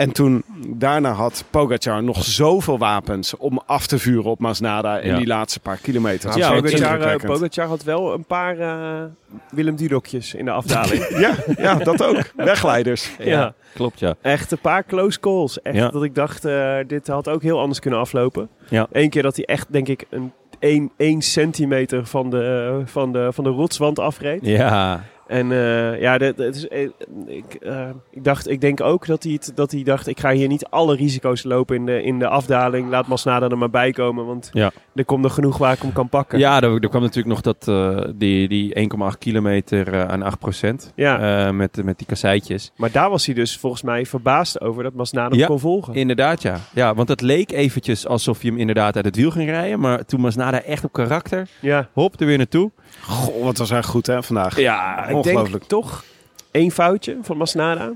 En 0.00 0.12
toen, 0.12 0.42
daarna 0.66 1.12
had 1.12 1.44
Pogacar 1.50 2.02
nog 2.02 2.24
zoveel 2.24 2.78
wapens 2.78 3.36
om 3.36 3.60
af 3.66 3.86
te 3.86 3.98
vuren 3.98 4.30
op 4.30 4.38
Masnada 4.38 4.98
in 4.98 5.10
Ja. 5.10 5.16
die 5.16 5.26
laatste 5.26 5.60
paar 5.60 5.76
kilometer. 5.76 6.38
Ja, 6.38 6.60
Pogacar, 6.60 7.00
eh. 7.00 7.16
Pogacar 7.16 7.66
had 7.66 7.82
wel 7.82 8.12
een 8.14 8.24
paar 8.24 8.58
eh, 8.58 9.02
Willem 9.50 9.76
Dudokjes 9.76 10.34
in 10.34 10.44
de 10.44 10.50
afdaling. 10.50 11.08
Ja, 11.20 11.34
ja, 11.56 11.74
dat 11.74 12.02
ook. 12.04 12.22
Wegleiders. 12.36 13.10
ja. 13.18 13.54
Klopt, 13.74 13.98
ja. 13.98 14.14
Echt 14.22 14.52
een 14.52 14.58
paar 14.60 14.84
close 14.84 15.20
calls. 15.20 15.62
Echt 15.62 15.76
Ja. 15.76 15.88
dat 15.88 16.02
ik 16.02 16.14
dacht, 16.14 16.44
eh, 16.44 16.76
dit 16.86 17.06
had 17.06 17.28
ook 17.28 17.42
heel 17.42 17.60
anders 17.60 17.80
kunnen 17.80 17.98
aflopen. 18.00 18.48
Ja. 18.68 18.86
Eén 18.92 19.10
keer 19.10 19.22
dat 19.22 19.36
hij 19.36 19.44
echt, 19.44 19.66
denk 19.72 19.88
ik, 19.88 20.04
een 20.10 20.32
1, 20.58 20.90
1 20.96 21.22
centimeter 21.22 22.06
van 22.06 22.30
de, 22.30 22.68
eh, 22.80 22.86
van, 22.86 23.12
de, 23.12 23.28
van 23.32 23.44
de 23.44 23.50
rotswand 23.50 23.98
afreed. 23.98 24.46
Ja. 24.46 25.04
En 25.30 25.52
eh, 25.52 26.00
ja, 26.00 26.18
dat, 26.18 26.36
dat 26.36 26.54
is, 26.54 26.68
eh, 26.68 26.82
ik, 27.26 27.54
eh, 27.60 27.88
ik, 28.10 28.24
dacht, 28.24 28.48
ik 28.50 28.60
denk 28.60 28.80
ook 28.80 29.06
dat 29.06 29.22
hij, 29.22 29.32
het, 29.32 29.52
dat 29.54 29.70
hij 29.70 29.82
dacht, 29.82 30.06
ik 30.06 30.20
ga 30.20 30.30
hier 30.32 30.48
niet 30.48 30.66
alle 30.66 30.96
risico's 30.96 31.42
lopen 31.44 31.76
in 31.76 31.86
de, 31.86 32.02
in 32.02 32.18
de 32.18 32.28
afdaling. 32.28 32.88
Laat 32.90 33.06
Masnada 33.06 33.48
er 33.48 33.58
maar 33.58 33.70
bij 33.70 33.90
komen, 33.92 34.26
want 34.26 34.50
Ja. 34.52 34.70
er 34.94 35.04
komt 35.04 35.22
nog 35.22 35.34
genoeg 35.34 35.58
waar 35.58 35.72
ik 35.72 35.82
hem 35.82 35.92
kan 35.92 36.08
pakken. 36.08 36.38
Ja, 36.38 36.60
er, 36.60 36.72
er 36.82 36.88
kwam 36.88 37.02
natuurlijk 37.02 37.28
nog 37.34 37.40
dat, 37.40 37.68
eh, 37.68 38.00
die, 38.14 38.48
die 38.48 38.74
1,8 39.12 39.18
kilometer 39.18 39.92
eh, 39.92 40.04
aan 40.08 40.22
8 40.22 40.38
procent. 40.38 40.92
Ja. 40.96 41.52
met, 41.52 41.84
met 41.84 41.98
die 41.98 42.06
kasseitjes. 42.06 42.72
Maar 42.76 42.90
daar 42.92 43.10
was 43.10 43.26
hij 43.26 43.34
dus 43.34 43.56
volgens 43.58 43.82
mij 43.82 44.06
verbaasd 44.06 44.60
over 44.60 44.82
dat 44.82 44.94
Masnada 44.94 45.28
hem 45.28 45.38
Ja. 45.38 45.46
kon 45.46 45.58
volgen. 45.60 45.94
Inderdaad, 45.94 46.42
ja. 46.42 46.58
Ja, 46.74 46.94
want 46.94 47.08
het 47.08 47.20
leek 47.20 47.52
eventjes 47.52 48.06
alsof 48.06 48.42
je 48.42 48.48
hem 48.48 48.58
inderdaad 48.58 48.96
uit 48.96 49.04
het 49.04 49.16
wiel 49.16 49.30
ging 49.30 49.48
rijden. 49.48 49.80
Maar 49.80 50.04
toen 50.04 50.20
was 50.22 50.36
Nada 50.36 50.62
echt 50.62 50.84
op 50.84 50.92
karakter. 50.92 51.48
Ja, 51.60 51.88
Hop, 51.92 52.20
er 52.20 52.26
weer 52.26 52.36
naartoe. 52.36 52.70
Goh, 53.00 53.42
wat 53.44 53.58
was 53.58 53.70
hij 53.70 53.82
goed 53.82 54.06
hè, 54.06 54.22
vandaag. 54.22 54.60
Ja, 54.60 55.06
ik 55.26 55.32
Ongelooflijk. 55.32 55.68
denk 55.68 55.82
toch 55.82 56.04
één 56.50 56.70
foutje 56.70 57.18
van 57.22 57.36
Masnada. 57.36 57.92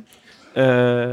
Eh, 0.54 1.12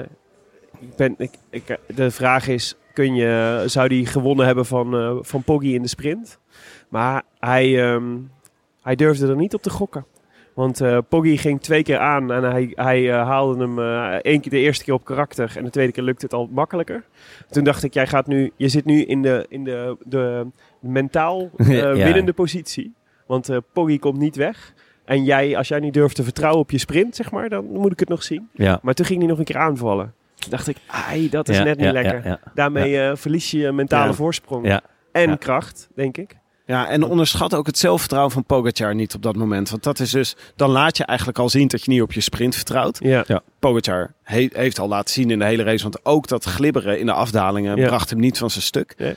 ik 0.79 0.95
ben, 0.95 1.15
ik, 1.17 1.31
ik, 1.49 1.77
de 1.95 2.11
vraag 2.11 2.47
is, 2.47 2.75
kun 2.93 3.15
je, 3.15 3.63
zou 3.65 3.87
die 3.87 4.05
gewonnen 4.05 4.45
hebben 4.45 4.65
van, 4.65 4.95
eh, 4.95 5.15
van 5.21 5.43
Poggi 5.43 5.73
in 5.75 5.81
de 5.81 5.87
sprint? 5.87 6.39
Maar 6.89 7.23
hij, 7.39 7.91
ehm, 7.93 8.17
hij 8.81 8.95
durfde 8.95 9.27
er 9.27 9.35
niet 9.35 9.53
op 9.53 9.61
te 9.61 9.69
gokken. 9.69 10.05
Want 10.53 10.81
eh 10.81 10.97
Poggi 11.09 11.37
ging 11.37 11.61
twee 11.61 11.83
keer 11.83 11.97
aan 11.97 12.31
en 12.31 12.43
hij, 12.43 12.71
hij 12.75 13.11
haalde 13.11 13.59
hem 13.61 13.79
eh, 13.79 14.09
één 14.21 14.41
keer 14.41 14.51
de 14.51 14.57
eerste 14.57 14.83
keer 14.83 14.93
op 14.93 15.05
karakter 15.05 15.53
en 15.57 15.63
de 15.63 15.69
tweede 15.69 15.91
keer 15.91 16.03
lukte 16.03 16.25
het 16.25 16.33
al 16.33 16.49
makkelijker. 16.51 17.03
Toen 17.49 17.63
dacht 17.63 17.83
ik, 17.83 17.93
jij 17.93 18.07
gaat 18.07 18.27
nu, 18.27 18.51
je 18.55 18.67
zit 18.67 18.85
nu 18.85 19.03
in 19.03 19.21
de, 19.21 19.45
in 19.49 19.63
de, 19.63 19.97
de 20.05 20.47
mentaal 20.79 21.49
Ja. 21.57 21.93
winnende 21.93 22.33
positie. 22.33 22.93
Want 23.27 23.49
Poggi 23.73 23.99
komt 23.99 24.17
niet 24.17 24.35
weg. 24.35 24.73
En 25.11 25.23
jij, 25.23 25.57
als 25.57 25.67
jij 25.67 25.79
niet 25.79 25.93
durft 25.93 26.15
te 26.15 26.23
vertrouwen 26.23 26.61
op 26.61 26.71
je 26.71 26.77
sprint, 26.77 27.15
zeg 27.15 27.31
maar, 27.31 27.49
dan 27.49 27.65
moet 27.65 27.91
ik 27.91 27.99
het 27.99 28.09
nog 28.09 28.23
zien. 28.23 28.49
Ja. 28.53 28.79
Maar 28.81 28.93
toen 28.93 29.05
ging 29.05 29.19
hij 29.19 29.27
nog 29.27 29.37
een 29.37 29.43
keer 29.43 29.57
aanvallen. 29.57 30.13
Toen 30.35 30.49
dacht 30.49 30.67
ik, 30.67 30.77
ai, 30.87 31.29
dat 31.29 31.49
is 31.49 31.57
Ja, 31.57 31.63
net 31.63 31.77
niet 31.77 31.85
ja, 31.85 31.91
lekker. 31.91 32.15
ja, 32.23 32.29
ja. 32.29 32.39
Daarmee 32.55 32.99
eh, 33.01 33.15
verlies 33.15 33.51
je 33.51 33.57
je 33.57 33.71
mentale 33.71 34.07
Ja. 34.09 34.13
voorsprong. 34.13 34.67
Ja. 34.67 34.81
En 35.11 35.29
Ja. 35.29 35.35
kracht, 35.35 35.89
denk 35.95 36.17
ik. 36.17 36.35
Ja, 36.65 36.89
en 36.89 37.03
onderschat 37.03 37.53
ook 37.55 37.65
het 37.65 37.77
zelfvertrouwen 37.77 38.31
van 38.31 38.43
Pogacar 38.45 38.95
niet 38.95 39.15
op 39.15 39.21
dat 39.21 39.35
moment. 39.35 39.69
Want 39.69 39.83
dat 39.83 39.99
is 39.99 40.11
dus, 40.11 40.35
dan 40.55 40.69
laat 40.69 40.97
je 40.97 41.05
eigenlijk 41.05 41.39
al 41.39 41.49
zien 41.49 41.67
dat 41.67 41.83
je 41.85 41.91
niet 41.91 42.01
op 42.01 42.11
je 42.13 42.21
sprint 42.21 42.55
vertrouwt. 42.55 42.99
Ja. 43.01 43.25
Pogacar 43.59 44.13
he- 44.23 44.49
heeft 44.51 44.79
al 44.79 44.87
laten 44.87 45.13
zien 45.13 45.29
in 45.31 45.39
de 45.39 45.45
hele 45.45 45.63
race. 45.63 45.83
Want 45.83 46.05
ook 46.05 46.27
dat 46.27 46.43
glibberen 46.43 46.99
in 46.99 47.05
de 47.05 47.13
afdalingen 47.13 47.75
Ja. 47.77 47.87
bracht 47.87 48.09
hem 48.09 48.19
niet 48.19 48.37
van 48.37 48.49
zijn 48.49 48.63
stuk. 48.63 48.93
Nee. 48.97 49.15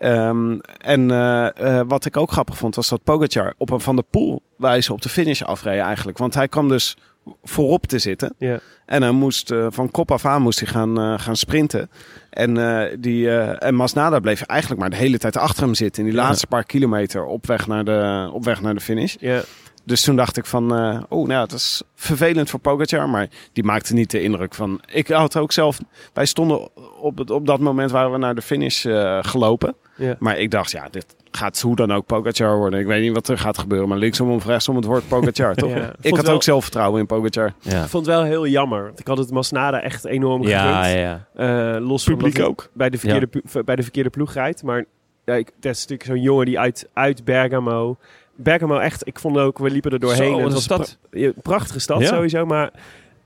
Ehm, 0.00 0.58
en 0.78 1.10
eh, 1.10 1.78
eh, 1.78 1.86
wat 1.88 2.04
ik 2.04 2.16
ook 2.16 2.32
grappig 2.32 2.56
vond, 2.56 2.74
was 2.74 2.88
dat 2.88 3.04
Pogacar 3.04 3.54
op 3.56 3.70
een 3.70 3.80
Van 3.80 3.96
de 3.96 4.04
Poel 4.10 4.42
wijze 4.56 4.92
op 4.92 5.02
de 5.02 5.08
finish 5.08 5.42
afreed 5.42 5.80
eigenlijk. 5.80 6.18
Want 6.18 6.34
hij 6.34 6.48
kwam 6.48 6.68
dus 6.68 6.96
voorop 7.42 7.86
te 7.86 7.98
zitten. 7.98 8.34
Ja. 8.38 8.58
En 8.86 9.02
hij 9.02 9.10
moest 9.10 9.50
eh, 9.50 9.66
van 9.70 9.90
kop 9.90 10.10
af 10.10 10.26
aan 10.26 10.42
moest 10.42 10.60
hij 10.60 10.68
gaan, 10.68 11.20
gaan 11.20 11.36
sprinten. 11.36 11.90
En, 12.30 12.54
die, 13.00 13.30
en 13.58 13.74
Masnada 13.74 14.20
bleef 14.20 14.42
eigenlijk 14.42 14.80
maar 14.80 14.90
de 14.90 14.96
hele 14.96 15.18
tijd 15.18 15.36
achter 15.36 15.62
hem 15.62 15.74
zitten. 15.74 16.02
In 16.02 16.08
die 16.08 16.18
laatste 16.18 16.46
paar 16.46 16.64
kilometer 16.64 17.24
op 17.24 17.46
weg 17.46 17.66
naar 17.66 17.84
de, 17.84 18.30
op 18.32 18.44
weg 18.44 18.60
naar 18.60 18.74
de 18.74 18.80
finish. 18.80 19.14
Ja. 19.18 19.42
Dus 19.84 20.02
toen 20.02 20.16
dacht 20.16 20.36
ik 20.36 20.46
van, 20.46 20.74
eh, 20.76 21.00
oh 21.08 21.26
nou, 21.26 21.48
dat 21.48 21.58
is 21.58 21.82
vervelend 21.94 22.50
voor 22.50 22.60
Pogacar. 22.60 23.08
Maar 23.08 23.28
die 23.52 23.64
maakte 23.64 23.94
niet 23.94 24.10
de 24.10 24.22
indruk 24.22 24.54
van... 24.54 24.80
Ik 24.92 25.08
had 25.08 25.36
ook 25.36 25.52
zelf... 25.52 25.78
Wij 26.12 26.26
stonden 26.26 26.68
op, 27.00 27.18
het, 27.18 27.30
op 27.30 27.46
dat 27.46 27.60
moment 27.60 27.90
waren 27.90 28.12
we 28.12 28.18
naar 28.18 28.34
de 28.34 28.42
finish 28.42 28.84
eh, 28.86 29.18
gelopen. 29.22 29.74
Ja. 29.96 30.16
Maar 30.18 30.38
ik 30.38 30.50
dacht, 30.50 30.70
ja, 30.70 30.88
dit 30.90 31.06
gaat 31.30 31.60
hoe 31.60 31.76
dan 31.76 31.92
ook 31.92 32.06
Pogacar 32.06 32.56
worden. 32.56 32.80
Ik 32.80 32.86
weet 32.86 33.02
niet 33.02 33.12
wat 33.12 33.28
er 33.28 33.38
gaat 33.38 33.58
gebeuren. 33.58 33.88
Maar 33.88 33.98
linksom 33.98 34.30
of 34.30 34.46
rechtsom, 34.46 34.76
het 34.76 34.84
wordt 34.84 35.08
Pogacar, 35.08 35.54
toch? 35.64 35.70
Ja. 35.70 35.92
Ik 36.00 36.16
had 36.16 36.24
wel- 36.26 36.34
ook 36.34 36.42
zelfvertrouwen 36.42 37.00
in 37.00 37.06
Pogacar. 37.06 37.52
Ja. 37.60 37.82
Ik 37.82 37.88
vond 37.88 38.06
het 38.06 38.14
wel 38.14 38.24
heel 38.24 38.46
jammer. 38.46 38.82
Want 38.84 39.00
ik 39.00 39.06
had 39.06 39.18
het 39.18 39.30
Masnada 39.30 39.80
echt 39.82 40.04
enorm 40.04 40.42
Ja, 40.42 40.58
gegund. 40.82 40.98
ja, 40.98 41.26
ja. 41.36 41.74
Eh, 41.76 41.86
los 41.86 42.04
van 42.04 42.16
Publiek 42.16 42.40
ook. 42.42 42.68
Bij 42.72 42.90
de 42.90 42.98
verkeerde, 42.98 43.28
bij 43.64 43.76
de 43.76 43.82
verkeerde 43.82 44.10
ploeg 44.10 44.32
rijdt. 44.32 44.62
Maar 44.62 44.84
ja, 45.24 45.34
ik, 45.34 45.50
dat 45.60 45.72
is 45.74 45.80
natuurlijk 45.80 46.08
zo'n 46.10 46.20
jongen 46.22 46.46
die 46.46 46.58
uit, 46.58 46.88
uit 46.92 47.24
Bergamo... 47.24 47.96
Bergamo 48.34 48.78
echt, 48.78 49.06
ik 49.06 49.18
vond 49.18 49.38
ook, 49.38 49.58
we 49.58 49.70
liepen 49.70 49.90
er 49.92 50.00
doorheen. 50.00 50.30
Zo, 50.30 50.38
en 50.38 50.44
het 50.44 50.68
een 50.68 50.76
was 50.78 50.96
ja, 51.10 51.32
prachtige 51.42 51.78
stad 51.78 52.00
Ja. 52.00 52.06
sowieso, 52.06 52.46
maar... 52.46 52.70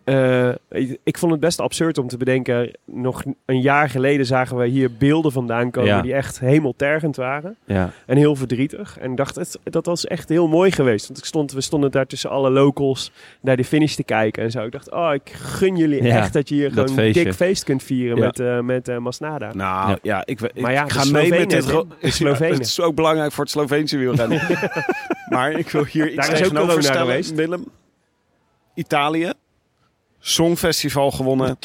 eh, 0.05 0.49
ik, 0.71 0.99
ik 1.05 1.19
vond 1.19 1.33
het 1.33 1.41
best 1.41 1.61
absurd 1.61 1.99
om 1.99 2.09
te 2.09 2.17
bedenken. 2.17 2.71
Nog 2.85 3.23
een 3.47 3.61
jaar 3.61 3.89
geleden 3.91 4.27
zagen 4.27 4.57
we 4.57 4.67
hier 4.67 4.93
beelden 4.93 5.33
vandaan 5.33 5.71
komen 5.71 5.91
Ja. 5.91 6.01
die 6.03 6.15
echt 6.15 6.41
hemeltergend 6.41 7.17
waren. 7.17 7.57
ja. 7.65 7.91
En 8.07 8.17
heel 8.17 8.37
verdrietig. 8.37 8.99
En 8.99 9.11
ik 9.11 9.17
dacht, 9.17 9.35
het, 9.37 9.59
dat 9.65 9.87
was 9.87 10.07
echt 10.07 10.29
heel 10.29 10.49
mooi 10.49 10.71
geweest. 10.73 11.07
Want 11.07 11.19
ik 11.19 11.25
stond, 11.25 11.53
we 11.53 11.61
stonden 11.61 11.91
daar 11.91 12.07
tussen 12.07 12.31
alle 12.31 12.51
locals 12.51 13.13
naar 13.41 13.57
de 13.57 13.65
finish 13.65 13.95
te 13.95 14.05
kijken 14.05 14.43
en 14.43 14.51
zo. 14.51 14.63
Ik 14.65 14.73
dacht, 14.73 14.91
oh, 14.91 15.11
ik 15.15 15.31
gun 15.33 15.77
jullie 15.77 16.03
Ja, 16.03 16.17
echt 16.17 16.33
dat 16.33 16.49
je 16.49 16.55
hier 16.55 16.71
gewoon 16.73 16.99
een 16.99 17.13
dik 17.13 17.33
feest 17.35 17.65
kunt 17.65 17.83
vieren 17.83 18.17
Ja. 18.19 18.25
met, 18.25 18.41
eh, 18.41 18.61
met 18.61 18.89
eh, 18.89 18.99
Masnada. 18.99 19.51
Nou, 19.55 19.91
Ja. 19.91 19.99
ja, 20.03 20.23
ik, 20.27 20.41
ik 20.41 20.61
Maar 20.61 20.73
ja, 20.73 20.89
ga 20.89 21.05
mee 21.11 21.31
met 21.31 21.51
dit... 21.51 21.65
Ja, 22.01 22.33
het 22.35 22.61
is 22.61 22.81
ook 22.81 22.95
belangrijk 22.95 23.33
voor 23.33 23.45
het 23.45 23.53
Sloveense 23.53 23.97
wielrennen. 23.97 24.41
maar 25.35 25.53
ik 25.53 25.71
wil 25.71 25.85
hier 25.85 26.07
iets 26.13 26.17
Daar 26.17 26.25
is 26.41 26.47
ook 26.47 26.53
tegenover 26.53 26.83
stellen. 26.83 27.01
geweest. 27.01 27.35
Willem, 27.35 27.65
Italië, 28.75 29.33
Songfestival 30.27 31.11
gewonnen, 31.11 31.59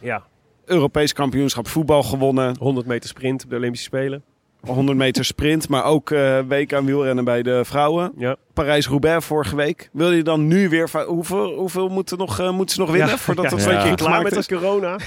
Ja, 0.00 0.22
Europees 0.64 1.12
kampioenschap 1.12 1.68
voetbal 1.68 2.02
gewonnen. 2.02 2.56
100 2.58 2.86
meter 2.86 3.08
sprint 3.08 3.44
op 3.44 3.50
de 3.50 3.56
Olympische 3.56 3.86
Spelen. 3.86 4.22
100 4.60 4.98
meter 4.98 5.24
sprint, 5.24 5.68
maar 5.68 5.84
ook 5.84 6.10
eh 6.10 6.38
week 6.48 6.72
aan 6.74 6.84
wielrennen 6.84 7.24
bij 7.24 7.42
de 7.42 7.64
vrouwen. 7.64 8.12
Ja. 8.16 8.36
Parijs-Roubaix 8.52 9.26
vorige 9.26 9.56
week. 9.56 9.88
Wil 9.92 10.12
je 10.12 10.22
dan 10.22 10.46
nu 10.46 10.68
weer... 10.68 11.04
Hoeveel, 11.06 11.54
hoeveel 11.54 11.88
moeten, 11.88 12.18
nog, 12.18 12.38
eh, 12.38 12.50
moeten 12.50 12.74
ze 12.74 12.80
nog 12.80 12.90
winnen 12.90 13.18
voordat 13.18 13.50
het 13.50 13.64
ja. 13.64 13.70
een 13.70 13.74
beetje 13.76 13.94
Klaar 13.94 14.22
met 14.22 14.36
is? 14.36 14.46
het 14.46 14.58
corona. 14.58 14.98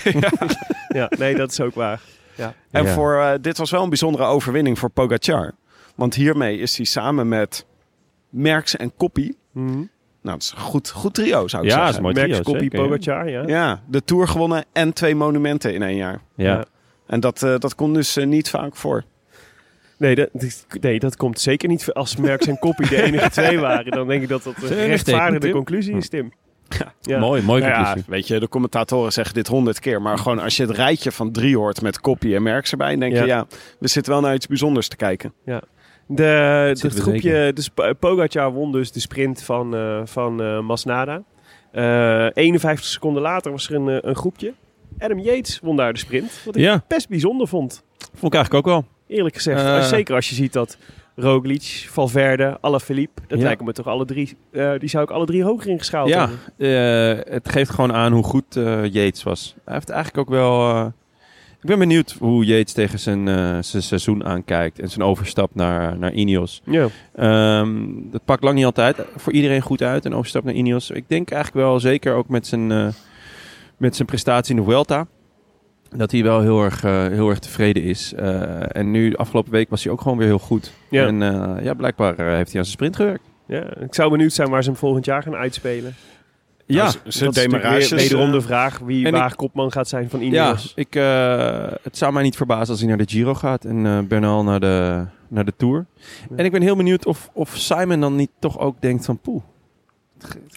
ja. 0.99 1.11
nee, 1.17 1.35
dat 1.35 1.51
is 1.51 1.61
ook 1.61 1.75
waar. 1.75 2.01
En 2.71 2.85
Ja. 2.85 2.93
voor, 2.93 3.19
eh, 3.19 3.31
dit 3.41 3.57
was 3.57 3.71
wel 3.71 3.83
een 3.83 3.89
bijzondere 3.89 4.23
overwinning 4.23 4.79
voor 4.79 4.89
Pogacar. 4.89 5.51
Want 5.95 6.15
hiermee 6.15 6.57
is 6.57 6.77
hij 6.77 6.85
samen 6.85 7.27
met 7.27 7.65
Merckx 8.29 8.75
en 8.75 8.95
Koppie... 8.95 9.37
Mhm. 9.51 9.83
Nou, 10.25 10.37
dat 10.37 10.45
is 10.45 10.53
een 10.55 10.61
goed, 10.63 10.89
goed 10.89 11.13
trio, 11.13 11.47
zou 11.47 11.63
ik 11.63 11.69
Ja, 11.69 11.75
zeggen. 11.75 12.03
is 12.09 12.17
zeker, 12.17 12.63
ja. 12.63 12.69
Pogacar, 12.69 13.29
ja. 13.29 13.43
Ja, 13.47 13.81
de 13.87 14.03
Tour 14.03 14.27
gewonnen 14.27 14.65
en 14.73 14.93
twee 14.93 15.15
monumenten 15.15 15.73
in 15.73 15.81
één 15.83 15.95
jaar. 15.95 16.19
Ja. 16.35 16.65
En 17.07 17.19
dat, 17.19 17.43
eh, 17.43 17.55
dat 17.59 17.75
komt 17.75 17.95
dus 17.95 18.17
eh, 18.17 18.25
niet 18.25 18.49
vaak 18.49 18.75
voor. 18.75 19.03
Nee, 19.97 20.15
dat, 20.15 20.29
nee, 20.81 20.99
dat 20.99 21.15
komt 21.15 21.39
zeker 21.39 21.69
niet 21.69 21.93
als 21.93 22.15
Merckx 22.15 22.47
en 22.47 22.59
Koppie 22.59 22.87
de 22.89 23.03
enige 23.03 23.29
twee 23.39 23.59
waren. 23.59 23.91
Dan 23.91 24.07
denk 24.07 24.21
ik 24.21 24.27
dat 24.29 24.43
dat 24.43 24.53
een 24.61 24.67
rechtvaardige 24.67 25.49
conclusie 25.49 25.95
is, 25.95 26.09
Tim. 26.09 26.31
Ja. 27.01 27.19
Mooi, 27.19 27.41
mooi 27.41 27.61
Nou 27.61 27.73
ja, 27.73 27.83
conclusie. 27.83 28.11
weet 28.11 28.27
je, 28.27 28.39
de 28.39 28.47
commentatoren 28.47 29.11
zeggen 29.13 29.33
dit 29.33 29.47
honderd 29.47 29.79
keer. 29.79 30.01
Maar 30.01 30.17
gewoon 30.17 30.39
als 30.39 30.57
je 30.57 30.63
het 30.65 30.75
rijtje 30.75 31.11
van 31.11 31.31
drie 31.31 31.57
hoort 31.57 31.81
met 31.81 31.99
Koppie 32.01 32.35
en 32.35 32.43
Merckx 32.43 32.71
erbij... 32.71 32.95
denk 32.95 33.13
Ja. 33.13 33.21
je, 33.21 33.27
ja, 33.27 33.45
we 33.79 33.87
zitten 33.87 34.11
wel 34.11 34.21
naar 34.21 34.33
iets 34.33 34.47
bijzonders 34.47 34.87
te 34.87 34.95
kijken. 34.95 35.33
De, 36.07 36.23
het 36.81 36.99
groepje, 36.99 37.51
dus 37.53 37.69
Po- 37.69 37.93
Pogacar 37.93 38.51
won 38.51 38.71
dus 38.71 38.91
de 38.91 38.99
sprint 38.99 39.43
van, 39.43 39.75
eh, 39.75 40.01
van 40.03 40.41
eh, 40.41 40.59
Masnada. 40.59 41.23
Eh 41.71 42.27
51 42.33 42.85
seconden 42.85 43.21
later 43.21 43.51
was 43.51 43.69
er 43.69 43.75
een, 43.75 43.89
eh, 43.89 43.97
een 44.01 44.15
groepje. 44.15 44.53
Adam 44.99 45.19
Yates 45.19 45.59
won 45.59 45.75
daar 45.75 45.93
de 45.93 45.99
sprint. 45.99 46.41
Wat 46.45 46.55
ik 46.55 46.61
Ja, 46.61 46.83
best 46.87 47.09
bijzonder 47.09 47.47
vond, 47.47 47.83
vond 48.13 48.33
ik 48.33 48.39
eigenlijk 48.39 48.67
ook 48.67 48.73
wel. 48.73 48.85
eerlijk 49.07 49.35
gezegd. 49.35 49.63
Eh. 49.63 49.83
Zeker 49.83 50.15
als 50.15 50.29
je 50.29 50.35
ziet 50.35 50.53
dat 50.53 50.77
Roglic, 51.15 51.85
Valverde, 51.89 52.57
Alaphilippe, 52.61 53.21
dat 53.27 53.37
Ja. 53.39 53.43
lijken 53.45 53.65
me 53.65 53.71
toch 53.73 53.87
alle 53.87 54.05
drie, 54.05 54.37
eh, 54.51 54.71
die 54.79 54.89
zou 54.89 55.03
ik 55.03 55.09
alle 55.09 55.25
drie 55.25 55.43
hoger 55.43 55.67
ingeschaald 55.69 56.09
Ja, 56.09 56.29
hebben. 56.57 57.17
eh, 57.27 57.33
het 57.33 57.49
geeft 57.49 57.69
gewoon 57.69 57.93
aan 57.93 58.11
hoe 58.13 58.23
goed 58.23 58.55
eh 58.55 58.83
Yates 58.85 59.23
was. 59.23 59.55
Hij 59.65 59.73
heeft 59.73 59.89
eigenlijk 59.89 60.29
ook 60.29 60.35
wel... 60.35 60.93
ik 61.65 61.71
ben 61.71 61.79
benieuwd 61.79 62.15
hoe 62.19 62.45
Yates 62.45 62.73
tegen 62.73 62.99
zijn, 62.99 63.27
eh, 63.27 63.57
zijn 63.61 63.83
seizoen 63.83 64.25
aankijkt. 64.25 64.79
En 64.79 64.89
zijn 64.89 65.05
overstap 65.05 65.55
naar, 65.55 65.97
naar 65.97 66.13
Ineos. 66.13 66.61
Ja. 66.63 66.87
Ehm, 67.15 67.85
dat 68.11 68.25
pakt 68.25 68.43
lang 68.43 68.55
niet 68.55 68.65
altijd 68.65 68.97
voor 69.15 69.33
iedereen 69.33 69.61
goed 69.61 69.81
uit. 69.81 70.05
Een 70.05 70.13
overstap 70.13 70.43
naar 70.43 70.53
Ineos. 70.53 70.89
Ik 70.91 71.03
denk 71.07 71.31
eigenlijk 71.31 71.65
wel 71.65 71.79
zeker 71.79 72.13
ook 72.13 72.29
met 72.29 72.47
zijn, 72.47 72.71
eh, 72.71 72.87
met 73.77 73.95
zijn 73.95 74.07
prestatie 74.07 74.55
in 74.55 74.61
de 74.61 74.67
Vuelta. 74.67 75.07
Dat 75.89 76.11
hij 76.11 76.23
wel 76.23 76.41
heel 76.41 76.63
erg, 76.63 76.83
eh, 76.83 77.07
heel 77.07 77.29
erg 77.29 77.39
tevreden 77.39 77.83
is. 77.83 78.13
En 78.67 78.91
nu, 78.91 79.15
afgelopen 79.15 79.51
week, 79.51 79.69
was 79.69 79.83
hij 79.83 79.93
ook 79.93 80.01
gewoon 80.01 80.17
weer 80.17 80.27
heel 80.27 80.39
goed. 80.39 80.73
Ja. 80.89 81.07
En 81.07 81.19
ja, 81.63 81.73
blijkbaar 81.73 82.15
heeft 82.17 82.27
hij 82.27 82.35
aan 82.37 82.45
zijn 82.49 82.65
sprint 82.65 82.95
gewerkt. 82.95 83.23
Ja, 83.47 83.77
ik 83.77 83.93
zou 83.93 84.11
benieuwd 84.11 84.33
zijn 84.33 84.49
waar 84.49 84.63
ze 84.63 84.69
hem 84.69 84.79
volgend 84.79 85.05
jaar 85.05 85.23
gaan 85.23 85.35
uitspelen. 85.35 85.95
Ja, 86.67 86.83
Nou, 86.83 86.91
ze 87.07 87.23
Dat 87.25 87.35
is 87.37 87.89
weer 87.89 87.99
wederom 87.99 88.31
de 88.31 88.41
vraag 88.41 88.77
wie 88.79 89.05
en 89.05 89.11
waar 89.11 89.35
kopman 89.35 89.71
gaat 89.71 89.87
zijn 89.87 90.09
van 90.09 90.19
Ja, 90.19 90.25
Ineos. 90.25 90.71
ik, 90.75 90.95
eh, 90.95 91.67
het 91.81 91.97
zou 91.97 92.13
mij 92.13 92.23
niet 92.23 92.35
verbazen 92.35 92.69
als 92.69 92.79
hij 92.79 92.87
naar 92.87 92.97
de 92.97 93.07
Giro 93.07 93.33
gaat 93.33 93.65
en 93.65 93.85
eh 93.85 93.99
Bernal 93.99 94.43
naar 94.43 94.59
de, 94.59 95.05
naar 95.27 95.45
de 95.45 95.53
Tour. 95.57 95.85
En 96.35 96.45
ik 96.45 96.51
ben 96.51 96.61
heel 96.61 96.75
benieuwd 96.75 97.05
of, 97.05 97.29
of 97.33 97.55
Simon 97.57 97.99
dan 97.99 98.15
niet 98.15 98.29
toch 98.39 98.59
ook 98.59 98.81
denkt 98.81 99.05
van 99.05 99.19
poeh. 99.19 99.41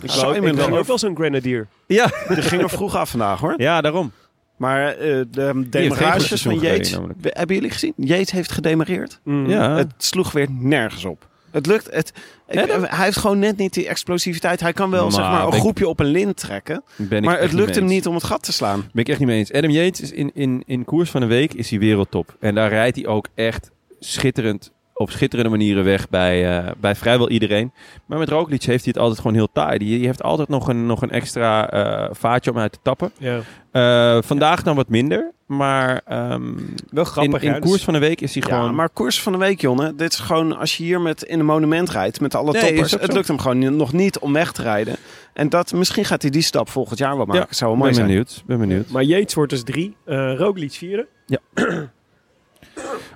Ik 0.03 0.11
Simon 0.11 0.57
dan 0.57 0.73
ook. 0.73 0.87
wel 0.87 0.99
zo'n 0.99 1.17
grenadier. 1.17 1.67
Ja, 1.87 2.11
Die 2.29 2.43
ging 2.43 2.63
er 2.63 2.71
vroeg 2.71 2.97
af 2.97 3.11
vandaag 3.11 3.41
hoor. 3.41 3.55
ja 3.57 3.81
daarom. 3.81 4.13
Maar 4.57 4.87
eh, 4.89 5.21
de 5.31 5.67
demarages 5.71 6.43
van 6.43 6.59
Yates, 6.59 6.99
hebben 7.23 7.57
jullie 7.57 7.71
gezien? 7.71 7.93
Yates 7.97 8.31
heeft 8.31 8.53
gedemareerd. 8.53 9.21
Mm. 9.25 9.49
Ja. 9.49 9.77
Het 9.77 9.93
sloeg 9.97 10.33
weer 10.33 10.47
nergens 10.51 11.05
op. 11.05 11.28
Het 11.51 11.67
lukt. 11.67 11.89
Het, 11.95 12.13
ik- 12.49 12.71
hij 12.89 13.05
heeft 13.05 13.17
gewoon 13.19 13.39
net 13.39 13.57
niet 13.57 13.73
die 13.75 13.89
explosiviteit. 13.89 14.61
Hij 14.61 14.73
kan 14.73 14.91
wel 14.91 15.03
Maar 15.03 15.13
zeg 15.13 15.21
maar, 15.25 15.47
een 15.47 15.53
ik- 15.53 15.61
groepje 15.61 15.89
op 15.89 16.01
een 16.01 16.07
lint 16.07 16.37
trekken. 16.37 16.83
Ben 16.97 17.19
ik 17.19 17.25
Maar 17.25 17.41
het 17.41 17.53
lukt 17.53 17.75
hem 17.75 17.85
niet 17.85 18.07
om 18.07 18.15
het 18.15 18.25
gat 18.25 18.43
te 18.43 18.53
slaan. 18.53 18.79
Ben 18.93 19.03
ik 19.03 19.09
echt 19.09 19.19
niet 19.19 19.29
mee 19.29 19.39
eens. 19.39 19.53
Adam 19.53 19.71
Yates 19.71 20.01
is 20.01 20.13
in, 20.13 20.31
in, 20.35 20.63
in 20.67 20.85
koers 20.85 21.11
van 21.11 21.23
een 21.23 21.29
week 21.29 21.55
is 21.55 21.71
hij 21.71 21.79
wereldtop. 21.79 22.37
En 22.41 22.55
daar 22.55 22.69
rijdt 22.69 22.97
hij 22.97 23.07
ook 23.07 23.29
echt 23.35 23.71
schitterend, 23.99 24.73
op 24.95 25.11
schitterende 25.11 25.51
manieren 25.51 25.85
weg 25.85 26.09
bij, 26.09 26.59
eh, 26.59 26.71
bij 26.81 26.95
vrijwel 26.95 27.29
iedereen. 27.31 27.73
Maar 28.07 28.19
met 28.19 28.29
Roglic 28.29 28.63
heeft 28.63 28.85
hij 28.85 28.93
het 28.95 29.03
altijd 29.03 29.21
gewoon 29.21 29.37
heel 29.37 29.49
taai. 29.53 29.79
Die, 29.79 29.99
die 29.99 30.07
heeft 30.07 30.23
altijd 30.23 30.49
nog 30.49 30.69
een, 30.69 30.87
nog 30.87 31.03
een 31.03 31.11
extra 31.11 31.71
eh, 31.71 32.09
vaatje 32.13 32.51
om 32.51 32.59
uit 32.59 32.73
te 32.73 32.79
tappen. 32.83 33.13
Ja. 33.19 33.41
Eh, 33.71 34.23
vandaag 34.23 34.63
dan 34.63 34.77
wat 34.77 34.89
minder. 34.89 35.33
Maar 35.49 36.01
ehm, 36.05 36.43
Wel 36.91 37.05
grappig, 37.05 37.43
in, 37.43 37.49
in 37.49 37.55
ja, 37.55 37.59
koers 37.59 37.73
dus- 37.73 37.85
van 37.85 37.93
de 37.93 37.99
week 37.99 38.21
is 38.21 38.35
hij 38.35 38.43
Ja, 38.49 38.55
gewoon... 38.57 38.75
maar 38.75 38.89
koers 38.89 39.23
van 39.23 39.33
de 39.33 39.39
week, 39.39 39.61
Jonne. 39.61 39.95
Dit 39.95 40.13
is 40.13 40.19
gewoon 40.19 40.57
als 40.59 40.77
je 40.77 40.83
hier 40.85 41.01
met 41.01 41.23
in 41.23 41.39
een 41.39 41.45
monument 41.47 41.91
rijdt 41.91 42.21
met 42.21 42.35
alle 42.35 42.53
Nee, 42.53 42.63
toppers. 42.63 42.93
Het 42.93 43.13
lukt 43.13 43.29
hem 43.29 43.39
gewoon 43.39 43.77
nog 43.77 43.93
niet 43.93 44.19
om 44.19 44.33
weg 44.33 44.53
te 44.53 44.63
rijden. 44.63 44.97
En 45.33 45.49
dat, 45.49 45.73
misschien 45.73 46.05
gaat 46.05 46.23
hij 46.23 46.31
die 46.31 46.43
stap 46.43 46.69
volgend 46.69 46.99
jaar 46.99 47.17
wel 47.17 47.27
maken. 47.27 47.47
Ja, 47.51 47.55
Zou 47.55 47.71
wel 47.71 47.79
mooi 47.79 47.91
ben 47.91 47.99
zijn. 47.99 48.07
benieuwd. 48.09 48.43
Ben 48.47 48.59
benieuwd. 48.59 48.89
Maar 48.91 49.03
Yates 49.03 49.35
wordt 49.35 49.51
dus 49.51 49.63
drie. 49.63 49.97
eh 50.05 50.35
Roglic 50.37 50.73
vierde. 50.73 51.07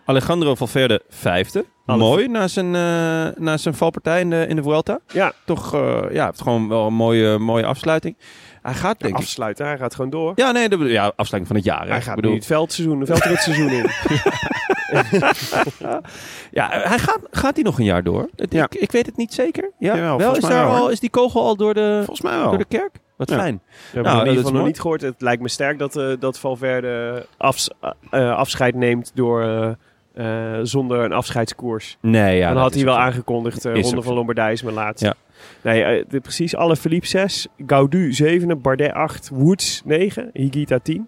Alejandro 0.04 0.54
Valverde 0.54 1.02
vijfde. 1.08 1.64
Mooi 1.86 2.28
na 2.28 2.48
zijn, 2.48 2.66
eh, 2.74 3.42
na 3.42 3.56
zijn 3.56 3.74
valpartij 3.74 4.20
in 4.20 4.30
de, 4.30 4.46
in 4.48 4.56
de 4.56 4.62
Vuelta. 4.62 5.00
Ja, 5.12 5.32
Toch 5.44 5.74
eh, 5.74 6.00
ja, 6.10 6.26
heeft 6.26 6.40
gewoon 6.42 6.68
wel 6.68 6.86
een 6.86 6.94
mooie, 6.94 7.38
mooie 7.38 7.64
afsluiting. 7.66 8.16
Hij 8.62 8.74
gaat 8.74 9.00
denk 9.00 9.12
ik... 9.14 9.18
afsluiten. 9.20 9.66
Hij 9.66 9.78
gaat 9.78 9.94
gewoon 9.94 10.10
door. 10.10 10.32
Ja, 10.34 10.50
nee, 10.50 10.68
bedoel- 10.68 10.86
ja, 10.86 11.12
afsluiting 11.16 11.46
van 11.46 11.56
het 11.56 11.64
jaar. 11.64 11.86
Hij 11.88 11.96
Ik 11.96 12.02
gaat 12.02 12.14
bedoel, 12.16 12.34
het 12.34 12.46
veldseizoen, 12.46 13.00
een 13.00 13.06
veldritseizoen 13.06 13.68
in. 13.70 13.86
Ja, 16.50 16.68
hij 16.70 16.98
gaat, 16.98 17.18
gaat 17.30 17.54
hij 17.54 17.64
nog 17.64 17.78
een 17.78 17.84
jaar 17.84 18.02
door? 18.02 18.28
Het- 18.36 18.52
Ja. 18.52 18.64
Ik, 18.64 18.74
ik 18.74 18.92
weet 18.92 19.06
het 19.06 19.16
niet 19.16 19.34
zeker. 19.34 19.70
Ja, 19.78 19.94
Jawel, 19.94 20.18
wel, 20.18 20.36
is, 20.36 20.42
daar 20.44 20.66
al, 20.66 20.90
is 20.90 21.00
die 21.00 21.10
kogel 21.10 21.42
al 21.42 21.56
door 21.56 21.74
de, 21.74 21.96
Volgens 22.04 22.20
mij 22.20 22.38
wel. 22.38 22.48
door 22.48 22.58
de 22.58 22.64
kerk? 22.64 22.90
Wat 23.16 23.30
Ja. 23.30 23.36
fijn. 23.36 23.60
Hebben 23.92 24.02
Nou, 24.02 24.18
in 24.18 24.18
dat 24.18 24.18
ieder 24.18 24.32
is 24.32 24.38
geval 24.38 24.52
nog 24.58 24.66
niet 24.66 24.80
gehoord. 24.80 25.00
Het 25.00 25.20
lijkt 25.20 25.42
me 25.42 25.48
sterk 25.48 25.78
dat, 25.78 25.96
eh, 25.96 26.12
dat 26.18 26.38
Valverde 26.38 27.26
afs- 27.36 27.70
eh, 28.10 28.36
afscheid 28.36 28.74
neemt 28.74 29.10
door, 29.14 29.42
eh, 29.42 30.54
eh, 30.54 30.60
zonder 30.62 30.98
een 31.04 31.12
afscheidskoers. 31.12 31.96
Nee, 32.00 32.36
ja. 32.36 32.52
dan 32.52 32.62
had 32.62 32.74
hij 32.74 32.84
wel 32.84 32.94
zo. 32.94 33.00
aangekondigd, 33.00 33.64
eh 33.64 33.80
Ronde 33.80 34.02
van. 34.02 34.14
Lombardij 34.14 34.52
is 34.52 34.62
mijn 34.62 34.74
laatste. 34.74 35.06
Ja. 35.06 35.14
Nee, 35.62 35.82
eh, 35.82 36.04
de, 36.08 36.20
precies. 36.20 36.56
Alle 36.56 36.76
Philippe 36.76 37.06
6, 37.06 37.46
Gaudu 37.66 38.12
7, 38.12 38.60
Bardet 38.60 38.92
8, 38.92 39.28
Woods 39.32 39.82
9, 39.84 40.30
Higita 40.32 40.78
10. 40.78 41.06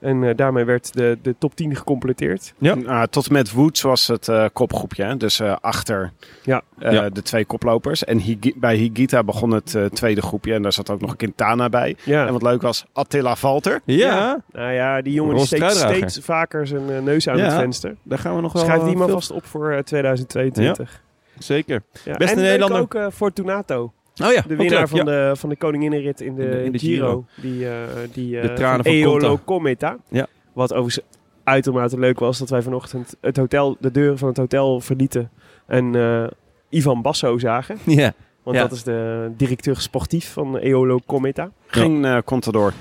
En 0.00 0.24
eh, 0.24 0.36
daarmee 0.36 0.64
werd 0.64 0.94
de, 0.94 1.18
de 1.22 1.34
top 1.38 1.54
10 1.54 1.76
gecompleteerd. 1.76 2.54
Ja. 2.58 2.74
Nou, 2.74 3.06
tot 3.06 3.26
en 3.26 3.32
met 3.32 3.52
Woods 3.52 3.82
was 3.82 4.06
het 4.06 4.28
eh, 4.28 4.44
kopgroepje. 4.52 5.04
hè. 5.04 5.16
Dus 5.16 5.40
eh, 5.40 5.56
achter 5.60 6.12
Ja. 6.42 6.62
eh, 6.78 6.92
Ja. 6.92 7.08
de 7.08 7.22
twee 7.22 7.44
koplopers. 7.44 8.04
En 8.04 8.18
Higi- 8.18 8.54
bij 8.56 8.74
Higita 8.76 9.22
begon 9.24 9.50
het 9.50 9.76
tweede 9.92 10.22
groepje. 10.22 10.54
En 10.54 10.62
daar 10.62 10.72
zat 10.72 10.90
ook 10.90 11.00
nog 11.00 11.16
Quintana 11.16 11.68
bij. 11.68 11.96
Ja. 12.04 12.26
En 12.26 12.32
wat 12.32 12.42
leuk 12.42 12.62
was, 12.62 12.84
Attila 12.92 13.36
Valter. 13.36 13.80
Ja, 13.84 14.40
Nou 14.52 14.72
ja, 14.72 15.02
die 15.02 15.12
jongen 15.12 15.36
die 15.36 15.46
steekt 15.46 15.70
steeds 15.76 16.18
vaker 16.22 16.66
zijn 16.66 17.04
neus 17.04 17.28
aan 17.28 17.36
Ja. 17.36 17.44
het 17.44 17.54
venster. 17.54 17.96
daar 18.02 18.18
gaan 18.18 18.34
we 18.34 18.40
nog 18.40 18.52
wel... 18.52 18.62
Schrijf 18.64 18.82
die 18.82 18.96
maar 18.96 19.08
vast 19.08 19.30
op 19.30 19.44
voor 19.46 19.72
eh, 19.72 19.78
2022. 19.82 21.02
Zeker. 21.44 21.82
Ja. 22.04 22.16
Beste 22.16 22.36
en 22.36 22.42
Nederlander. 22.42 22.80
ook 22.80 22.94
eh, 22.94 23.06
Fortunato. 23.12 23.92
Oh 24.24 24.32
ja, 24.32 24.42
De 24.46 24.56
winnaar 24.56 24.88
van, 24.88 24.98
ja. 24.98 25.04
de, 25.04 25.32
van 25.36 25.48
de 25.48 25.56
koninginnenrit 25.56 26.20
in 26.20 26.34
de, 26.34 26.42
In 26.44 26.50
de- 26.50 26.64
in 26.64 26.72
de 26.72 26.78
Giro. 26.78 27.24
Giro. 27.34 27.50
Die, 27.54 27.68
eh 27.68 27.74
die 28.12 28.40
eh, 28.40 28.42
De 28.48 28.52
tranen 28.52 28.84
van 28.84 28.92
Eolo 28.92 29.18
Conta. 29.28 29.42
Cometa. 29.44 29.96
Ja. 30.08 30.26
Wat 30.52 30.72
overigens 30.74 31.06
uitermate 31.44 31.98
leuk 31.98 32.18
was 32.18 32.38
dat 32.38 32.50
wij 32.50 32.62
vanochtend 32.62 33.16
het 33.20 33.36
hotel, 33.36 33.76
de 33.80 33.90
deuren 33.90 34.18
van 34.18 34.28
het 34.28 34.36
hotel 34.36 34.80
verlieten. 34.80 35.30
En 35.66 35.94
eh, 35.94 36.26
Ivan 36.68 37.02
Basso 37.02 37.38
zagen. 37.38 37.78
Ja. 38.00 38.12
Want 38.42 38.56
Ja. 38.56 38.62
dat 38.62 38.72
is 38.72 38.82
de 38.82 39.30
directeur 39.36 39.80
sportief 39.80 40.32
van 40.32 40.56
Eolo 40.56 40.98
Cometa. 41.06 41.50
Geen 41.66 42.04
eh 42.04 42.18
Contador. 42.24 42.72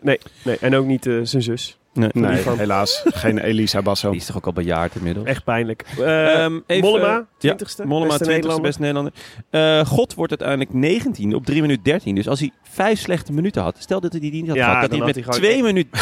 Nee, 0.00 0.18
en 0.60 0.74
ook 0.74 0.86
niet 0.86 1.06
eh, 1.06 1.14
zijn 1.22 1.42
zus. 1.42 1.78
Nee, 1.98 2.42
helaas. 2.56 3.02
Geen 3.04 3.38
Elisa 3.48 3.82
Basso. 3.82 4.10
Die 4.10 4.20
is 4.20 4.26
toch 4.26 4.36
ook 4.36 4.46
al 4.46 4.52
bejaard 4.52 4.94
inmiddels? 4.94 5.26
Echt 5.26 5.44
pijnlijk. 5.44 5.84
Even- 5.96 6.62
Mollema, 6.80 7.26
ja, 7.38 7.54
20ste. 7.54 7.84
Mollema, 7.84 8.08
beste 8.08 8.24
20ste, 8.24 8.28
Nederlander. 8.28 8.62
beste 8.62 8.80
Nederlander. 8.80 9.12
Eh, 9.50 9.86
God 9.86 10.14
wordt 10.14 10.30
uiteindelijk 10.30 10.72
19 10.72 11.34
op 11.34 11.44
3 11.44 11.60
minuten 11.60 11.82
13. 11.84 12.14
Dus 12.14 12.28
als 12.28 12.40
hij 12.40 12.50
vijf 12.62 12.98
slechte 13.00 13.32
minuten 13.32 13.62
had, 13.62 13.76
stel 13.78 14.00
dat 14.00 14.12
hij 14.12 14.20
die 14.20 14.32
niet 14.32 14.46
had 14.46 14.56
Ja, 14.56 14.64
gehad, 14.64 14.80
dat 14.80 14.90
dan 14.90 14.98
hij 14.98 15.06
had 15.08 15.16
met 15.16 15.24
hij 15.24 15.34
gewoon 15.34 15.50
twee 15.52 15.62
minuten, 15.72 16.00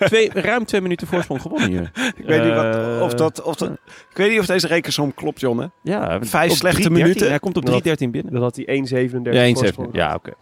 twee, 0.10 0.30
ruim 0.32 0.64
twee 0.64 0.80
minuten 0.80 1.06
voorsprong 1.06 1.42
gewonnen 1.42 1.68
hier. 1.70 1.90
Ik 2.16 2.24
weet 2.26 2.44
niet 2.44 2.54
wat, 2.54 2.76
Eh, 2.76 3.00
of 3.02 3.14
dat, 3.14 3.42
of 3.42 3.56
dat, 3.56 3.70
ik 4.10 4.16
weet 4.16 4.30
niet 4.30 4.38
of 4.40 4.46
deze 4.46 4.66
rekensom 4.66 5.14
klopt, 5.14 5.40
Jonne. 5.40 5.70
Ja, 5.82 6.18
Vijf 6.22 6.52
slechte 6.52 6.82
3:13. 6.88 6.92
minuten. 6.92 7.28
Hij 7.28 7.38
komt 7.38 7.56
op 7.56 7.66
Dat- 7.66 7.74
3.13 7.88 8.10
binnen. 8.10 8.32
Dan 8.32 8.42
had 8.42 8.56
hij 8.56 8.64
1,37 8.64 9.32
Ja, 9.34 9.42
1,7. 9.42 9.52
voorsprong. 9.58 9.88
Ja, 9.92 10.14
oké. 10.14 10.32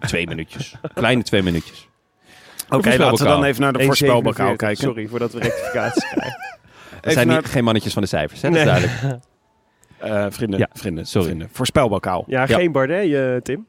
twee 0.00 0.26
minuutjes. 0.26 0.74
Kleine 0.94 1.22
twee 1.22 1.42
minuutjes. 1.42 1.88
Oké, 2.68 2.96
laten 2.96 3.24
we 3.24 3.30
dan 3.30 3.44
even 3.44 3.62
naar 3.62 3.72
de 3.72 3.78
1,47. 3.78 3.84
voorspelbokaal 3.86 4.56
kijken. 4.56 4.82
Sorry, 4.82 5.06
voordat 5.08 5.32
we 5.32 5.38
rectificaties 5.40 6.04
krijgen. 6.10 6.38
Even 7.00 7.12
zijn 7.12 7.26
naar- 7.26 7.36
niet, 7.36 7.46
geen 7.46 7.64
mannetjes 7.64 7.92
van 7.92 8.02
de 8.02 8.08
cijfers, 8.08 8.42
hè? 8.42 8.50
dat 8.50 8.58
is 8.58 8.64
Nee. 8.64 8.72
duidelijk. 8.80 9.22
Eh, 9.98 10.26
vrienden, 10.30 10.58
Ja, 10.58 10.68
vrienden, 10.72 11.06
sorry. 11.06 11.26
vrienden. 11.26 11.48
Voorspelbokaal. 11.52 12.24
Ja, 12.26 12.40
Ja. 12.46 12.56
geen 12.56 12.72
Bardet, 12.72 13.12
eh, 13.12 13.36
Tim. 13.36 13.66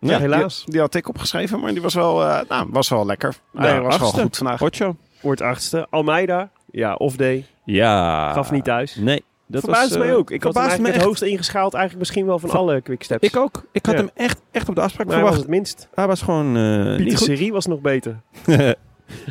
Ja, 0.00 0.18
helaas. 0.18 0.62
Die, 0.64 0.72
die 0.72 0.80
had 0.80 0.94
ik 0.94 1.08
opgeschreven, 1.08 1.60
maar 1.60 1.72
die 1.72 1.82
was 1.82 1.94
wel, 1.94 2.24
eh, 2.24 2.40
nou, 2.48 2.68
was 2.70 2.88
wel 2.88 3.06
lekker. 3.06 3.34
Hij 3.54 3.68
Ja, 3.74 3.80
was 3.80 3.96
wel 3.98 4.06
achtste. 4.06 4.22
goed 4.22 4.36
vandaag. 4.36 4.62
Ocho. 4.62 4.96
Wordt 5.20 5.40
achtste. 5.40 5.86
Almeida, 5.90 6.50
ja, 6.70 6.94
off 6.94 7.16
day. 7.16 7.46
Ja. 7.64 8.32
Gaf 8.32 8.50
niet 8.50 8.64
thuis. 8.64 8.94
Nee. 8.94 9.24
Dat 9.50 9.62
Verbaasde 9.62 9.88
was, 9.88 9.98
mij 9.98 10.08
eh, 10.08 10.16
ook. 10.18 10.30
Ik 10.30 10.42
had 10.42 10.54
hem 10.54 10.62
eigenlijk 10.62 10.90
me 10.92 10.98
het 10.98 11.06
hoogst 11.08 11.22
ingeschaald 11.22 11.74
eigenlijk 11.74 12.04
misschien 12.04 12.26
wel 12.26 12.38
van 12.38 12.50
Van- 12.50 12.58
alle 12.58 12.80
quicksteps. 12.80 13.28
Ik 13.28 13.36
ook. 13.36 13.64
Ik 13.72 13.86
had 13.86 13.94
Ja. 13.94 14.00
hem 14.00 14.10
echt, 14.14 14.40
echt 14.50 14.68
op 14.68 14.74
de 14.74 14.80
afspraak 14.80 15.06
Maar 15.06 15.14
hij 15.16 15.24
was 15.24 15.34
verwacht. 15.34 15.50
het 15.56 15.60
minst. 15.62 15.88
Hij 15.94 16.06
was 16.06 16.22
gewoon 16.22 16.56
eh 16.56 16.62
Pieter 16.84 17.04
niet 17.04 17.16
goed. 17.16 17.26
Serie 17.26 17.52
was 17.52 17.66
nog 17.66 17.80
beter. 17.80 18.20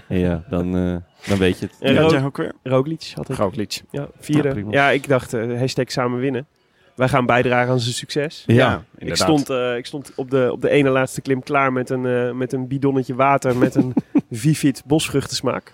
ja, 0.07 0.43
dan, 0.49 0.75
eh, 0.75 1.27
dan 1.29 1.37
weet 1.37 1.59
je 1.59 1.65
het. 1.65 1.75
En 1.79 1.93
Ja, 1.93 2.07
jij 2.09 2.23
ook 2.23 2.37
weer? 2.37 2.51
Roglic 2.63 3.11
had 3.15 3.29
ik. 3.29 3.35
Roglic. 3.37 3.81
Ja, 3.91 4.07
vierde. 4.19 4.53
Ja. 4.55 4.65
Ja, 4.69 4.89
ik 4.89 5.07
dacht, 5.07 5.31
hashtag 5.31 5.91
samen 5.91 6.19
winnen. 6.19 6.47
Wij 6.95 7.07
gaan 7.09 7.25
bijdragen 7.25 7.71
aan 7.71 7.79
zijn 7.79 7.93
succes. 7.95 8.43
Ja, 8.47 8.75
Ik 8.75 8.99
inderdaad. 9.01 9.27
stond, 9.27 9.49
eh, 9.49 9.77
ik 9.77 9.85
stond 9.85 10.11
op, 10.15 10.29
de, 10.31 10.49
op 10.51 10.61
de 10.61 10.69
ene 10.69 10.89
laatste 10.89 11.21
klim 11.21 11.43
klaar 11.43 11.73
met 11.73 11.89
een, 11.89 12.05
eh, 12.05 12.31
met 12.31 12.53
een 12.53 12.67
bidonnetje 12.67 13.15
water 13.15 13.55
met 13.57 13.75
een 13.75 13.93
Vivit 14.31 14.83
bosvruchtensmaak. 14.85 15.73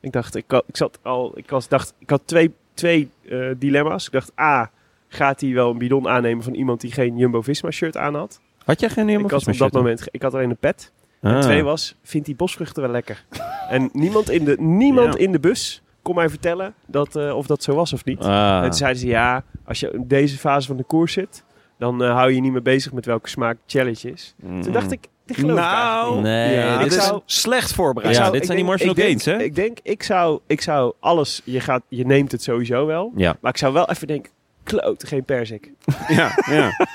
Ik 0.00 0.12
dacht, 0.12 0.34
ik, 0.36 0.44
had- 0.46 0.64
ik 0.66 0.76
zat 0.76 0.98
al, 1.02 1.32
ik 1.38 1.50
was, 1.50 1.68
dacht, 1.68 1.94
ik 1.98 2.10
had 2.10 2.22
twee, 2.24 2.54
twee 2.74 3.10
eh, 3.28 3.38
dilemma's. 3.56 4.06
Ik 4.06 4.12
dacht, 4.12 4.32
A, 4.40 4.70
gaat 5.08 5.40
hij 5.40 5.52
wel 5.52 5.70
een 5.70 5.78
bidon 5.78 6.08
aannemen 6.08 6.44
van 6.44 6.54
iemand 6.54 6.80
die 6.80 6.92
geen 6.92 7.16
Jumbo-Visma 7.16 7.70
shirt 7.70 7.96
aan 7.96 8.14
had? 8.14 8.40
Had 8.64 8.80
jij 8.80 8.88
geen 8.88 9.06
helemaal 9.06 9.26
ik 9.26 9.32
had 9.32 9.48
op 9.48 9.58
dat 9.58 9.72
moment, 9.72 10.06
ik 10.10 10.22
had 10.22 10.34
alleen 10.34 10.50
een 10.50 10.56
pet. 10.56 10.92
Ah. 11.22 11.32
En 11.32 11.40
twee 11.40 11.62
was, 11.62 11.96
vindt 12.02 12.26
die 12.26 12.36
bosvruchten 12.36 12.82
wel 12.82 12.90
lekker? 12.92 13.24
en 13.68 13.90
niemand 13.92 14.30
in 14.30 14.44
de, 14.44 14.56
niemand 14.60 15.14
Ja. 15.14 15.20
in 15.20 15.32
de 15.32 15.40
bus 15.40 15.82
kon 16.02 16.14
mij 16.14 16.28
vertellen 16.28 16.74
dat, 16.86 17.16
eh, 17.16 17.36
of 17.36 17.46
dat 17.46 17.62
zo 17.62 17.74
was 17.74 17.92
of 17.92 18.04
niet. 18.04 18.20
Ah. 18.20 18.56
En 18.56 18.62
toen 18.62 18.72
zeiden 18.72 19.00
ze, 19.00 19.06
ja, 19.06 19.44
als 19.64 19.80
je 19.80 19.90
in 19.90 20.06
deze 20.06 20.38
fase 20.38 20.66
van 20.66 20.76
de 20.76 20.84
koers 20.84 21.12
zit, 21.12 21.44
dan 21.78 22.02
eh, 22.02 22.14
hou 22.14 22.28
je 22.28 22.34
je 22.34 22.40
niet 22.40 22.52
meer 22.52 22.62
bezig 22.62 22.92
met 22.92 23.06
welke 23.06 23.28
smaak 23.28 23.56
challenge 23.66 24.10
is. 24.12 24.34
Toen 24.60 24.72
dacht 24.72 24.92
ik, 24.92 25.08
Nou. 25.26 26.20
Nee, 26.20 26.54
ja, 26.54 26.78
dit 26.78 26.90
dit 26.90 26.98
is- 26.98 27.06
is 27.26 27.40
slecht 27.40 27.72
voorbereid. 27.72 28.14
Ja, 28.16 28.20
zou- 28.22 28.32
dit 28.32 28.46
zijn 28.46 28.56
die 28.58 28.66
denk- 28.66 28.78
marginal 28.80 29.06
ik 29.06 29.10
denk- 29.10 29.22
gains, 29.22 29.38
hè? 29.40 29.44
Ik 29.46 29.54
denk, 29.54 29.78
ik 29.82 30.02
zou, 30.02 30.40
ik 30.46 30.60
zou 30.60 30.92
alles, 31.00 31.40
je, 31.44 31.60
gaat, 31.60 31.82
je 31.88 32.06
neemt 32.06 32.32
het 32.32 32.42
sowieso 32.42 32.86
wel, 32.86 33.12
Ja. 33.16 33.36
maar 33.40 33.50
ik 33.50 33.58
zou 33.58 33.72
wel 33.72 33.88
even 33.90 34.06
denken, 34.06 34.32
kloot, 34.62 35.04
geen 35.06 35.24
persik. 35.24 35.70
Ja, 36.08 36.38
ja. 36.50 36.86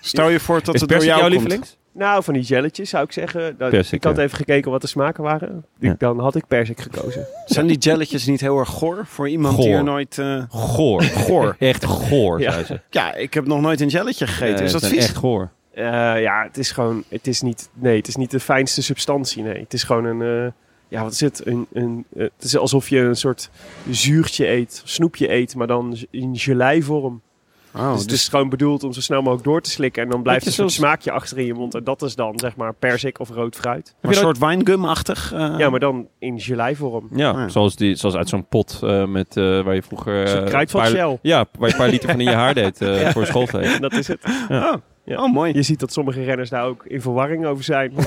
Stel 0.00 0.28
je 0.28 0.40
voor 0.40 0.60
dat 0.64 0.74
Is 0.74 0.80
het 0.80 0.90
door 0.90 1.04
jou 1.04 1.10
jouw 1.20 1.28
komt. 1.28 1.32
lievelings? 1.40 1.76
Nou, 1.92 2.22
van 2.24 2.34
die 2.34 2.42
jelletjes 2.42 2.90
zou 2.90 3.04
ik 3.04 3.12
zeggen. 3.12 3.54
Dat, 3.58 3.70
Persik, 3.70 3.92
ik 3.94 4.04
had 4.04 4.16
ja. 4.16 4.22
even 4.22 4.36
gekeken 4.36 4.70
wat 4.70 4.80
de 4.80 4.86
smaken 4.86 5.22
waren. 5.22 5.64
Ik- 5.78 5.88
Ja. 5.88 5.94
Dan 5.98 6.18
had 6.20 6.34
ik 6.34 6.46
persik 6.46 6.80
gekozen. 6.80 7.26
Zijn 7.46 7.66
die 7.66 7.78
jelletjes 7.78 8.26
niet 8.26 8.40
heel 8.40 8.58
erg 8.58 8.68
goor 8.68 9.06
voor 9.06 9.28
iemand 9.28 9.56
die 9.56 9.72
er 9.72 9.84
nooit... 9.84 10.18
eh, 10.18 10.42
Goor. 10.48 11.02
Goor. 11.02 11.56
Echt 11.58 11.84
goor, 11.84 12.40
Ja. 12.40 12.52
zei 12.52 12.64
ze. 12.64 12.80
Ja, 12.90 13.14
ik 13.14 13.34
heb 13.34 13.46
nog 13.46 13.60
nooit 13.60 13.80
een 13.80 13.88
jelletje 13.88 14.26
gegeten. 14.26 14.64
Is 14.64 14.72
dat 14.72 14.86
vies? 14.86 15.04
echt 15.04 15.16
goor. 15.16 15.50
Eh, 15.76 15.84
ja, 16.22 16.42
het 16.42 16.58
is 16.58 16.70
gewoon, 16.70 17.04
het 17.08 17.26
is 17.26 17.40
niet, 17.40 17.68
nee, 17.74 17.96
het 17.96 18.08
is 18.08 18.16
niet 18.16 18.30
de 18.30 18.40
fijnste 18.40 18.82
substantie. 18.82 19.42
Nee, 19.42 19.60
het 19.60 19.72
is 19.72 19.82
gewoon 19.82 20.04
een, 20.04 20.22
eh, 20.46 20.52
ja, 20.88 21.02
wat 21.02 21.12
is 21.12 21.20
het? 21.20 21.46
Een, 21.46 21.66
een, 21.72 22.04
eh, 22.16 22.22
het 22.22 22.44
is 22.44 22.56
alsof 22.56 22.88
je 22.88 22.98
een 22.98 23.16
soort 23.16 23.50
zuurtje 23.90 24.48
eet, 24.48 24.82
snoepje 24.84 25.32
eet, 25.32 25.54
maar 25.54 25.66
dan 25.66 25.96
in 26.10 26.36
geleivorm. 26.38 27.20
Oh, 27.74 27.92
dus 27.92 28.02
het 28.02 28.12
is 28.12 28.28
gewoon 28.28 28.48
bedoeld 28.48 28.84
om 28.84 28.92
zo 28.92 29.00
snel 29.00 29.20
mogelijk 29.22 29.44
door 29.44 29.60
te 29.60 29.70
slikken 29.70 30.02
en 30.02 30.08
dan 30.10 30.22
blijft 30.22 30.42
je 30.42 30.48
een 30.48 30.54
soort 30.56 30.72
smaakje 30.72 31.10
achter 31.10 31.38
in 31.38 31.44
je 31.44 31.54
mond. 31.54 31.74
En 31.74 31.84
dat 31.84 32.02
is 32.02 32.14
dan 32.14 32.38
zeg 32.38 32.56
maar 32.56 32.74
persik 32.74 33.20
of 33.20 33.30
rood 33.30 33.56
fruit. 33.56 33.94
een 34.00 34.14
soort 34.14 34.38
wijngum-achtig. 34.38 35.32
eh, 35.32 35.54
Ja, 35.58 35.70
maar 35.70 35.80
dan 35.80 36.08
in 36.18 36.40
geleivorm. 36.40 37.08
Ja, 37.14 37.30
Ja. 37.30 37.48
Zoals, 37.48 37.76
die, 37.76 37.94
zoals 37.94 38.14
uit 38.14 38.28
zo'n 38.28 38.46
pot 38.46 38.80
eh, 38.82 39.06
met, 39.06 39.36
eh, 39.36 39.60
waar 39.62 39.74
je 39.74 39.82
vroeger... 39.82 40.44
Een 40.54 40.66
paar- 40.72 40.86
shell. 40.88 41.18
Ja, 41.22 41.44
waar 41.58 41.68
je 41.68 41.74
een 41.74 41.80
paar 41.80 41.90
liter 41.90 42.10
van 42.10 42.20
in 42.20 42.26
je 42.30 42.34
haar 42.36 42.54
deed 42.54 42.80
eh, 42.80 43.08
voor 43.12 43.26
schoolfeest. 43.26 43.80
Dat 43.80 43.92
is 43.92 44.08
het. 44.08 44.20
oh. 44.50 44.74
Ja. 45.06 45.22
oh, 45.24 45.32
mooi. 45.32 45.52
Je 45.54 45.62
ziet 45.62 45.80
dat 45.80 45.92
sommige 45.92 46.22
renners 46.24 46.50
daar 46.50 46.64
ook 46.64 46.84
in 46.86 47.00
verwarring 47.00 47.46
over 47.46 47.64
zijn. 47.64 47.92
Moet 47.94 48.04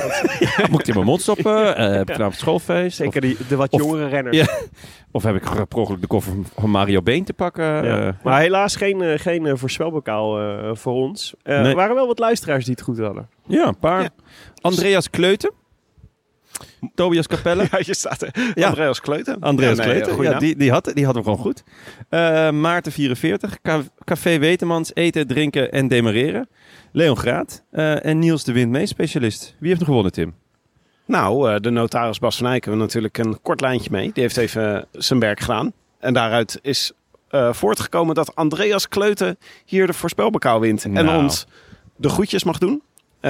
ik 0.71 0.77
het 0.77 0.87
in 0.87 0.93
mijn 0.93 1.05
mond 1.05 1.21
stoppen? 1.21 1.75
Eh, 1.75 1.91
heb 1.91 2.07
ik 2.09 2.13
vanavond 2.15 2.35
schoolfeest? 2.39 2.97
Zeker 2.97 3.21
die, 3.21 3.37
de 3.47 3.55
wat 3.55 3.69
of- 3.71 3.81
jongere 3.81 4.07
renners. 4.07 4.37
Ja. 4.37 4.47
Of, 5.11 5.23
heb 5.23 5.35
ik 5.35 5.41
per 5.67 5.77
ongeluk 5.77 6.01
de 6.01 6.07
koffer 6.07 6.33
van 6.59 6.69
Mario 6.69 7.01
Been 7.01 7.23
te 7.23 7.33
pakken? 7.33 7.63
Ja. 7.65 8.07
Eh, 8.07 8.13
Maar 8.23 8.39
helaas 8.41 8.75
geen, 8.75 9.01
eh, 9.01 9.19
geen 9.19 9.57
voorspelbokaal 9.57 10.39
eh, 10.39 10.69
voor 10.75 10.93
ons. 10.93 11.33
Eh, 11.43 11.59
Nee. 11.61 11.69
Er 11.69 11.75
waren 11.75 11.95
wel 11.95 12.07
wat 12.07 12.19
luisteraars 12.19 12.65
die 12.65 12.73
het 12.73 12.83
goed 12.83 12.99
hadden. 12.99 13.27
ja, 13.47 13.67
een 13.67 13.77
paar. 13.79 14.01
Ja. 14.01 14.09
Andreas 14.61 15.09
Kleuten. 15.09 15.51
Tobias 16.95 17.27
Capelle. 17.27 17.67
Ja, 17.71 17.77
je 17.81 17.93
staat 17.93 18.21
er. 18.21 18.51
Ja. 18.55 18.67
Andreas 18.67 19.01
Kleuten. 19.01 19.39
Andreas 19.39 19.77
Ja, 19.77 19.85
nee, 19.85 20.01
Kleuten, 20.01 20.23
ja, 20.23 20.39
die, 20.39 20.55
die, 20.55 20.71
had, 20.71 20.91
die 20.93 21.05
had 21.05 21.13
hem 21.15 21.23
gewoon 21.23 21.39
goed. 21.39 21.63
Eh, 22.09 22.49
Maarten 22.51 22.91
44, 22.91 23.61
Ca- 23.61 23.83
Café 24.03 24.39
Wetemans, 24.39 24.91
eten, 24.95 25.27
drinken 25.27 25.71
en 25.71 25.87
demareren. 25.87 26.49
Leon 26.91 27.17
Graat 27.17 27.63
eh, 27.71 28.05
en 28.05 28.19
Niels 28.19 28.43
de 28.43 28.51
Wind 28.51 28.71
mee, 28.71 28.85
specialist. 28.85 29.55
Wie 29.59 29.67
heeft 29.69 29.79
er 29.81 29.87
gewonnen, 29.87 30.11
Tim? 30.11 30.33
Nou, 31.05 31.49
eh, 31.53 31.59
de 31.59 31.69
notaris 31.69 32.19
Bas 32.19 32.37
van 32.37 32.47
Eyck 32.47 32.63
hebben 32.63 32.81
we 32.81 32.85
natuurlijk 32.87 33.17
een 33.17 33.41
kort 33.41 33.61
lijntje 33.61 33.89
mee. 33.91 34.11
Die 34.13 34.23
heeft 34.23 34.37
even 34.37 34.85
zijn 34.91 35.19
werk 35.19 35.39
gedaan. 35.39 35.71
En 35.99 36.13
daaruit 36.13 36.59
is 36.61 36.91
voortgekomen 37.51 38.15
dat 38.15 38.35
Andreas 38.35 38.87
Kleuten 38.87 39.37
hier 39.65 39.87
de 39.87 39.93
voorspelbokaal 39.93 40.59
wint. 40.59 40.83
En 40.83 40.91
Nou. 40.91 41.23
ons 41.23 41.45
de 41.95 42.09
groetjes 42.09 42.43
mag 42.43 42.57
doen. 42.57 42.81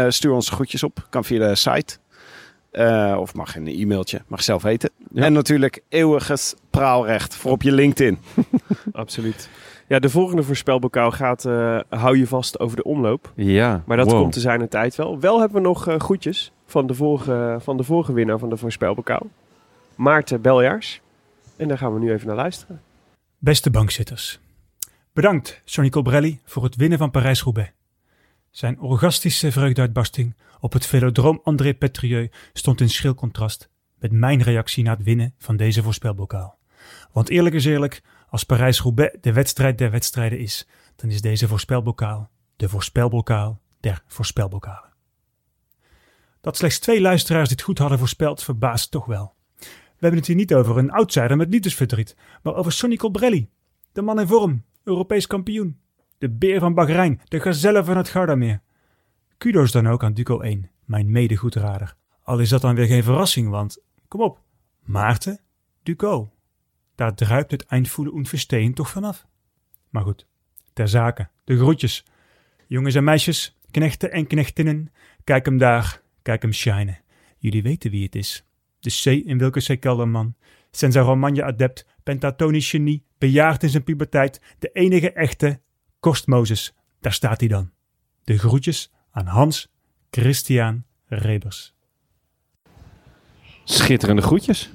Stuur 0.08 0.32
ons 0.32 0.50
groetjes 0.50 0.84
op. 0.84 1.08
Kan 1.10 1.24
via 1.26 1.48
de 1.48 1.56
site. 1.56 1.98
Eh, 2.72 3.18
of 3.20 3.34
mag 3.34 3.56
in 3.56 3.68
een 3.68 3.80
e-mailtje. 3.80 4.22
Mag 4.28 4.44
zelf 4.44 4.62
weten. 4.62 4.90
Ja. 5.12 5.24
En 5.24 5.34
natuurlijk 5.34 5.82
eeuwig 5.90 6.28
het 6.28 6.56
praalrecht 6.70 7.36
voor 7.36 7.52
op 7.52 7.62
je 7.62 7.72
LinkedIn. 7.72 8.20
Absoluut. 8.92 9.50
Ja, 9.88 10.00
de 10.00 10.10
volgende 10.10 10.44
voorspelbokaal 10.44 11.12
gaat, 11.12 11.46
eh, 11.46 11.80
hou 11.90 12.18
je 12.18 12.28
vast 12.28 12.60
over 12.60 12.76
de 12.76 12.84
omloop. 12.84 13.32
Ja, 13.36 13.84
Maar 13.86 13.98
dat 13.98 14.12
wow. 14.12 14.22
komt 14.22 14.34
te 14.34 14.40
zijn 14.40 14.62
een 14.62 14.68
tijd 14.70 14.96
wel. 14.96 15.20
Wel 15.20 15.40
hebben 15.40 15.62
we 15.62 15.68
nog 15.68 15.88
eh 15.88 16.00
groetjes 16.00 16.52
van 16.66 16.88
de, 16.88 16.94
vorige, 16.94 17.58
van 17.60 17.78
de 17.78 17.84
vorige 17.84 18.14
winnaar 18.14 18.40
van 18.40 18.50
de 18.50 18.58
voorspelbokaal. 18.58 19.28
Maarten 19.96 20.42
Beljaars. 20.42 21.02
En 21.56 21.68
daar 21.68 21.78
gaan 21.78 21.94
we 21.94 22.00
nu 22.00 22.12
even 22.12 22.28
naar 22.28 22.36
luisteren. 22.36 22.82
Beste 23.38 23.70
bankzitters. 23.70 24.40
Bedankt, 25.14 25.62
Sonny 25.66 25.90
Colbrelli, 25.90 26.40
voor 26.46 26.64
het 26.64 26.76
winnen 26.76 26.98
van 26.98 27.12
Parijs-Roubaix. 27.12 27.72
Zijn 28.52 28.80
orgastische 28.80 29.52
vreugdeuitbarsting 29.52 30.36
op 30.60 30.74
het 30.74 30.86
velodroom 30.86 31.40
André 31.44 31.74
Petrieu 31.74 32.30
stond 32.54 32.82
in 32.82 32.90
schril 32.90 33.14
contrast 33.14 33.70
met 34.00 34.12
mijn 34.12 34.42
reactie 34.42 34.84
na 34.84 34.92
het 34.92 35.04
winnen 35.04 35.34
van 35.38 35.58
deze 35.58 35.84
voorspelbokaal. 35.84 36.58
Want 37.12 37.30
eerlijk 37.30 37.56
is 37.56 37.66
eerlijk, 37.66 38.02
als 38.30 38.44
Parijs-Roubaix 38.44 39.18
de 39.22 39.34
wedstrijd 39.34 39.78
der 39.78 39.92
wedstrijden 39.92 40.40
is, 40.40 40.68
dan 40.96 41.10
is 41.10 41.22
deze 41.22 41.48
voorspelbokaal 41.48 42.30
de 42.56 42.70
voorspelbokaal 42.70 43.62
der 43.80 44.04
voorspelbokalen. 44.08 44.94
Dat 46.42 46.58
slechts 46.58 46.80
twee 46.80 47.02
luisteraars 47.02 47.50
dit 47.50 47.62
goed 47.62 47.78
hadden 47.78 48.00
voorspeld, 48.00 48.44
verbaast 48.44 48.92
toch 48.92 49.06
wel. 49.06 49.34
We 49.58 50.06
hebben 50.06 50.20
het 50.20 50.28
hier 50.28 50.36
niet 50.36 50.54
over 50.54 50.78
een 50.78 50.92
outsider 50.92 51.38
met 51.38 51.50
liefdesverdriet, 51.50 52.16
maar 52.44 52.56
over 52.56 52.72
Sonny 52.72 52.96
Colbrelli. 52.96 53.50
De 53.92 54.02
man 54.02 54.20
in 54.20 54.28
vorm, 54.28 54.64
Europees 54.84 55.28
kampioen. 55.28 55.80
De 56.20 56.30
beer 56.30 56.60
van 56.60 56.74
Bahrein, 56.74 57.22
de 57.28 57.40
gazelle 57.40 57.84
van 57.84 57.98
het 57.98 58.10
Gardameer. 58.10 58.62
Kudos 59.38 59.72
dan 59.72 59.88
ook 59.88 60.04
aan 60.04 60.14
Duco 60.14 60.40
1, 60.40 60.70
mijn 60.86 61.12
medegoedrader. 61.12 61.96
Al 62.24 62.40
is 62.40 62.50
dat 62.50 62.62
dan 62.62 62.76
weer 62.76 62.86
geen 62.86 63.04
verrassing, 63.04 63.50
want, 63.50 63.82
kom 64.08 64.22
op, 64.22 64.42
Maarten, 64.84 65.40
Duco. 65.84 66.32
Daar 66.96 67.16
druipt 67.16 67.52
het 67.52 67.66
eindvoelen 67.66 68.14
und 68.14 68.30
verstehen 68.30 68.74
toch 68.74 68.90
vanaf. 68.90 69.28
Maar 69.90 70.04
goed, 70.04 70.28
ter 70.74 70.88
zake, 70.88 71.30
de 71.44 71.58
groetjes. 71.58 72.06
Jongens 72.68 72.96
en 72.96 73.04
meisjes, 73.04 73.58
knechten 73.72 74.12
en 74.12 74.28
knechtinnen, 74.28 74.92
kijk 75.24 75.46
hem 75.46 75.58
daar, 75.58 76.02
kijk 76.22 76.42
hem 76.42 76.54
shinen. 76.54 77.00
Jullie 77.38 77.64
weten 77.64 77.92
wie 77.92 78.04
het 78.04 78.16
is. 78.16 78.46
De 78.80 78.90
C 78.90 79.06
in 79.06 79.38
Wilke 79.38 79.76
C. 79.76 79.80
Kelderman, 79.80 80.36
Senza 80.72 81.02
Romagna 81.02 81.44
adept, 81.44 81.86
pentatonisch 82.04 82.70
genie, 82.70 83.06
bejaard 83.18 83.64
in 83.64 83.70
zijn 83.70 83.84
puberteit, 83.84 84.42
de 84.60 84.70
enige 84.72 85.12
echte 85.12 85.60
Kost 86.00 86.28
Mozes. 86.28 86.74
Daar 87.00 87.14
staat 87.14 87.40
hij 87.40 87.50
dan. 87.50 87.72
De 88.24 88.38
groetjes 88.38 88.92
aan 89.12 89.26
Hans 89.26 89.68
Christian 90.12 90.84
Rebers. 91.08 91.74
Schitterende 93.64 94.22
groetjes. 94.22 94.72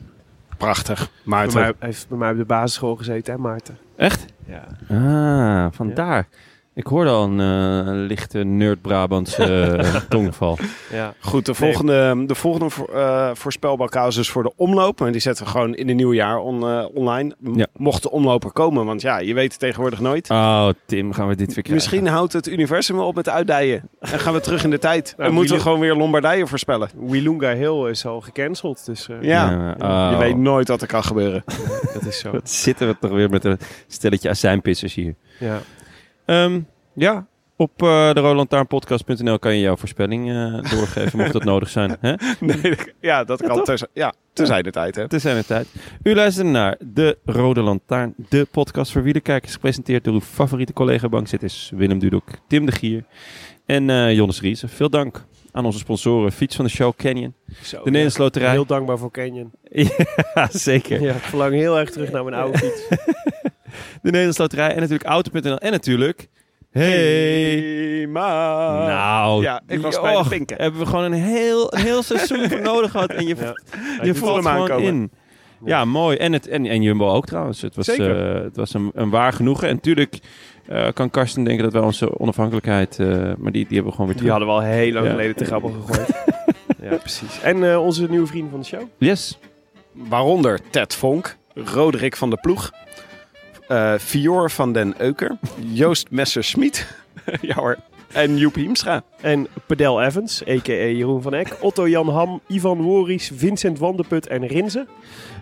Prachtig. 0.57 0.99
Bij 0.99 1.09
Maarten. 1.25 1.61
mij, 1.61 1.72
hij 1.79 1.89
heeft 1.89 2.09
bij 2.09 2.18
mij 2.18 2.31
op 2.31 2.37
de 2.37 2.45
basisschool 2.45 2.97
gezeten, 2.97 3.35
hè 3.35 3.41
Maarten? 3.41 3.79
Echt? 3.97 4.27
Ja. 4.47 4.66
Ah, 4.89 5.72
vandaar. 5.72 6.29
Ik 6.75 6.87
hoorde 6.87 7.11
al 7.11 7.25
een 7.25 7.41
eh, 7.41 8.07
lichte 8.09 8.39
nerd-Brabantse 8.39 9.45
eh, 9.45 9.95
tongval. 10.09 10.59
ja. 10.93 11.14
Goed, 11.20 11.47
de 11.47 11.55
volgende, 11.55 12.25
de 12.27 12.35
volgende 12.35 12.70
voor, 12.70 12.89
eh 12.89 13.31
voorspelbokaal 13.35 14.09
is 14.09 14.31
voor 14.31 14.43
de 14.43 14.53
omloop. 14.57 15.01
Maar 15.01 15.12
die 15.12 15.20
zetten 15.20 15.45
we 15.45 15.51
gewoon 15.51 15.75
in 15.75 15.87
het 15.89 15.97
nieuwe 15.97 16.14
jaar 16.14 16.39
on, 16.39 16.64
online. 16.95 17.35
M- 17.39 17.59
Ja. 17.59 17.66
Mocht 17.77 18.03
de 18.03 18.11
omloper 18.11 18.53
komen, 18.53 18.85
want 18.85 19.01
ja, 19.01 19.18
je 19.18 19.35
weet 19.35 19.51
het 19.51 19.61
tegenwoordig 19.61 20.01
nooit. 20.01 20.31
Oh, 20.31 20.68
Tim, 20.87 21.12
gaan 21.12 21.29
we 21.29 21.35
dit 21.37 21.55
weer 21.55 21.64
krijgen? 21.64 21.75
Misschien 21.75 22.07
houdt 22.07 22.33
het 22.33 22.47
universum 22.49 22.97
wel 22.97 23.07
op 23.07 23.14
met 23.14 23.29
uitdijen. 23.29 23.89
En 24.01 24.18
gaan 24.18 24.33
we 24.35 24.41
terug 24.41 24.64
in 24.64 24.70
de 24.70 24.79
tijd. 24.79 25.14
Nou, 25.16 25.29
en 25.29 25.35
moeten 25.35 25.57
we 25.57 25.62
gewoon 25.62 25.81
weer 25.81 25.95
Lombardije 25.97 26.47
voorspellen. 26.47 26.89
Wilunga 26.99 27.55
Hill 27.55 27.89
is 27.91 28.07
al 28.07 28.20
gecanceld, 28.20 28.87
dus 28.87 29.09
eh, 29.09 29.16
Ja, 29.22 29.75
oh. 29.81 30.09
je 30.12 30.16
weet 30.18 30.37
nooit 30.37 30.68
wat 30.68 30.81
er 30.83 30.87
kan 30.89 31.05
gebeuren. 31.05 31.45
dat 31.93 32.05
is 32.07 32.18
zo. 32.18 32.31
Wat 32.31 32.51
zitten 32.66 32.87
we 32.89 32.97
toch 33.01 33.11
weer 33.11 33.31
met 33.31 33.45
een 33.45 33.59
stelletje 33.87 34.29
azijnpissers 34.29 34.95
hier. 34.95 35.14
Ja. 35.39 35.59
Ehm, 36.25 36.61
ja, 36.95 37.27
Op 37.57 37.83
uh, 37.83 38.12
de 38.12 38.20
rolandtaarnpodcast.nl 38.20 39.39
kan 39.39 39.55
je 39.55 39.61
jouw 39.61 39.77
voorspelling 39.77 40.29
uh, 40.29 40.70
doorgeven, 40.70 41.18
mocht 41.18 41.33
dat 41.33 41.45
nodig 41.45 41.68
zijn. 41.68 41.97
Hè? 42.01 42.14
Nee, 42.41 42.77
ja, 43.01 43.25
dat 43.25 43.43
kan. 43.43 43.79
Ja, 43.93 44.14
terzijde 44.33 44.62
de 44.62 44.70
tijd. 44.70 44.95
Hè? 44.97 45.07
De 45.07 45.45
tijd. 45.47 45.68
U 46.03 46.14
luistert 46.14 46.47
naar 46.47 46.77
De 46.81 47.18
Rode 47.25 47.61
Lantaarn, 47.61 48.14
de 48.29 48.47
podcast 48.51 48.93
voor 48.93 49.03
wielerkijkers. 49.03 49.53
Gepresenteerd 49.53 50.05
door 50.05 50.14
uw 50.14 50.20
favoriete 50.20 50.72
collega-bankzitters 50.72 51.72
Willem 51.75 51.99
Dudok, 51.99 52.29
Tim 52.49 52.66
de 52.66 52.72
Gier 52.72 53.05
en 53.66 53.89
uh, 53.89 54.14
Jonas 54.14 54.41
Riese. 54.41 54.68
Veel 54.68 54.91
dank 54.91 55.25
aan 55.53 55.64
onze 55.64 55.79
sponsoren. 55.79 56.33
Fiets 56.33 56.57
van 56.57 56.64
de 56.64 56.70
show 56.70 56.93
Canyon. 56.97 57.35
Zo, 57.62 57.77
de 57.77 57.85
Nederlandse 57.85 58.22
Loterij. 58.22 58.51
Heel 58.51 58.66
dankbaar 58.66 58.99
voor 58.99 59.11
Canyon. 59.11 59.51
ja, 60.35 60.49
zeker. 60.51 61.03
Ja, 61.03 61.14
ik 61.14 61.22
verlang 61.22 61.55
heel 61.55 61.79
erg 61.79 61.91
terug 61.91 62.11
naar 62.11 62.25
mijn 62.25 62.37
oude 62.37 62.59
fiets. 62.59 62.87
de 64.03 64.11
Nederlandse 64.11 64.43
Loterij 64.43 64.68
en 64.68 64.81
natuurlijk 64.81 65.09
Auto.nl. 65.09 65.59
En 65.59 65.70
natuurlijk... 65.70 66.29
Hey, 66.70 66.91
hey 66.91 68.07
ma. 68.07 68.87
Nou, 68.87 69.43
ja, 69.43 69.62
ik 69.66 69.81
was 69.81 70.01
bij 70.01 70.22
de 70.22 70.29
pinken. 70.29 70.57
Hebben 70.57 70.81
we 70.81 70.87
gewoon 70.87 71.05
een 71.05 71.12
heel, 71.12 71.75
een 71.75 71.81
heel 71.81 72.03
seizoen 72.12 72.49
voor 72.49 72.61
nodig 72.61 72.91
gehad. 72.91 73.11
En 73.11 73.27
je, 73.27 73.37
ja. 73.37 73.55
je 74.03 74.14
voelt 74.14 74.45
hem 74.45 74.66
gewoon 74.66 74.83
in. 74.83 75.11
Ja. 75.64 75.85
mooi. 75.85 76.16
En, 76.16 76.33
het, 76.33 76.49
en, 76.49 76.66
en 76.66 76.83
Jumbo 76.83 77.09
ook 77.09 77.27
trouwens. 77.27 77.62
Het 77.62 77.75
was, 77.75 77.89
uh, 77.89 78.35
het 78.35 78.57
was 78.57 78.75
een, 78.75 78.91
een 78.95 79.11
waar 79.11 79.33
genoegen. 79.33 79.68
En 79.68 79.75
natuurlijk 79.75 80.18
uh, 80.70 80.89
kan 80.95 81.11
Karsten 81.11 81.45
denken 81.45 81.64
dat 81.64 81.72
wij 81.72 81.83
onze 81.83 82.18
onafhankelijkheid... 82.18 82.99
Uh, 82.99 83.09
maar 83.39 83.53
die, 83.53 83.66
die 83.66 83.75
hebben 83.75 83.85
we 83.85 83.91
gewoon 83.91 84.07
weer 84.07 84.16
terug. 84.16 84.20
Die 84.20 84.31
hadden 84.31 84.49
we 84.49 84.55
al 84.55 84.61
heel 84.61 84.93
lang 84.93 85.09
geleden 85.09 85.37
te 85.37 85.45
grappig 85.45 85.70
gegooid. 85.75 86.09
ja, 86.91 86.97
precies. 86.97 87.41
En 87.43 87.79
onze 87.79 88.07
nieuwe 88.11 88.27
vrienden 88.27 88.51
van 88.51 88.61
de 88.61 88.66
show? 88.66 88.83
Yes. 88.99 89.39
Waaronder 89.93 90.61
Ted 90.70 90.95
Vonk, 90.95 91.37
Roderick 91.55 92.16
van 92.16 92.31
der 92.31 92.41
Ploeg, 92.41 92.70
Fior 93.99 94.51
van 94.51 94.73
den 94.73 94.95
Euker, 94.99 95.39
Joost 95.73 96.11
Messerschmidt, 96.11 96.87
ja 97.41 97.55
hoor, 97.55 97.77
en 98.15 98.37
Joep 98.37 98.55
Hiemstra. 98.55 99.03
En 99.21 99.47
Pedel 99.67 100.03
Evans, 100.03 100.43
a.k.a. 100.43 100.73
Jeroen 100.73 101.23
van 101.23 101.35
Eck, 101.35 101.57
Otto 101.61 101.89
Jan 101.89 102.09
Ham, 102.09 102.41
Ivan 102.49 102.83
Woris, 102.83 103.31
Vincent 103.35 103.79
Wanderput 103.79 104.27
en 104.27 104.47
Rinze. 104.47 104.87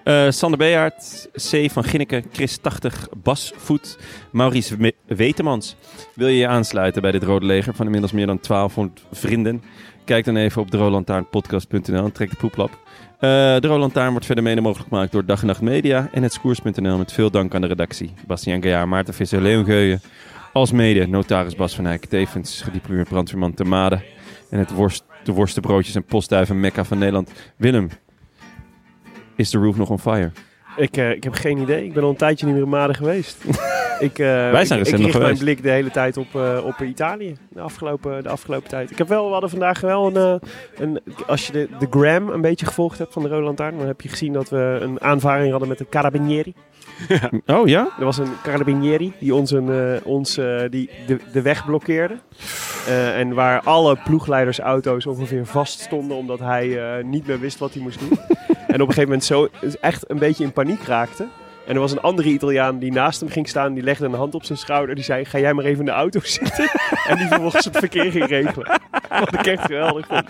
Uh, 0.05 0.31
Sander 0.31 0.59
Bejaard, 0.59 1.29
C. 1.51 1.70
van 1.70 1.85
Ginneke, 1.85 2.23
Chris 2.33 2.57
80, 2.57 3.09
Bas 3.23 3.53
Voet, 3.57 3.99
Maurice 4.31 4.95
Wetemans. 5.07 5.77
Wil 6.14 6.29
je 6.29 6.37
je 6.37 6.47
aansluiten 6.47 7.03
bij 7.03 7.11
dit 7.11 7.23
Rode 7.23 7.47
Leger 7.47 7.75
van 7.75 7.85
inmiddels 7.85 8.12
meer 8.12 8.27
dan 8.27 8.39
1200 8.49 9.03
vrienden? 9.12 9.62
Kijk 10.05 10.25
dan 10.25 10.37
even 10.37 10.62
op 10.62 10.70
drolantaarnpodcast.nl 10.70 12.05
en 12.05 12.12
trek 12.12 12.31
de 12.31 12.37
poeplap. 12.37 12.82
Uh, 13.23 13.31
de 13.31 13.66
Roland 13.66 13.93
Taarn 13.93 14.11
wordt 14.11 14.27
verder 14.27 14.45
mede 14.45 14.61
mogelijk 14.61 14.89
gemaakt 14.89 15.12
door 15.12 15.25
Dag 15.25 15.41
en 15.41 15.47
Nacht 15.47 15.61
Media 15.61 16.09
en 16.12 16.23
het 16.23 16.33
Skoers.nl 16.33 16.99
met 16.99 17.12
veel 17.12 17.31
dank 17.31 17.55
aan 17.55 17.61
de 17.61 17.66
redactie. 17.66 18.14
Bastiaan 18.27 18.62
Gaillard, 18.62 18.89
Maarten 18.89 19.14
Visser, 19.14 19.41
Leon 19.41 19.64
Geuyen, 19.64 20.01
als 20.53 20.73
mede 20.73 21.07
notaris 21.07 21.55
Bas 21.55 21.75
van 21.75 21.87
Eyck, 21.87 22.05
tevens 22.05 22.61
gediplomeerd 22.61 23.09
brandweerman 23.09 23.55
te 23.55 23.64
Made 23.64 24.03
en 24.51 24.59
het 24.59 24.70
worst, 24.70 25.05
de 25.25 25.33
worstenbroodjes 25.33 25.95
en 25.95 26.05
postduiven 26.05 26.61
mekka 26.61 26.85
van 26.85 26.99
Nederland. 26.99 27.33
Willem, 27.57 27.89
is 29.37 29.51
de 29.51 29.59
roof 29.59 29.77
nog 29.77 29.91
on 29.91 29.99
fire? 29.99 30.31
Ik, 30.77 30.97
uh, 30.97 31.11
ik 31.11 31.25
heb 31.25 31.33
geen 31.33 31.59
idee. 31.59 31.85
Ik 31.85 31.93
ben 31.93 32.03
al 32.03 32.11
een 32.11 32.16
tijdje 32.16 32.47
niet 32.47 32.55
meer 32.55 32.64
in 32.64 32.70
Maden 32.70 32.97
geweest. 32.97 33.45
ik, 34.03 34.18
uh, 34.18 34.26
Wij 34.50 34.64
zijn 34.64 34.80
ik, 34.80 34.86
ik 34.86 34.96
richt 34.96 35.18
mijn 35.18 35.38
blik 35.38 35.62
de 35.62 35.70
hele 35.70 35.90
tijd 35.90 36.16
op, 36.16 36.34
uh, 36.36 36.64
op 36.64 36.80
Italië. 36.80 37.36
De 37.48 37.61
afgelopen, 37.61 38.22
de 38.22 38.28
afgelopen 38.28 38.68
tijd. 38.68 38.90
Ik 38.90 38.98
heb 38.98 39.09
wel, 39.09 39.26
we 39.26 39.32
hadden 39.32 39.50
vandaag 39.50 39.80
wel 39.80 40.16
een... 40.16 40.40
een 40.76 41.00
als 41.26 41.46
je 41.46 41.53
de, 41.53 41.68
de 41.78 41.86
gram 41.90 42.28
een 42.28 42.40
beetje 42.40 42.66
gevolgd 42.66 42.98
hebt 42.98 43.12
van 43.12 43.22
de 43.22 43.28
Rode 43.28 43.42
Lantaarn... 43.42 43.78
dan 43.78 43.86
heb 43.86 44.00
je 44.00 44.09
gezien 44.09 44.32
dat 44.32 44.48
we 44.48 44.78
een 44.80 45.00
aanvaring 45.00 45.50
hadden 45.50 45.68
met 45.68 45.80
een 45.80 45.88
carabinieri. 45.88 46.55
oh 47.46 47.68
ja? 47.68 47.88
Er 47.98 48.05
was 48.05 48.18
een 48.18 48.32
carabinieri 48.42 49.12
die 49.18 49.34
ons, 49.34 49.50
een, 49.50 50.00
ons 50.05 50.34
die 50.70 50.90
de, 51.07 51.18
de 51.32 51.42
weg 51.42 51.64
blokkeerde. 51.64 52.14
Uh, 52.88 53.18
en 53.18 53.34
waar 53.34 53.61
alle 53.61 53.96
ploegleidersauto's 54.05 55.07
ongeveer 55.07 55.46
vast 55.46 55.80
stonden 55.80 56.16
omdat 56.16 56.38
hij 56.38 57.03
niet 57.03 57.26
meer 57.26 57.40
wist 57.40 57.59
wat 57.59 57.72
hij 57.72 57.82
moest 57.82 57.98
doen. 57.98 58.18
en 58.48 58.80
op 58.80 58.88
een 58.88 58.94
gegeven 58.94 59.03
moment 59.03 59.24
zo 59.24 59.48
echt 59.80 60.11
een 60.11 60.18
beetje 60.18 60.44
in 60.44 60.53
paniek 60.53 60.82
raakte. 60.82 61.26
En 61.67 61.75
er 61.75 61.81
was 61.81 61.93
een 61.93 62.01
andere 62.01 62.29
Italiaan 62.29 62.79
die 62.79 62.93
naast 62.93 63.21
hem 63.21 63.29
ging 63.29 63.49
staan. 63.49 63.75
Die 63.75 63.83
legde 63.83 64.05
een 64.05 64.15
hand 64.15 64.35
op 64.35 64.45
zijn 64.45 64.59
schouder. 64.59 64.95
Die 64.95 65.05
zei, 65.05 65.25
ga 65.25 65.39
jij 65.39 65.55
maar 65.55 65.65
even 65.65 65.79
in 65.79 65.85
de 65.85 65.91
auto 65.91 66.21
zitten. 66.39 66.71
en 67.09 67.17
die 67.17 67.27
vervolgens 67.27 67.65
het 67.65 67.77
verkeer 67.77 68.11
ging 68.11 68.27
regelen. 68.27 68.81
Wat 69.09 69.35
ik 69.35 69.47
echt 69.47 69.63
geweldig 69.63 70.07
vond. 70.07 70.29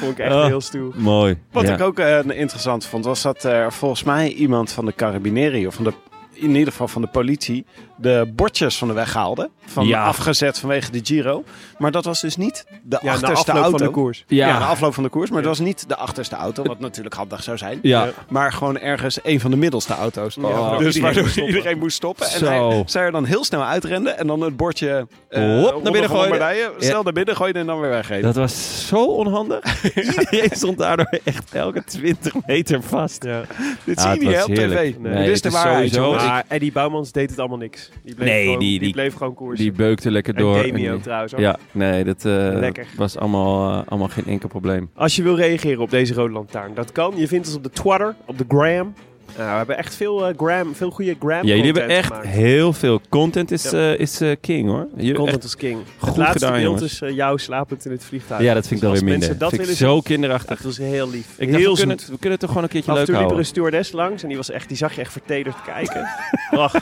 vond 0.00 0.12
ik 0.12 0.18
echt 0.18 0.34
oh, 0.34 0.44
heel 0.44 0.60
stoer. 0.60 0.92
Mooi. 0.96 1.38
Wat 1.52 1.66
ja. 1.66 1.74
ik 1.74 1.80
ook 1.80 1.98
uh, 1.98 2.18
interessant 2.18 2.86
vond, 2.86 3.04
was 3.04 3.22
dat 3.22 3.44
er 3.44 3.72
volgens 3.72 4.02
mij 4.02 4.32
iemand 4.32 4.72
van 4.72 4.86
de 4.86 4.94
Carabinieri 4.94 5.66
of 5.66 5.74
van 5.74 5.84
de 5.84 5.92
in 6.32 6.54
ieder 6.54 6.72
geval 6.72 6.88
van 6.88 7.02
de 7.02 7.08
politie 7.08 7.64
de 8.00 8.30
bordjes 8.34 8.78
van 8.78 8.88
de 8.88 8.94
weg 8.94 9.14
haalde. 9.14 9.50
Van 9.66 9.86
Ja. 9.86 10.04
afgezet 10.04 10.58
vanwege 10.58 10.90
de 10.90 11.00
Giro. 11.02 11.44
Maar 11.78 11.90
dat 11.90 12.04
was 12.04 12.20
dus 12.20 12.36
niet 12.36 12.64
de 12.82 12.98
Ja, 13.02 13.12
achterste 13.12 13.50
afloop 13.50 13.56
auto. 13.64 13.78
van 13.78 13.86
de 13.86 13.92
koers. 13.92 14.24
Ja. 14.26 14.46
Ja. 14.48 14.58
de 14.58 14.64
afloop 14.64 14.94
van 14.94 15.02
de 15.02 15.08
koers. 15.08 15.30
Maar 15.30 15.42
dat 15.42 15.56
was 15.56 15.66
niet 15.66 15.88
de 15.88 15.96
achterste 15.96 16.36
auto, 16.36 16.62
wat 16.62 16.80
natuurlijk 16.80 17.14
handig 17.14 17.42
zou 17.42 17.56
zijn. 17.58 17.78
Ja. 17.82 18.08
Maar 18.28 18.52
gewoon 18.52 18.78
ergens 18.78 19.18
een 19.22 19.40
van 19.40 19.50
de 19.50 19.56
middelste 19.56 19.94
auto's. 19.94 20.34
Ja, 20.34 20.40
waardoor 20.40 20.78
dus 20.78 20.94
iedereen 20.96 21.02
waardoor 21.02 21.22
moest 21.22 21.32
stoppen. 21.34 21.54
iedereen 21.56 21.78
moest 21.78 21.96
stoppen. 21.96 22.26
En 22.30 22.38
Zo. 22.38 22.46
hij 22.46 22.82
zou 22.86 23.04
er 23.04 23.12
dan 23.12 23.24
heel 23.24 23.44
snel 23.44 23.64
uitrenden. 23.64 24.18
En 24.18 24.26
dan 24.26 24.40
het 24.40 24.56
bordje 24.56 25.06
eh, 25.28 25.42
Hop, 25.62 25.82
naar 25.82 25.92
binnen 25.92 26.10
gooien. 26.10 26.72
Snel 26.78 27.02
naar 27.02 27.12
binnen 27.12 27.36
gooien 27.36 27.54
en 27.54 27.66
dan 27.66 27.80
weer 27.80 27.90
weggeven. 27.90 28.22
Dat 28.22 28.34
was 28.34 28.86
zo 28.88 29.04
onhandig. 29.04 29.84
Iedereen 29.94 30.50
stond 30.52 30.78
daardoor 30.78 31.18
echt 31.24 31.54
elke 31.54 31.84
20 31.84 32.32
meter 32.46 32.82
vast. 32.82 33.24
Ja. 33.24 33.42
Dit 33.84 33.98
Ah, 33.98 34.12
zie 34.12 34.20
je 34.20 34.26
het 34.28 34.36
niet 34.36 34.58
op 34.58 34.64
tv. 34.64 34.68
heerlijk. 34.68 35.02
Dit 35.02 35.12
Nee, 35.12 35.30
is 35.30 35.40
de 35.40 35.48
het 35.48 35.56
waarheid. 35.56 35.92
sowieso-. 35.94 36.26
Maar 36.26 36.44
Eddie 36.48 36.72
Bouwmans 36.72 37.12
deed 37.12 37.30
het 37.30 37.38
allemaal 37.38 37.58
niks. 37.58 37.89
Die 38.04 38.14
bleef, 38.14 38.28
Nee, 38.28 38.44
gewoon, 38.44 38.58
die- 38.58 38.68
die, 38.68 38.78
die- 38.78 38.92
bleef 38.92 39.14
gewoon 39.14 39.34
koers. 39.34 39.58
Die 39.58 39.72
beukte 39.72 40.10
lekker 40.10 40.34
en 40.34 40.42
door. 40.42 40.62
Demi 40.62 40.84
En 40.86 40.88
ook 40.90 40.94
die- 40.96 41.04
trouwens. 41.04 41.32
Ja, 41.36 41.58
nee, 41.72 42.04
dat 42.04 42.24
eh, 42.24 42.70
was 42.96 43.16
allemaal, 43.16 43.80
eh, 43.80 43.86
allemaal 43.88 44.08
geen 44.08 44.26
enkel 44.26 44.48
probleem. 44.48 44.90
Als 44.94 45.16
je 45.16 45.22
wil 45.22 45.36
reageren 45.36 45.80
op 45.82 45.90
deze 45.90 46.14
Rode 46.14 46.32
Lantaarn, 46.32 46.74
dat 46.74 46.92
kan. 46.92 47.12
Je 47.16 47.28
vindt 47.28 47.46
ons 47.46 47.56
op 47.56 47.62
de 47.62 47.70
Twitter, 47.70 48.14
op 48.26 48.38
de 48.38 48.44
Gram. 48.48 48.94
Nou, 49.36 49.50
we 49.50 49.56
hebben 49.56 49.78
echt 49.78 49.94
veel, 49.94 50.26
eh, 50.26 50.34
gram, 50.36 50.74
veel 50.74 50.90
goede 50.90 51.16
Gram 51.18 51.30
Ja, 51.46 51.54
jullie 51.54 51.62
hebben 51.72 51.88
echt 51.88 52.06
gemaakt. 52.06 52.26
heel 52.26 52.72
veel 52.72 53.00
content 53.08 53.50
is, 53.50 53.70
Ja. 53.70 53.92
eh, 53.92 53.98
is 53.98 54.20
king 54.40 54.68
hoor. 54.68 54.86
Jullie 54.96 55.14
Content 55.14 55.44
is 55.44 55.56
king. 55.56 55.78
goed 55.98 56.08
het 56.08 56.16
laatste 56.16 56.38
gedaan, 56.38 56.60
beeld 56.60 56.78
jongens. 56.78 57.00
is 57.02 57.14
jou 57.14 57.38
slapend 57.38 57.84
in 57.84 57.90
het 57.90 58.04
vliegtuig. 58.04 58.42
ja, 58.42 58.54
dat 58.54 58.66
vind 58.66 58.74
ik 58.74 58.86
dan 58.86 58.90
Dus 58.94 59.00
weer 59.02 59.10
als 59.14 59.20
minder. 59.20 59.38
dat 59.38 59.50
vind 59.54 59.68
ik 59.68 59.76
zo 59.76 59.92
zien- 59.92 60.02
kinderachtig. 60.02 60.56
Dat 60.56 60.64
was 60.66 60.78
heel 60.78 61.10
lief. 61.10 61.26
Ik 61.36 61.50
dacht, 61.50 61.60
heel 61.62 61.70
we 61.72 61.78
kunnen, 61.78 61.98
zoet. 61.98 62.00
het, 62.00 62.10
we 62.10 62.12
kunnen 62.20 62.30
het 62.30 62.40
toch 62.40 62.48
gewoon 62.48 62.62
een 62.64 62.68
keertje 62.70 62.90
Af 62.90 62.96
en 62.98 63.02
leuk 63.04 63.14
toe 63.14 63.20
liep 63.20 63.30
er 63.30 63.36
houden. 63.36 63.38
een 63.38 63.44
stewardess 63.46 63.92
langs 63.92 64.22
en 64.22 64.28
die, 64.28 64.36
was 64.36 64.50
echt, 64.50 64.68
die 64.68 64.76
zag 64.76 64.94
je 64.94 65.00
echt 65.00 65.12
vertederd 65.12 65.56
kijken. 65.66 66.08
Ach, 66.50 66.72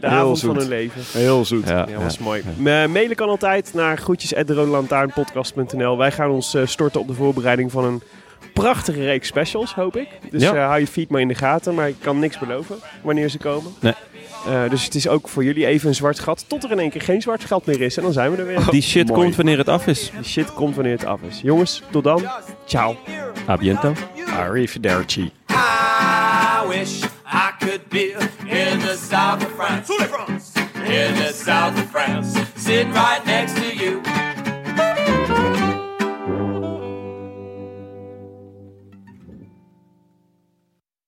de 0.00 0.06
avond 0.06 0.38
zoet. 0.38 0.50
van 0.50 0.58
hun 0.58 0.68
leven. 0.68 1.00
Heel 1.20 1.44
zoet. 1.44 1.68
Ja, 1.68 1.86
Ja, 1.88 1.98
was 2.02 2.16
ja. 2.16 2.24
mooi. 2.24 2.42
Mailen 2.88 3.16
kan 3.16 3.28
altijd 3.28 3.70
naar 3.74 3.96
groetjes@derodelantaarnpodcast.nl. 3.98 5.96
Wij 5.98 6.12
gaan 6.12 6.30
ons 6.30 6.56
storten 6.64 7.00
op 7.00 7.06
de 7.08 7.14
voorbereiding 7.14 7.70
van 7.72 7.84
een 7.84 8.02
prachtige 8.52 9.04
reeks 9.04 9.26
specials, 9.28 9.74
hoop 9.74 9.96
ik. 9.96 10.08
Dus 10.30 10.42
Ja. 10.42 10.54
eh, 10.54 10.66
hou 10.66 10.80
je 10.80 10.86
feed 10.86 11.10
maar 11.10 11.20
in 11.20 11.28
de 11.28 11.34
gaten, 11.34 11.74
maar 11.74 11.88
ik 11.88 11.96
kan 12.00 12.18
niks 12.18 12.38
beloven 12.38 12.76
wanneer 13.02 13.28
ze 13.28 13.38
komen. 13.38 13.72
Nee. 13.80 13.94
Eh, 14.46 14.70
dus 14.70 14.84
het 14.84 14.94
is 14.94 15.08
ook 15.08 15.28
voor 15.28 15.44
jullie 15.44 15.66
even 15.66 15.88
een 15.88 15.94
zwart 15.94 16.18
gat, 16.18 16.44
tot 16.48 16.64
er 16.64 16.70
in 16.70 16.78
één 16.78 16.90
keer 16.90 17.00
geen 17.02 17.22
zwart 17.22 17.44
gat 17.44 17.66
meer 17.66 17.80
is. 17.80 17.96
En 17.96 18.02
dan 18.02 18.12
zijn 18.12 18.30
we 18.30 18.36
er 18.36 18.46
weer. 18.46 18.70
Die 18.70 18.82
shit 18.82 19.08
Mooi. 19.08 19.20
komt 19.22 19.36
wanneer 19.36 19.58
het 19.58 19.68
af 19.68 19.86
is. 19.86 20.10
Die 20.14 20.24
shit 20.24 20.54
komt 20.54 20.74
wanneer 20.74 20.92
het 20.92 21.04
af 21.04 21.20
is. 21.28 21.40
Jongens, 21.42 21.82
tot 21.90 22.04
dan. 22.04 22.22
Ciao. 22.66 22.96
A 23.48 23.56
biento. 23.56 23.92
Arrivederci. 24.38 25.30
I 25.50 26.68
wish 26.68 27.02
I 27.32 27.50
could 27.58 27.88
be 27.88 28.14
in 28.46 28.78
the 28.78 28.96
south 29.10 29.44
of 29.44 29.52
France. 29.56 29.92
In 30.84 31.14
the 31.14 31.32
south 31.44 31.72
of 31.74 31.84
France, 31.90 32.38
sitting 32.56 32.92
right 32.92 33.24
next 33.24 33.54
to 33.54 33.84
you. 33.84 34.00